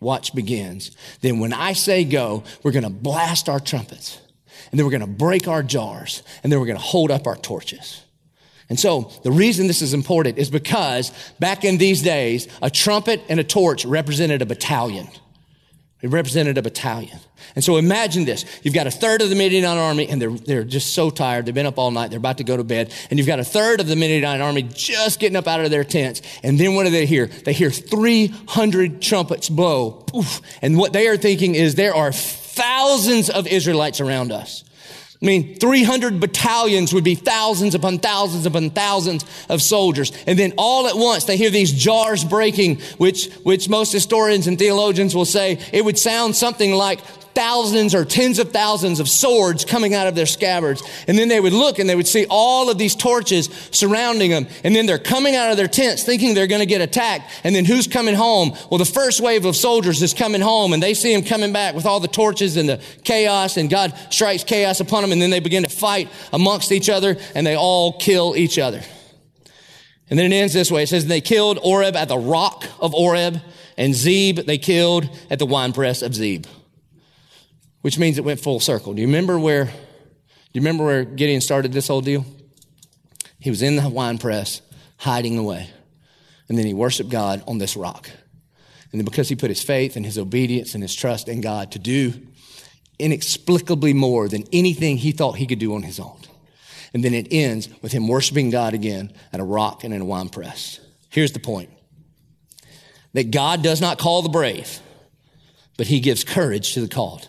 watch 0.00 0.34
begins, 0.34 0.96
then 1.20 1.38
when 1.38 1.52
I 1.52 1.72
say 1.72 2.04
go, 2.04 2.44
we're 2.62 2.72
going 2.72 2.84
to 2.84 2.90
blast 2.90 3.48
our 3.48 3.60
trumpets 3.60 4.20
and 4.70 4.78
then 4.78 4.86
we're 4.86 4.90
going 4.92 5.00
to 5.00 5.06
break 5.06 5.48
our 5.48 5.62
jars 5.62 6.22
and 6.42 6.52
then 6.52 6.60
we're 6.60 6.66
going 6.66 6.78
to 6.78 6.84
hold 6.84 7.10
up 7.10 7.26
our 7.26 7.36
torches. 7.36 8.02
And 8.68 8.78
so 8.78 9.12
the 9.22 9.30
reason 9.30 9.68
this 9.68 9.82
is 9.82 9.94
important 9.94 10.38
is 10.38 10.50
because 10.50 11.12
back 11.38 11.64
in 11.64 11.78
these 11.78 12.02
days, 12.02 12.48
a 12.62 12.70
trumpet 12.70 13.22
and 13.28 13.38
a 13.38 13.44
torch 13.44 13.84
represented 13.84 14.42
a 14.42 14.46
battalion. 14.46 15.08
It 16.02 16.10
represented 16.10 16.58
a 16.58 16.62
battalion. 16.62 17.18
And 17.54 17.64
so 17.64 17.78
imagine 17.78 18.26
this. 18.26 18.44
You've 18.62 18.74
got 18.74 18.86
a 18.86 18.90
third 18.90 19.22
of 19.22 19.30
the 19.30 19.34
Midianite 19.34 19.78
army 19.78 20.08
and 20.08 20.20
they're, 20.20 20.30
they're 20.30 20.64
just 20.64 20.92
so 20.92 21.08
tired. 21.08 21.46
They've 21.46 21.54
been 21.54 21.64
up 21.64 21.78
all 21.78 21.90
night. 21.90 22.10
They're 22.10 22.18
about 22.18 22.36
to 22.38 22.44
go 22.44 22.56
to 22.56 22.64
bed. 22.64 22.92
And 23.08 23.18
you've 23.18 23.26
got 23.26 23.40
a 23.40 23.44
third 23.44 23.80
of 23.80 23.86
the 23.86 23.96
Midianite 23.96 24.42
army 24.42 24.62
just 24.62 25.20
getting 25.20 25.36
up 25.36 25.48
out 25.48 25.64
of 25.64 25.70
their 25.70 25.84
tents. 25.84 26.20
And 26.42 26.60
then 26.60 26.74
what 26.74 26.84
do 26.84 26.90
they 26.90 27.06
hear? 27.06 27.28
They 27.28 27.54
hear 27.54 27.70
300 27.70 29.00
trumpets 29.00 29.48
blow. 29.48 29.92
Poof. 29.92 30.42
And 30.60 30.76
what 30.76 30.92
they 30.92 31.08
are 31.08 31.16
thinking 31.16 31.54
is 31.54 31.76
there 31.76 31.94
are 31.94 32.12
thousands 32.12 33.30
of 33.30 33.46
Israelites 33.46 34.00
around 34.00 34.32
us. 34.32 34.64
I 35.22 35.24
mean, 35.24 35.56
300 35.56 36.20
battalions 36.20 36.92
would 36.92 37.04
be 37.04 37.14
thousands 37.14 37.74
upon 37.74 37.98
thousands 37.98 38.44
upon 38.44 38.70
thousands 38.70 39.24
of 39.48 39.62
soldiers. 39.62 40.12
And 40.26 40.38
then 40.38 40.52
all 40.58 40.86
at 40.88 40.96
once 40.96 41.24
they 41.24 41.38
hear 41.38 41.48
these 41.48 41.72
jars 41.72 42.22
breaking, 42.22 42.80
which, 42.98 43.32
which 43.36 43.68
most 43.68 43.92
historians 43.92 44.46
and 44.46 44.58
theologians 44.58 45.14
will 45.14 45.24
say 45.24 45.58
it 45.72 45.84
would 45.84 45.98
sound 45.98 46.36
something 46.36 46.72
like 46.72 47.00
thousands 47.36 47.94
or 47.94 48.06
tens 48.06 48.38
of 48.38 48.50
thousands 48.50 48.98
of 48.98 49.08
swords 49.10 49.66
coming 49.66 49.92
out 49.92 50.06
of 50.06 50.14
their 50.14 50.24
scabbards. 50.24 50.82
And 51.06 51.18
then 51.18 51.28
they 51.28 51.38
would 51.38 51.52
look 51.52 51.78
and 51.78 51.88
they 51.88 51.94
would 51.94 52.08
see 52.08 52.24
all 52.30 52.70
of 52.70 52.78
these 52.78 52.96
torches 52.96 53.50
surrounding 53.70 54.30
them. 54.30 54.46
And 54.64 54.74
then 54.74 54.86
they're 54.86 54.98
coming 54.98 55.36
out 55.36 55.50
of 55.50 55.58
their 55.58 55.68
tents 55.68 56.02
thinking 56.02 56.32
they're 56.32 56.46
going 56.46 56.62
to 56.62 56.66
get 56.66 56.80
attacked. 56.80 57.30
And 57.44 57.54
then 57.54 57.66
who's 57.66 57.86
coming 57.86 58.14
home? 58.14 58.52
Well, 58.70 58.78
the 58.78 58.86
first 58.86 59.20
wave 59.20 59.44
of 59.44 59.54
soldiers 59.54 60.02
is 60.02 60.14
coming 60.14 60.40
home 60.40 60.72
and 60.72 60.82
they 60.82 60.94
see 60.94 61.14
them 61.14 61.24
coming 61.24 61.52
back 61.52 61.74
with 61.74 61.84
all 61.84 62.00
the 62.00 62.08
torches 62.08 62.56
and 62.56 62.66
the 62.66 62.82
chaos 63.04 63.58
and 63.58 63.68
God 63.68 63.92
strikes 64.08 64.42
chaos 64.42 64.80
upon 64.80 65.02
them. 65.02 65.12
And 65.12 65.20
then 65.20 65.28
they 65.28 65.40
begin 65.40 65.62
to 65.62 65.68
fight 65.68 66.08
amongst 66.32 66.72
each 66.72 66.88
other 66.88 67.18
and 67.34 67.46
they 67.46 67.54
all 67.54 67.98
kill 67.98 68.34
each 68.34 68.58
other. 68.58 68.80
And 70.08 70.18
then 70.18 70.32
it 70.32 70.34
ends 70.34 70.54
this 70.54 70.70
way. 70.70 70.84
It 70.84 70.88
says, 70.88 71.04
they 71.04 71.20
killed 71.20 71.58
Oreb 71.62 71.96
at 71.96 72.08
the 72.08 72.16
rock 72.16 72.64
of 72.80 72.94
Oreb 72.94 73.42
and 73.76 73.94
Zeb 73.94 74.38
they 74.46 74.56
killed 74.56 75.10
at 75.28 75.38
the 75.38 75.44
winepress 75.44 76.00
of 76.00 76.14
Zeb 76.14 76.46
which 77.86 78.00
means 78.00 78.18
it 78.18 78.24
went 78.24 78.40
full 78.40 78.58
circle. 78.58 78.94
Do 78.94 79.00
you 79.00 79.06
remember 79.06 79.38
where, 79.38 79.66
do 79.66 79.70
you 80.54 80.60
remember 80.60 80.84
where 80.84 81.04
Gideon 81.04 81.40
started 81.40 81.72
this 81.72 81.86
whole 81.86 82.00
deal? 82.00 82.26
He 83.38 83.48
was 83.48 83.62
in 83.62 83.76
the 83.76 83.88
wine 83.88 84.18
press, 84.18 84.60
hiding 84.96 85.38
away. 85.38 85.70
And 86.48 86.58
then 86.58 86.66
he 86.66 86.74
worshiped 86.74 87.10
God 87.10 87.44
on 87.46 87.58
this 87.58 87.76
rock. 87.76 88.10
And 88.90 89.00
then 89.00 89.04
because 89.04 89.28
he 89.28 89.36
put 89.36 89.50
his 89.50 89.62
faith 89.62 89.94
and 89.94 90.04
his 90.04 90.18
obedience 90.18 90.74
and 90.74 90.82
his 90.82 90.96
trust 90.96 91.28
in 91.28 91.40
God 91.40 91.70
to 91.70 91.78
do 91.78 92.12
inexplicably 92.98 93.92
more 93.92 94.26
than 94.26 94.42
anything 94.52 94.96
he 94.96 95.12
thought 95.12 95.36
he 95.36 95.46
could 95.46 95.60
do 95.60 95.72
on 95.76 95.84
his 95.84 96.00
own. 96.00 96.18
And 96.92 97.04
then 97.04 97.14
it 97.14 97.28
ends 97.30 97.68
with 97.82 97.92
him 97.92 98.08
worshiping 98.08 98.50
God 98.50 98.74
again 98.74 99.12
at 99.32 99.38
a 99.38 99.44
rock 99.44 99.84
and 99.84 99.94
in 99.94 100.00
a 100.00 100.04
wine 100.04 100.28
press. 100.28 100.80
Here's 101.08 101.30
the 101.30 101.38
point. 101.38 101.70
That 103.12 103.30
God 103.30 103.62
does 103.62 103.80
not 103.80 104.00
call 104.00 104.22
the 104.22 104.28
brave, 104.28 104.80
but 105.76 105.86
he 105.86 106.00
gives 106.00 106.24
courage 106.24 106.74
to 106.74 106.80
the 106.80 106.88
called 106.88 107.28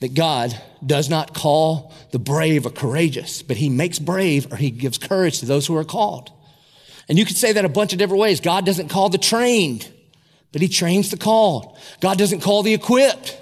that 0.00 0.14
God 0.14 0.60
does 0.84 1.08
not 1.08 1.34
call 1.34 1.92
the 2.12 2.18
brave 2.18 2.66
or 2.66 2.70
courageous, 2.70 3.42
but 3.42 3.56
he 3.56 3.68
makes 3.68 3.98
brave 3.98 4.52
or 4.52 4.56
he 4.56 4.70
gives 4.70 4.98
courage 4.98 5.40
to 5.40 5.46
those 5.46 5.66
who 5.66 5.76
are 5.76 5.84
called. 5.84 6.30
And 7.08 7.18
you 7.18 7.24
could 7.24 7.36
say 7.36 7.52
that 7.52 7.64
a 7.64 7.68
bunch 7.68 7.92
of 7.92 7.98
different 7.98 8.20
ways. 8.20 8.40
God 8.40 8.66
doesn't 8.66 8.88
call 8.88 9.08
the 9.08 9.18
trained, 9.18 9.90
but 10.52 10.60
he 10.60 10.68
trains 10.68 11.10
the 11.10 11.16
called. 11.16 11.78
God 12.00 12.18
doesn't 12.18 12.40
call 12.40 12.62
the 12.62 12.74
equipped, 12.74 13.40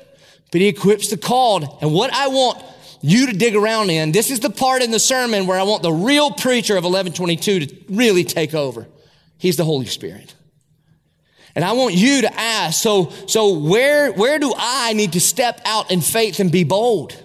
but 0.53 0.61
he 0.61 0.69
equips 0.69 1.09
the 1.09 1.17
called. 1.17 1.79
And 1.81 1.93
what 1.93 2.13
I 2.13 2.29
want 2.29 2.63
you 3.01 3.27
to 3.27 3.37
dig 3.37 3.57
around 3.57 3.91
in, 3.91 4.13
this 4.13 4.31
is 4.31 4.41
the 4.41 4.51
part 4.51 4.83
in 4.83 4.91
the 4.91 5.01
sermon 5.01 5.47
where 5.47 5.59
I 5.59 5.65
want 5.65 5.83
the 5.83 5.93
real 5.93 6.31
preacher 6.31 6.77
of 6.77 6.85
1122 6.85 7.67
to 7.67 7.77
really 7.89 8.25
take 8.25 8.55
over. 8.55 8.87
He's 9.39 9.57
the 9.57 9.65
Holy 9.65 9.87
Spirit. 9.87 10.35
And 11.55 11.65
I 11.65 11.73
want 11.73 11.95
you 11.95 12.23
to 12.23 12.41
ask, 12.41 12.83
so, 12.83 13.11
so 13.27 13.59
where, 13.59 14.13
where 14.13 14.39
do 14.39 14.53
I 14.57 14.93
need 14.93 15.13
to 15.13 15.21
step 15.21 15.61
out 15.65 15.91
in 15.91 16.01
faith 16.01 16.41
and 16.41 16.51
be 16.51 16.65
bold? 16.65 17.17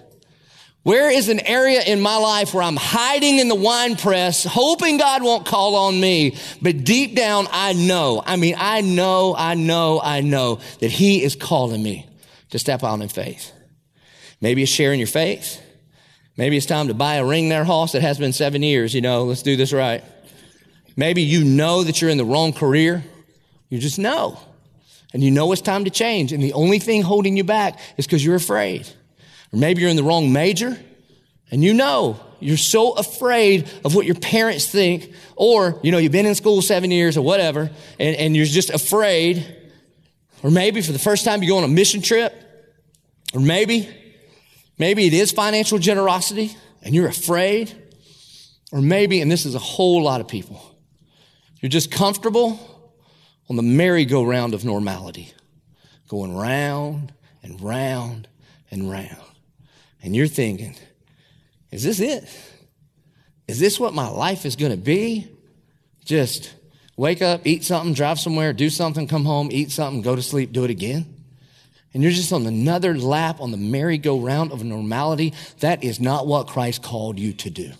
Where 0.82 1.10
is 1.10 1.28
an 1.28 1.40
area 1.40 1.82
in 1.82 2.00
my 2.00 2.16
life 2.16 2.54
where 2.54 2.62
I'm 2.62 2.76
hiding 2.76 3.38
in 3.38 3.48
the 3.48 3.54
wine 3.54 3.96
press, 3.96 4.44
hoping 4.44 4.96
God 4.96 5.22
won't 5.22 5.44
call 5.44 5.74
on 5.74 6.00
me, 6.00 6.36
but 6.62 6.84
deep 6.84 7.14
down 7.14 7.48
I 7.50 7.74
know, 7.74 8.22
I 8.24 8.36
mean, 8.36 8.54
I 8.56 8.80
know, 8.80 9.34
I 9.36 9.54
know, 9.54 10.00
I 10.02 10.22
know 10.22 10.60
that 10.78 10.90
He 10.90 11.22
is 11.22 11.36
calling 11.36 11.82
me 11.82 12.06
to 12.50 12.58
step 12.58 12.82
out 12.82 13.00
in 13.00 13.08
faith. 13.08 13.52
Maybe 14.40 14.62
it's 14.62 14.72
sharing 14.72 14.98
your 14.98 15.06
faith. 15.06 15.60
Maybe 16.38 16.56
it's 16.56 16.64
time 16.64 16.88
to 16.88 16.94
buy 16.94 17.16
a 17.16 17.26
ring 17.26 17.50
there, 17.50 17.64
Hoss. 17.64 17.94
It 17.94 18.00
has 18.00 18.18
been 18.18 18.32
seven 18.32 18.62
years, 18.62 18.94
you 18.94 19.02
know, 19.02 19.24
let's 19.24 19.42
do 19.42 19.56
this 19.56 19.74
right. 19.74 20.02
Maybe 20.96 21.20
you 21.20 21.44
know 21.44 21.84
that 21.84 22.00
you're 22.00 22.10
in 22.10 22.16
the 22.16 22.24
wrong 22.24 22.54
career. 22.54 23.04
You 23.70 23.78
just 23.78 23.98
know. 23.98 24.38
And 25.14 25.24
you 25.24 25.30
know 25.30 25.50
it's 25.52 25.62
time 25.62 25.84
to 25.84 25.90
change. 25.90 26.32
And 26.32 26.42
the 26.42 26.52
only 26.52 26.78
thing 26.78 27.02
holding 27.02 27.36
you 27.36 27.44
back 27.44 27.78
is 27.96 28.06
because 28.06 28.24
you're 28.24 28.36
afraid. 28.36 28.86
Or 29.52 29.58
maybe 29.58 29.80
you're 29.80 29.90
in 29.90 29.96
the 29.96 30.04
wrong 30.04 30.32
major 30.32 30.78
and 31.50 31.64
you 31.64 31.72
know 31.72 32.20
you're 32.38 32.56
so 32.56 32.92
afraid 32.92 33.68
of 33.84 33.94
what 33.94 34.06
your 34.06 34.14
parents 34.14 34.66
think. 34.66 35.12
Or, 35.34 35.80
you 35.82 35.90
know, 35.90 35.98
you've 35.98 36.12
been 36.12 36.26
in 36.26 36.34
school 36.34 36.62
seven 36.62 36.90
years 36.90 37.16
or 37.16 37.22
whatever 37.22 37.70
and, 37.98 38.16
and 38.16 38.36
you're 38.36 38.46
just 38.46 38.70
afraid 38.70 39.56
Or 40.42 40.50
maybe 40.50 40.80
for 40.80 40.92
the 40.92 40.98
first 40.98 41.24
time 41.24 41.42
you 41.42 41.48
go 41.48 41.58
on 41.58 41.64
a 41.64 41.68
mission 41.68 42.02
trip. 42.02 42.34
Or 43.34 43.40
maybe, 43.40 43.88
maybe 44.78 45.06
it 45.06 45.12
is 45.12 45.32
financial 45.32 45.78
generosity 45.78 46.56
and 46.82 46.94
you're 46.94 47.08
afraid. 47.08 47.72
Or 48.72 48.80
maybe, 48.80 49.20
and 49.20 49.30
this 49.30 49.44
is 49.44 49.54
a 49.54 49.58
whole 49.58 50.02
lot 50.02 50.20
of 50.20 50.28
people, 50.28 50.62
you're 51.60 51.68
just 51.68 51.90
comfortable 51.90 52.58
on 53.50 53.56
the 53.56 53.62
merry-go-round 53.62 54.54
of 54.54 54.64
normality, 54.64 55.32
going 56.06 56.34
round 56.36 57.12
and 57.42 57.60
round 57.60 58.28
and 58.70 58.88
round. 58.88 59.16
And 60.00 60.14
you're 60.14 60.28
thinking, 60.28 60.76
is 61.72 61.82
this 61.82 61.98
it? 61.98 62.24
Is 63.48 63.58
this 63.58 63.80
what 63.80 63.92
my 63.92 64.06
life 64.06 64.46
is 64.46 64.54
going 64.54 64.70
to 64.70 64.78
be? 64.78 65.28
Just 66.04 66.54
wake 66.96 67.22
up, 67.22 67.44
eat 67.44 67.64
something, 67.64 67.92
drive 67.92 68.20
somewhere, 68.20 68.52
do 68.52 68.70
something, 68.70 69.08
come 69.08 69.24
home, 69.24 69.48
eat 69.50 69.72
something, 69.72 70.00
go 70.00 70.14
to 70.14 70.22
sleep, 70.22 70.52
do 70.52 70.62
it 70.62 70.70
again. 70.70 71.12
And 71.92 72.04
you're 72.04 72.12
just 72.12 72.32
on 72.32 72.46
another 72.46 72.96
lap 72.96 73.40
on 73.40 73.50
the 73.50 73.56
merry-go-round 73.56 74.52
of 74.52 74.62
normality. 74.62 75.34
That 75.58 75.82
is 75.82 75.98
not 75.98 76.24
what 76.24 76.46
Christ 76.46 76.84
called 76.84 77.18
you 77.18 77.32
to 77.32 77.50
do. 77.50 77.72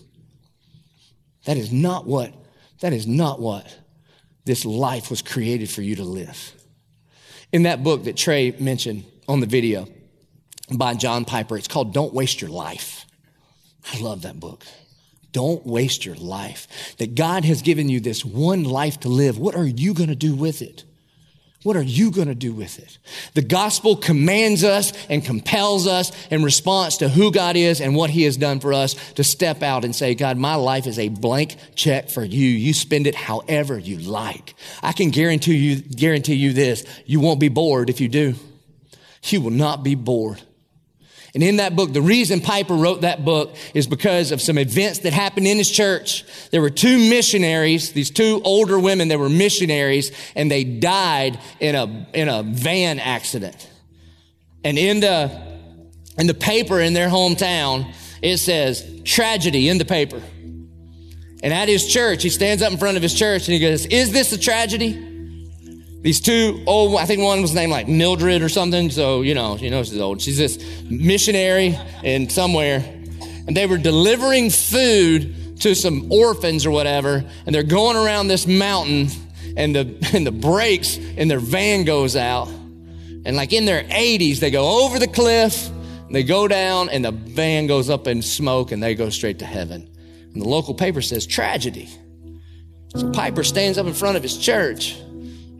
That 1.45 1.55
is 1.55 1.71
not 1.71 2.05
what, 2.05 2.33
that 2.81 2.91
is 2.91 3.07
not 3.07 3.39
what 3.39 3.73
this 4.45 4.65
life 4.65 5.09
was 5.09 5.21
created 5.21 5.69
for 5.69 5.81
you 5.81 5.95
to 5.95 6.03
live. 6.03 6.53
In 7.51 7.63
that 7.63 7.83
book 7.83 8.05
that 8.05 8.17
Trey 8.17 8.51
mentioned 8.59 9.05
on 9.27 9.39
the 9.39 9.45
video 9.45 9.87
by 10.73 10.93
John 10.93 11.25
Piper, 11.25 11.57
it's 11.57 11.67
called 11.67 11.93
Don't 11.93 12.13
Waste 12.13 12.41
Your 12.41 12.49
Life. 12.49 13.05
I 13.93 13.99
love 13.99 14.21
that 14.23 14.39
book. 14.39 14.65
Don't 15.31 15.65
waste 15.65 16.05
your 16.05 16.15
life. 16.15 16.95
That 16.97 17.15
God 17.15 17.45
has 17.45 17.61
given 17.61 17.89
you 17.89 17.99
this 17.99 18.25
one 18.25 18.63
life 18.63 18.99
to 19.01 19.09
live. 19.09 19.37
What 19.37 19.55
are 19.55 19.65
you 19.65 19.93
going 19.93 20.09
to 20.09 20.15
do 20.15 20.35
with 20.35 20.61
it? 20.61 20.83
What 21.63 21.75
are 21.75 21.83
you 21.83 22.09
going 22.09 22.27
to 22.27 22.35
do 22.35 22.53
with 22.53 22.79
it? 22.79 22.97
The 23.35 23.43
gospel 23.43 23.95
commands 23.95 24.63
us 24.63 24.93
and 25.09 25.23
compels 25.23 25.85
us 25.85 26.11
in 26.31 26.43
response 26.43 26.97
to 26.97 27.09
who 27.09 27.31
God 27.31 27.55
is 27.55 27.81
and 27.81 27.95
what 27.95 28.09
he 28.09 28.23
has 28.23 28.35
done 28.35 28.59
for 28.59 28.73
us 28.73 28.95
to 29.13 29.23
step 29.23 29.61
out 29.61 29.85
and 29.85 29.95
say, 29.95 30.15
God, 30.15 30.37
my 30.37 30.55
life 30.55 30.87
is 30.87 30.97
a 30.97 31.09
blank 31.09 31.57
check 31.75 32.09
for 32.09 32.23
you. 32.23 32.47
You 32.47 32.73
spend 32.73 33.05
it 33.05 33.13
however 33.13 33.77
you 33.77 33.99
like. 33.99 34.55
I 34.81 34.91
can 34.91 35.11
guarantee 35.11 35.55
you, 35.55 35.81
guarantee 35.81 36.33
you 36.33 36.51
this. 36.51 36.83
You 37.05 37.19
won't 37.19 37.39
be 37.39 37.49
bored 37.49 37.91
if 37.91 38.01
you 38.01 38.09
do. 38.09 38.33
You 39.25 39.41
will 39.41 39.51
not 39.51 39.83
be 39.83 39.93
bored. 39.93 40.41
And 41.33 41.41
in 41.41 41.57
that 41.57 41.75
book, 41.75 41.93
the 41.93 42.01
reason 42.01 42.41
Piper 42.41 42.75
wrote 42.75 43.01
that 43.01 43.23
book 43.23 43.55
is 43.73 43.87
because 43.87 44.31
of 44.31 44.41
some 44.41 44.57
events 44.57 44.99
that 44.99 45.13
happened 45.13 45.47
in 45.47 45.57
his 45.57 45.71
church. 45.71 46.25
There 46.51 46.61
were 46.61 46.69
two 46.69 46.97
missionaries, 46.97 47.93
these 47.93 48.11
two 48.11 48.41
older 48.43 48.77
women 48.77 49.07
that 49.07 49.19
were 49.19 49.29
missionaries, 49.29 50.11
and 50.35 50.51
they 50.51 50.63
died 50.63 51.39
in 51.59 51.75
a, 51.75 52.07
in 52.13 52.27
a 52.27 52.43
van 52.43 52.99
accident. 52.99 53.69
And 54.63 54.77
in 54.77 54.99
the, 54.99 55.31
in 56.17 56.27
the 56.27 56.33
paper 56.33 56.81
in 56.81 56.93
their 56.93 57.09
hometown, 57.09 57.93
it 58.21 58.37
says 58.37 59.01
tragedy 59.05 59.69
in 59.69 59.77
the 59.77 59.85
paper. 59.85 60.21
And 61.43 61.53
at 61.53 61.67
his 61.67 61.87
church, 61.87 62.23
he 62.23 62.29
stands 62.29 62.61
up 62.61 62.71
in 62.71 62.77
front 62.77 62.97
of 62.97 63.03
his 63.03 63.13
church 63.13 63.47
and 63.47 63.53
he 63.53 63.59
goes, 63.59 63.85
is 63.87 64.11
this 64.11 64.31
a 64.31 64.37
tragedy? 64.37 65.10
These 66.01 66.19
two 66.19 66.63
old, 66.65 66.97
I 66.97 67.05
think 67.05 67.21
one 67.21 67.41
was 67.41 67.53
named 67.53 67.71
like 67.71 67.87
Mildred 67.87 68.41
or 68.41 68.49
something. 68.49 68.89
So, 68.89 69.21
you 69.21 69.35
know, 69.35 69.55
you 69.57 69.69
know 69.69 69.83
she's 69.83 69.99
old. 69.99 70.19
She's 70.21 70.37
this 70.37 70.57
missionary 70.89 71.77
in 72.03 72.27
somewhere. 72.29 72.83
And 73.47 73.55
they 73.55 73.67
were 73.67 73.77
delivering 73.77 74.49
food 74.49 75.59
to 75.61 75.75
some 75.75 76.11
orphans 76.11 76.65
or 76.65 76.71
whatever. 76.71 77.23
And 77.45 77.53
they're 77.53 77.61
going 77.61 77.97
around 77.97 78.29
this 78.29 78.47
mountain 78.47 79.09
and 79.55 79.75
the, 79.75 80.09
and 80.13 80.25
the 80.25 80.31
brakes 80.31 80.97
in 80.97 81.27
their 81.27 81.39
van 81.39 81.83
goes 81.85 82.15
out. 82.15 82.47
And 82.47 83.35
like 83.35 83.53
in 83.53 83.65
their 83.65 83.83
80s, 83.83 84.39
they 84.39 84.49
go 84.49 84.83
over 84.83 84.97
the 84.97 85.07
cliff, 85.07 85.69
they 86.09 86.23
go 86.23 86.47
down, 86.47 86.89
and 86.89 87.05
the 87.05 87.11
van 87.11 87.67
goes 87.67 87.91
up 87.91 88.07
in 88.07 88.23
smoke 88.23 88.71
and 88.71 88.81
they 88.81 88.95
go 88.95 89.11
straight 89.11 89.37
to 89.39 89.45
heaven. 89.45 89.87
And 90.33 90.41
the 90.41 90.47
local 90.47 90.73
paper 90.73 91.03
says 91.03 91.27
tragedy. 91.27 91.89
So 92.95 93.11
Piper 93.11 93.43
stands 93.43 93.77
up 93.77 93.85
in 93.85 93.93
front 93.93 94.17
of 94.17 94.23
his 94.23 94.35
church 94.35 94.97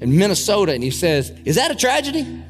in 0.01 0.17
Minnesota 0.17 0.73
and 0.73 0.83
he 0.83 0.91
says, 0.91 1.31
Is 1.45 1.55
that 1.55 1.71
a 1.71 1.75
tragedy? 1.75 2.43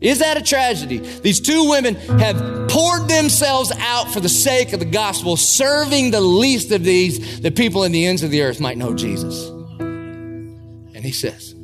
Is 0.00 0.20
that 0.20 0.36
a 0.36 0.42
tragedy? 0.42 0.98
These 0.98 1.40
two 1.40 1.68
women 1.68 1.94
have 1.94 2.68
poured 2.68 3.08
themselves 3.08 3.72
out 3.78 4.12
for 4.12 4.20
the 4.20 4.28
sake 4.28 4.72
of 4.72 4.78
the 4.78 4.86
gospel, 4.86 5.36
serving 5.36 6.12
the 6.12 6.20
least 6.20 6.70
of 6.70 6.84
these, 6.84 7.40
the 7.40 7.50
people 7.50 7.82
in 7.82 7.90
the 7.90 8.06
ends 8.06 8.22
of 8.22 8.30
the 8.30 8.42
earth 8.42 8.60
might 8.60 8.78
know 8.78 8.94
Jesus. 8.94 9.48
And 9.78 11.04
he 11.04 11.10
says, 11.10 11.54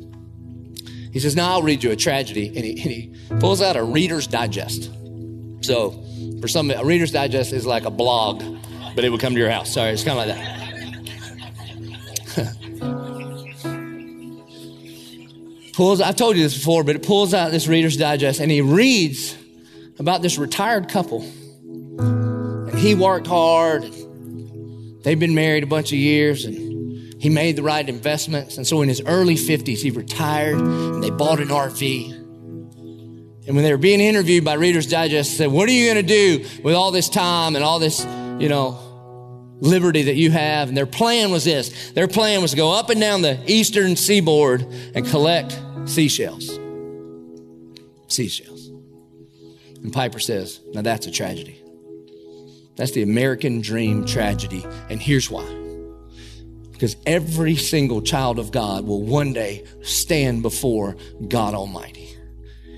he 1.13 1.19
says, 1.19 1.33
now 1.33 1.51
I'll 1.51 1.63
read 1.63 1.81
you 1.81 1.91
a 1.91 1.95
tragedy. 1.95 2.47
And 2.47 2.57
he, 2.57 2.71
and 2.71 2.91
he 2.91 3.13
pulls 3.39 3.61
out 3.61 3.77
a 3.77 3.83
Reader's 3.83 4.27
Digest. 4.27 4.91
So 5.61 5.91
for 6.41 6.49
some, 6.49 6.69
a 6.71 6.83
Reader's 6.83 7.11
Digest 7.11 7.53
is 7.53 7.65
like 7.65 7.85
a 7.85 7.89
blog, 7.89 8.43
but 8.95 9.05
it 9.05 9.11
would 9.11 9.21
come 9.21 9.33
to 9.33 9.39
your 9.39 9.49
house. 9.49 9.73
Sorry, 9.73 9.91
it's 9.91 10.03
kind 10.03 10.19
of 10.19 10.27
like 10.27 10.35
that. 10.35 10.54
Pulls, 15.75 15.99
I've 16.01 16.15
told 16.15 16.37
you 16.37 16.43
this 16.43 16.57
before, 16.57 16.83
but 16.83 16.95
it 16.95 17.03
pulls 17.03 17.33
out 17.33 17.51
this 17.51 17.67
Reader's 17.67 17.97
Digest 17.97 18.39
and 18.39 18.49
he 18.49 18.61
reads 18.61 19.35
about 19.99 20.21
this 20.21 20.37
retired 20.37 20.89
couple. 20.89 21.21
And 21.21 22.79
he 22.79 22.95
worked 22.95 23.27
hard. 23.27 23.83
They've 25.03 25.19
been 25.19 25.35
married 25.35 25.63
a 25.63 25.67
bunch 25.67 25.91
of 25.91 25.97
years 25.97 26.45
and 26.45 27.21
he 27.21 27.29
made 27.29 27.55
the 27.55 27.63
right 27.63 27.87
investments. 27.87 28.57
And 28.57 28.65
so 28.65 28.81
in 28.81 28.89
his 28.89 29.01
early 29.05 29.35
50s, 29.35 29.77
he 29.77 29.91
retired 29.91 30.57
and 30.57 31.03
they 31.03 31.09
bought 31.09 31.39
an 31.39 31.49
RV. 31.49 32.11
And 33.47 33.55
when 33.55 33.63
they 33.63 33.71
were 33.71 33.77
being 33.77 33.99
interviewed 33.99 34.43
by 34.43 34.53
Reader's 34.53 34.87
Digest, 34.87 35.37
said, 35.37 35.51
What 35.51 35.69
are 35.69 35.71
you 35.71 35.93
going 35.93 36.03
to 36.05 36.13
do 36.13 36.45
with 36.63 36.73
all 36.73 36.91
this 36.91 37.09
time 37.09 37.55
and 37.55 37.63
all 37.63 37.79
this, 37.79 38.03
you 38.39 38.49
know, 38.49 38.79
liberty 39.59 40.03
that 40.03 40.15
you 40.15 40.31
have? 40.31 40.67
And 40.67 40.77
their 40.77 40.85
plan 40.85 41.31
was 41.31 41.43
this 41.43 41.91
their 41.91 42.07
plan 42.07 42.41
was 42.41 42.51
to 42.51 42.57
go 42.57 42.71
up 42.71 42.89
and 42.89 42.99
down 42.99 43.21
the 43.21 43.39
eastern 43.47 43.95
seaboard 43.95 44.61
and 44.93 45.05
collect 45.05 45.59
seashells. 45.85 46.59
Seashells. 48.07 48.69
And 49.83 49.93
Piper 49.93 50.19
says, 50.19 50.61
now 50.73 50.81
that's 50.81 51.05
a 51.05 51.11
tragedy. 51.11 51.61
That's 52.75 52.91
the 52.91 53.03
American 53.03 53.61
dream 53.61 54.05
tragedy. 54.05 54.65
And 54.89 55.01
here's 55.01 55.29
why. 55.29 55.45
Because 56.71 56.97
every 57.05 57.55
single 57.55 58.01
child 58.01 58.37
of 58.37 58.51
God 58.51 58.85
will 58.85 59.01
one 59.01 59.31
day 59.31 59.63
stand 59.81 60.41
before 60.41 60.97
God 61.27 61.53
Almighty. 61.53 62.14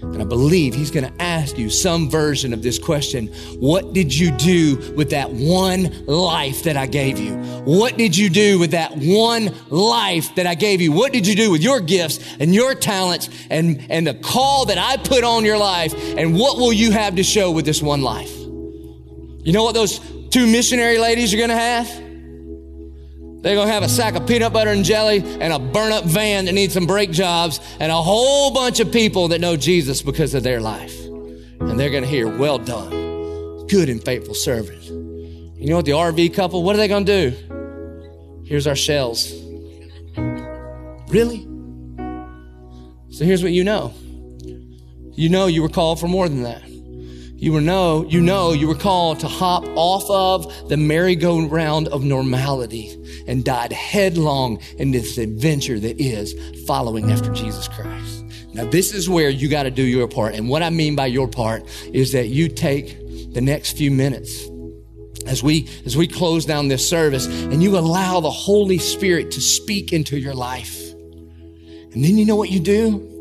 And 0.02 0.22
I 0.22 0.26
believe 0.26 0.74
he's 0.74 0.92
going 0.92 1.06
to 1.06 1.22
ask 1.22 1.58
you 1.58 1.70
some 1.70 2.10
version 2.10 2.54
of 2.54 2.62
this 2.62 2.80
question. 2.80 3.28
What 3.60 3.94
did 3.94 4.16
you 4.16 4.32
do 4.38 4.94
with 4.96 5.10
that 5.12 5.32
one 5.32 6.06
life 6.06 6.64
that 6.64 6.78
I 6.78 6.86
gave 6.86 7.20
you? 7.20 7.36
What 7.66 7.98
did 7.98 8.18
you 8.18 8.30
do 8.30 8.60
with 8.60 8.72
that 8.72 8.94
one 8.96 9.54
life 9.70 10.36
that 10.36 10.48
I 10.48 10.56
gave 10.56 10.82
you? 10.82 10.92
What 10.92 11.14
did 11.14 11.28
you 11.28 11.36
do 11.36 11.52
with 11.52 11.62
your 11.62 11.80
gifts 11.80 12.20
and 12.40 12.54
your 12.54 12.76
talents 12.76 13.30
and, 13.50 13.86
and 13.90 14.08
the 14.08 14.14
call 14.14 14.66
that 14.66 14.78
I 14.78 14.98
put 14.98 15.24
on 15.24 15.44
your 15.46 15.58
life? 15.58 15.94
And 16.18 16.36
what 16.36 16.58
will 16.58 16.74
you 16.74 16.92
have 16.92 17.16
to 17.16 17.24
show 17.24 17.52
with 17.52 17.66
this 17.66 17.82
one 17.82 18.02
life? 18.02 18.36
You 18.38 19.54
know 19.54 19.64
what 19.64 19.76
those 19.76 20.00
two 20.30 20.46
missionary 20.48 21.00
ladies 21.00 21.34
are 21.34 21.38
going 21.38 21.50
to 21.50 21.56
have? 21.56 22.07
They're 23.42 23.56
going 23.56 23.68
to 23.68 23.74
have 23.74 23.84
a 23.84 23.90
sack 23.90 24.16
of 24.16 24.28
peanut 24.28 24.52
butter 24.52 24.72
and 24.72 24.84
jelly 24.84 25.20
and 25.20 25.54
a 25.54 25.60
burn 25.60 25.92
up 25.92 26.04
van 26.06 26.46
that 26.46 26.54
needs 26.54 26.74
some 26.74 26.88
brake 26.88 27.12
jobs 27.12 27.60
and 27.80 27.92
a 27.92 28.02
whole 28.02 28.52
bunch 28.52 28.80
of 28.80 28.92
people 28.92 29.28
that 29.30 29.40
know 29.40 29.56
Jesus 29.56 30.02
because 30.02 30.34
of 30.34 30.44
their 30.44 30.60
life. 30.60 31.00
And 31.06 31.80
they're 31.80 31.92
going 31.92 32.04
to 32.04 32.10
hear, 32.10 32.28
well 32.28 32.58
done, 32.58 33.68
good 33.68 33.90
and 33.90 34.04
faithful 34.04 34.34
servant. 34.34 34.84
You 34.84 35.70
know 35.70 35.78
what 35.78 35.86
the 35.86 35.92
RV 35.92 36.34
couple, 36.34 36.64
what 36.64 36.76
are 36.76 36.78
they 36.78 36.88
going 36.88 37.06
to 37.06 37.32
do? 37.32 38.44
Here's 38.46 38.68
our 38.68 38.76
shells. 38.76 39.32
Really? 41.10 41.48
So 43.10 43.26
here's 43.26 43.44
what 43.44 43.52
you 43.52 43.64
know. 43.64 43.94
You 45.14 45.30
know 45.30 45.48
you 45.48 45.62
were 45.62 45.70
called 45.70 46.00
for 46.00 46.08
more 46.08 46.30
than 46.30 46.44
that. 46.44 46.67
You 47.40 47.54
were 47.54 47.62
know, 47.62 48.04
you 48.04 48.20
know 48.20 48.52
you 48.52 48.68
were 48.68 48.74
called 48.74 49.20
to 49.20 49.28
hop 49.28 49.64
off 49.76 50.10
of 50.10 50.70
the 50.70 50.78
merry-go-round 50.78 51.88
of 51.90 52.04
normality 52.04 52.98
and 53.28 53.46
dive 53.46 53.72
headlong 53.72 54.60
in 54.80 54.90
this 54.90 55.20
adventure 55.20 55.80
that 55.80 56.02
is 56.02 56.34
following 56.66 57.12
after 57.12 57.32
Jesus 57.32 57.68
Christ. 57.68 58.26
Now 58.56 58.66
this 58.66 58.92
is 58.92 59.08
where 59.08 59.30
you 59.30 59.50
got 59.50 59.64
to 59.64 59.72
do 59.72 59.84
your 59.84 60.08
part. 60.08 60.34
And 60.34 60.50
what 60.50 60.64
I 60.64 60.72
mean 60.72 60.96
by 60.96 61.06
your 61.06 61.28
part 61.28 61.64
is 61.94 62.12
that 62.14 62.30
you 62.30 62.48
take 62.48 62.98
the 63.36 63.42
next 63.42 63.78
few 63.78 63.92
minutes 63.92 64.50
as 65.28 65.44
we 65.44 65.70
as 65.86 65.96
we 65.96 66.08
close 66.08 66.44
down 66.44 66.70
this 66.70 66.90
service 66.90 67.28
and 67.28 67.62
you 67.62 67.78
allow 67.78 68.20
the 68.20 68.32
Holy 68.32 68.80
Spirit 68.80 69.30
to 69.32 69.42
speak 69.42 69.94
into 69.94 70.18
your 70.18 70.34
life. 70.34 70.92
And 70.92 72.04
then 72.04 72.18
you 72.18 72.26
know 72.26 72.36
what 72.36 72.50
you 72.50 72.60
do? 72.60 73.14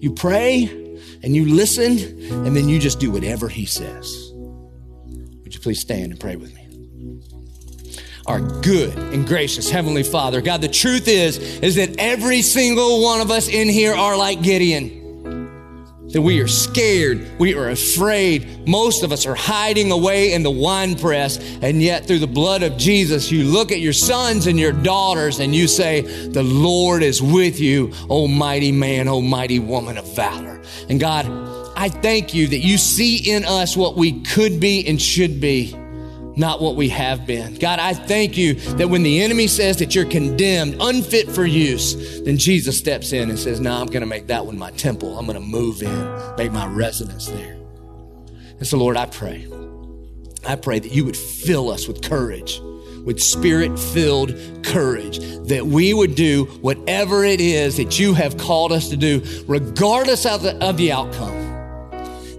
You 0.00 0.14
pray 0.14 0.81
and 1.22 1.34
you 1.34 1.54
listen, 1.54 1.98
and 2.46 2.56
then 2.56 2.68
you 2.68 2.78
just 2.78 3.00
do 3.00 3.10
whatever 3.10 3.48
He 3.48 3.66
says. 3.66 4.32
Would 4.34 5.54
you 5.54 5.60
please 5.60 5.80
stand 5.80 6.12
and 6.12 6.20
pray 6.20 6.36
with 6.36 6.54
me? 6.54 6.62
Our 8.26 8.40
good 8.60 8.96
and 8.96 9.26
gracious 9.26 9.68
Heavenly 9.68 10.04
Father, 10.04 10.40
God, 10.40 10.60
the 10.60 10.68
truth 10.68 11.08
is, 11.08 11.38
is 11.60 11.74
that 11.74 11.96
every 11.98 12.42
single 12.42 13.02
one 13.02 13.20
of 13.20 13.30
us 13.30 13.48
in 13.48 13.68
here 13.68 13.94
are 13.94 14.16
like 14.16 14.42
Gideon. 14.42 15.01
That 16.12 16.22
we 16.22 16.40
are 16.40 16.48
scared, 16.48 17.26
we 17.38 17.54
are 17.54 17.70
afraid. 17.70 18.68
Most 18.68 19.02
of 19.02 19.12
us 19.12 19.26
are 19.26 19.34
hiding 19.34 19.90
away 19.90 20.32
in 20.32 20.42
the 20.42 20.50
wine 20.50 20.96
press, 20.96 21.38
and 21.62 21.82
yet 21.82 22.06
through 22.06 22.20
the 22.20 22.26
blood 22.26 22.62
of 22.62 22.76
Jesus, 22.76 23.30
you 23.32 23.44
look 23.44 23.72
at 23.72 23.80
your 23.80 23.92
sons 23.92 24.46
and 24.46 24.58
your 24.58 24.72
daughters 24.72 25.40
and 25.40 25.54
you 25.54 25.66
say, 25.66 26.02
The 26.28 26.42
Lord 26.42 27.02
is 27.02 27.22
with 27.22 27.60
you, 27.60 27.92
almighty 28.08 28.72
man, 28.72 29.08
almighty 29.08 29.58
woman 29.58 29.98
of 29.98 30.14
valor. 30.14 30.62
And 30.88 31.00
God, 31.00 31.26
I 31.76 31.88
thank 31.88 32.34
you 32.34 32.46
that 32.48 32.58
you 32.58 32.78
see 32.78 33.32
in 33.32 33.44
us 33.44 33.76
what 33.76 33.96
we 33.96 34.20
could 34.22 34.60
be 34.60 34.86
and 34.86 35.00
should 35.00 35.40
be 35.40 35.74
not 36.36 36.60
what 36.60 36.76
we 36.76 36.88
have 36.88 37.26
been. 37.26 37.54
God, 37.56 37.78
I 37.78 37.94
thank 37.94 38.36
you 38.36 38.54
that 38.76 38.88
when 38.88 39.02
the 39.02 39.22
enemy 39.22 39.46
says 39.46 39.76
that 39.78 39.94
you're 39.94 40.06
condemned, 40.06 40.76
unfit 40.80 41.30
for 41.30 41.44
use, 41.44 42.20
then 42.22 42.38
Jesus 42.38 42.78
steps 42.78 43.12
in 43.12 43.28
and 43.28 43.38
says, 43.38 43.60
No, 43.60 43.72
I'm 43.72 43.86
going 43.86 44.00
to 44.00 44.06
make 44.06 44.28
that 44.28 44.46
one 44.46 44.58
my 44.58 44.70
temple. 44.72 45.18
I'm 45.18 45.26
going 45.26 45.38
to 45.38 45.46
move 45.46 45.82
in, 45.82 46.36
make 46.36 46.52
my 46.52 46.66
residence 46.66 47.26
there. 47.26 47.58
And 48.58 48.66
so, 48.66 48.78
Lord, 48.78 48.96
I 48.96 49.06
pray, 49.06 49.46
I 50.46 50.56
pray 50.56 50.78
that 50.78 50.92
you 50.92 51.04
would 51.04 51.16
fill 51.16 51.70
us 51.70 51.88
with 51.88 52.02
courage, 52.02 52.60
with 53.04 53.20
spirit 53.20 53.78
filled 53.78 54.34
courage, 54.64 55.18
that 55.48 55.66
we 55.66 55.92
would 55.92 56.14
do 56.14 56.44
whatever 56.60 57.24
it 57.24 57.40
is 57.40 57.76
that 57.76 57.98
you 57.98 58.14
have 58.14 58.38
called 58.38 58.72
us 58.72 58.88
to 58.90 58.96
do, 58.96 59.22
regardless 59.46 60.24
of 60.24 60.42
the, 60.42 60.56
of 60.64 60.76
the 60.76 60.92
outcome 60.92 61.41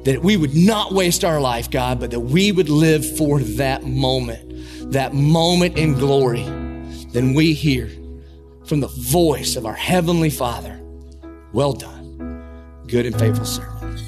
that 0.04 0.22
we 0.22 0.36
would 0.38 0.56
not 0.56 0.93
waste 0.93 1.24
our 1.24 1.39
life, 1.39 1.70
God, 1.70 1.99
but 1.99 2.12
that 2.12 2.20
we 2.20 2.51
would 2.51 2.70
live 2.70 3.18
for 3.18 3.39
that 3.39 3.84
moment, 3.84 4.91
that 4.91 5.14
moment 5.14 5.78
in 5.78 5.93
glory. 5.93 6.43
Then 7.12 7.34
we 7.34 7.54
hear 7.54 7.89
from 8.66 8.80
the 8.80 8.88
voice 8.88 9.56
of 9.56 9.66
our 9.66 9.74
Heavenly 9.74 10.30
Father, 10.30 10.80
Well 11.54 11.74
done, 11.74 12.43
good 12.88 13.06
and 13.06 13.18
faithful 13.18 13.45
servant. 13.45 14.01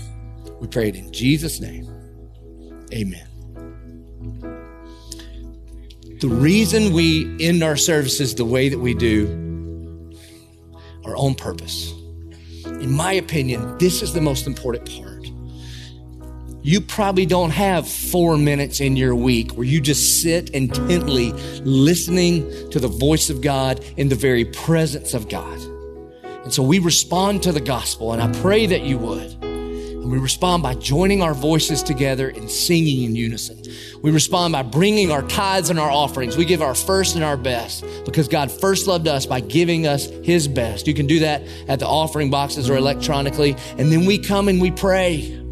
We 0.59 0.67
pray 0.67 0.89
it 0.89 0.95
in 0.95 1.11
Jesus' 1.11 1.59
name. 1.59 1.87
Amen. 2.93 3.27
The 6.19 6.27
reason 6.27 6.93
we 6.93 7.35
end 7.39 7.63
our 7.63 7.75
services 7.75 8.35
the 8.35 8.45
way 8.45 8.69
that 8.69 8.79
we 8.79 8.93
do 8.93 9.43
our 11.05 11.15
own 11.15 11.35
purpose. 11.35 11.93
In 12.65 12.91
my 12.91 13.13
opinion, 13.13 13.77
this 13.77 14.01
is 14.01 14.13
the 14.13 14.21
most 14.21 14.47
important 14.47 14.89
part 14.91 15.14
you 16.65 16.81
probably 16.81 17.27
don't 17.27 17.51
have 17.51 17.87
four 17.87 18.39
minutes 18.39 18.79
in 18.79 18.97
your 18.97 19.13
week 19.13 19.51
where 19.51 19.67
you 19.67 19.79
just 19.79 20.23
sit 20.23 20.49
intently 20.49 21.31
listening 21.61 22.71
to 22.71 22.79
the 22.79 22.87
voice 22.87 23.29
of 23.29 23.39
God 23.41 23.85
in 23.97 24.09
the 24.09 24.15
very 24.15 24.45
presence 24.45 25.13
of 25.13 25.29
God. 25.29 25.61
And 26.43 26.51
so 26.51 26.63
we 26.63 26.79
respond 26.79 27.43
to 27.43 27.51
the 27.51 27.61
gospel, 27.61 28.13
and 28.13 28.21
I 28.21 28.41
pray 28.41 28.65
that 28.65 28.81
you 28.81 28.97
would. 28.97 29.37
And 29.43 30.11
we 30.11 30.17
respond 30.17 30.63
by 30.63 30.73
joining 30.73 31.21
our 31.21 31.35
voices 31.35 31.83
together 31.83 32.29
and 32.29 32.49
singing 32.49 33.03
in 33.03 33.15
unison. 33.15 33.61
We 34.01 34.09
respond 34.09 34.53
by 34.53 34.63
bringing 34.63 35.11
our 35.11 35.21
tithes 35.21 35.69
and 35.69 35.77
our 35.77 35.91
offerings. 35.91 36.35
We 36.35 36.45
give 36.45 36.63
our 36.63 36.73
first 36.73 37.13
and 37.13 37.23
our 37.23 37.37
best 37.37 37.85
because 38.05 38.27
God 38.27 38.51
first 38.51 38.87
loved 38.87 39.07
us 39.07 39.27
by 39.27 39.39
giving 39.39 39.85
us 39.85 40.09
His 40.23 40.47
best. 40.47 40.87
You 40.87 40.95
can 40.95 41.05
do 41.05 41.19
that 41.19 41.43
at 41.67 41.77
the 41.77 41.87
offering 41.87 42.31
boxes 42.31 42.71
or 42.71 42.75
electronically. 42.75 43.55
And 43.77 43.91
then 43.91 44.07
we 44.07 44.17
come 44.17 44.47
and 44.47 44.59
we 44.59 44.71
pray 44.71 45.44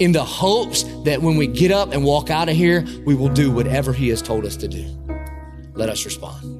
in 0.00 0.12
the 0.12 0.24
hopes 0.24 0.82
that 1.04 1.22
when 1.22 1.36
we 1.36 1.46
get 1.46 1.70
up 1.70 1.92
and 1.92 2.02
walk 2.02 2.30
out 2.30 2.48
of 2.48 2.56
here, 2.56 2.84
we 3.04 3.14
will 3.14 3.28
do 3.28 3.52
whatever 3.52 3.92
He 3.92 4.08
has 4.08 4.20
told 4.20 4.44
us 4.44 4.56
to 4.56 4.66
do. 4.66 4.84
Let 5.74 5.88
us 5.88 6.04
respond. 6.04 6.59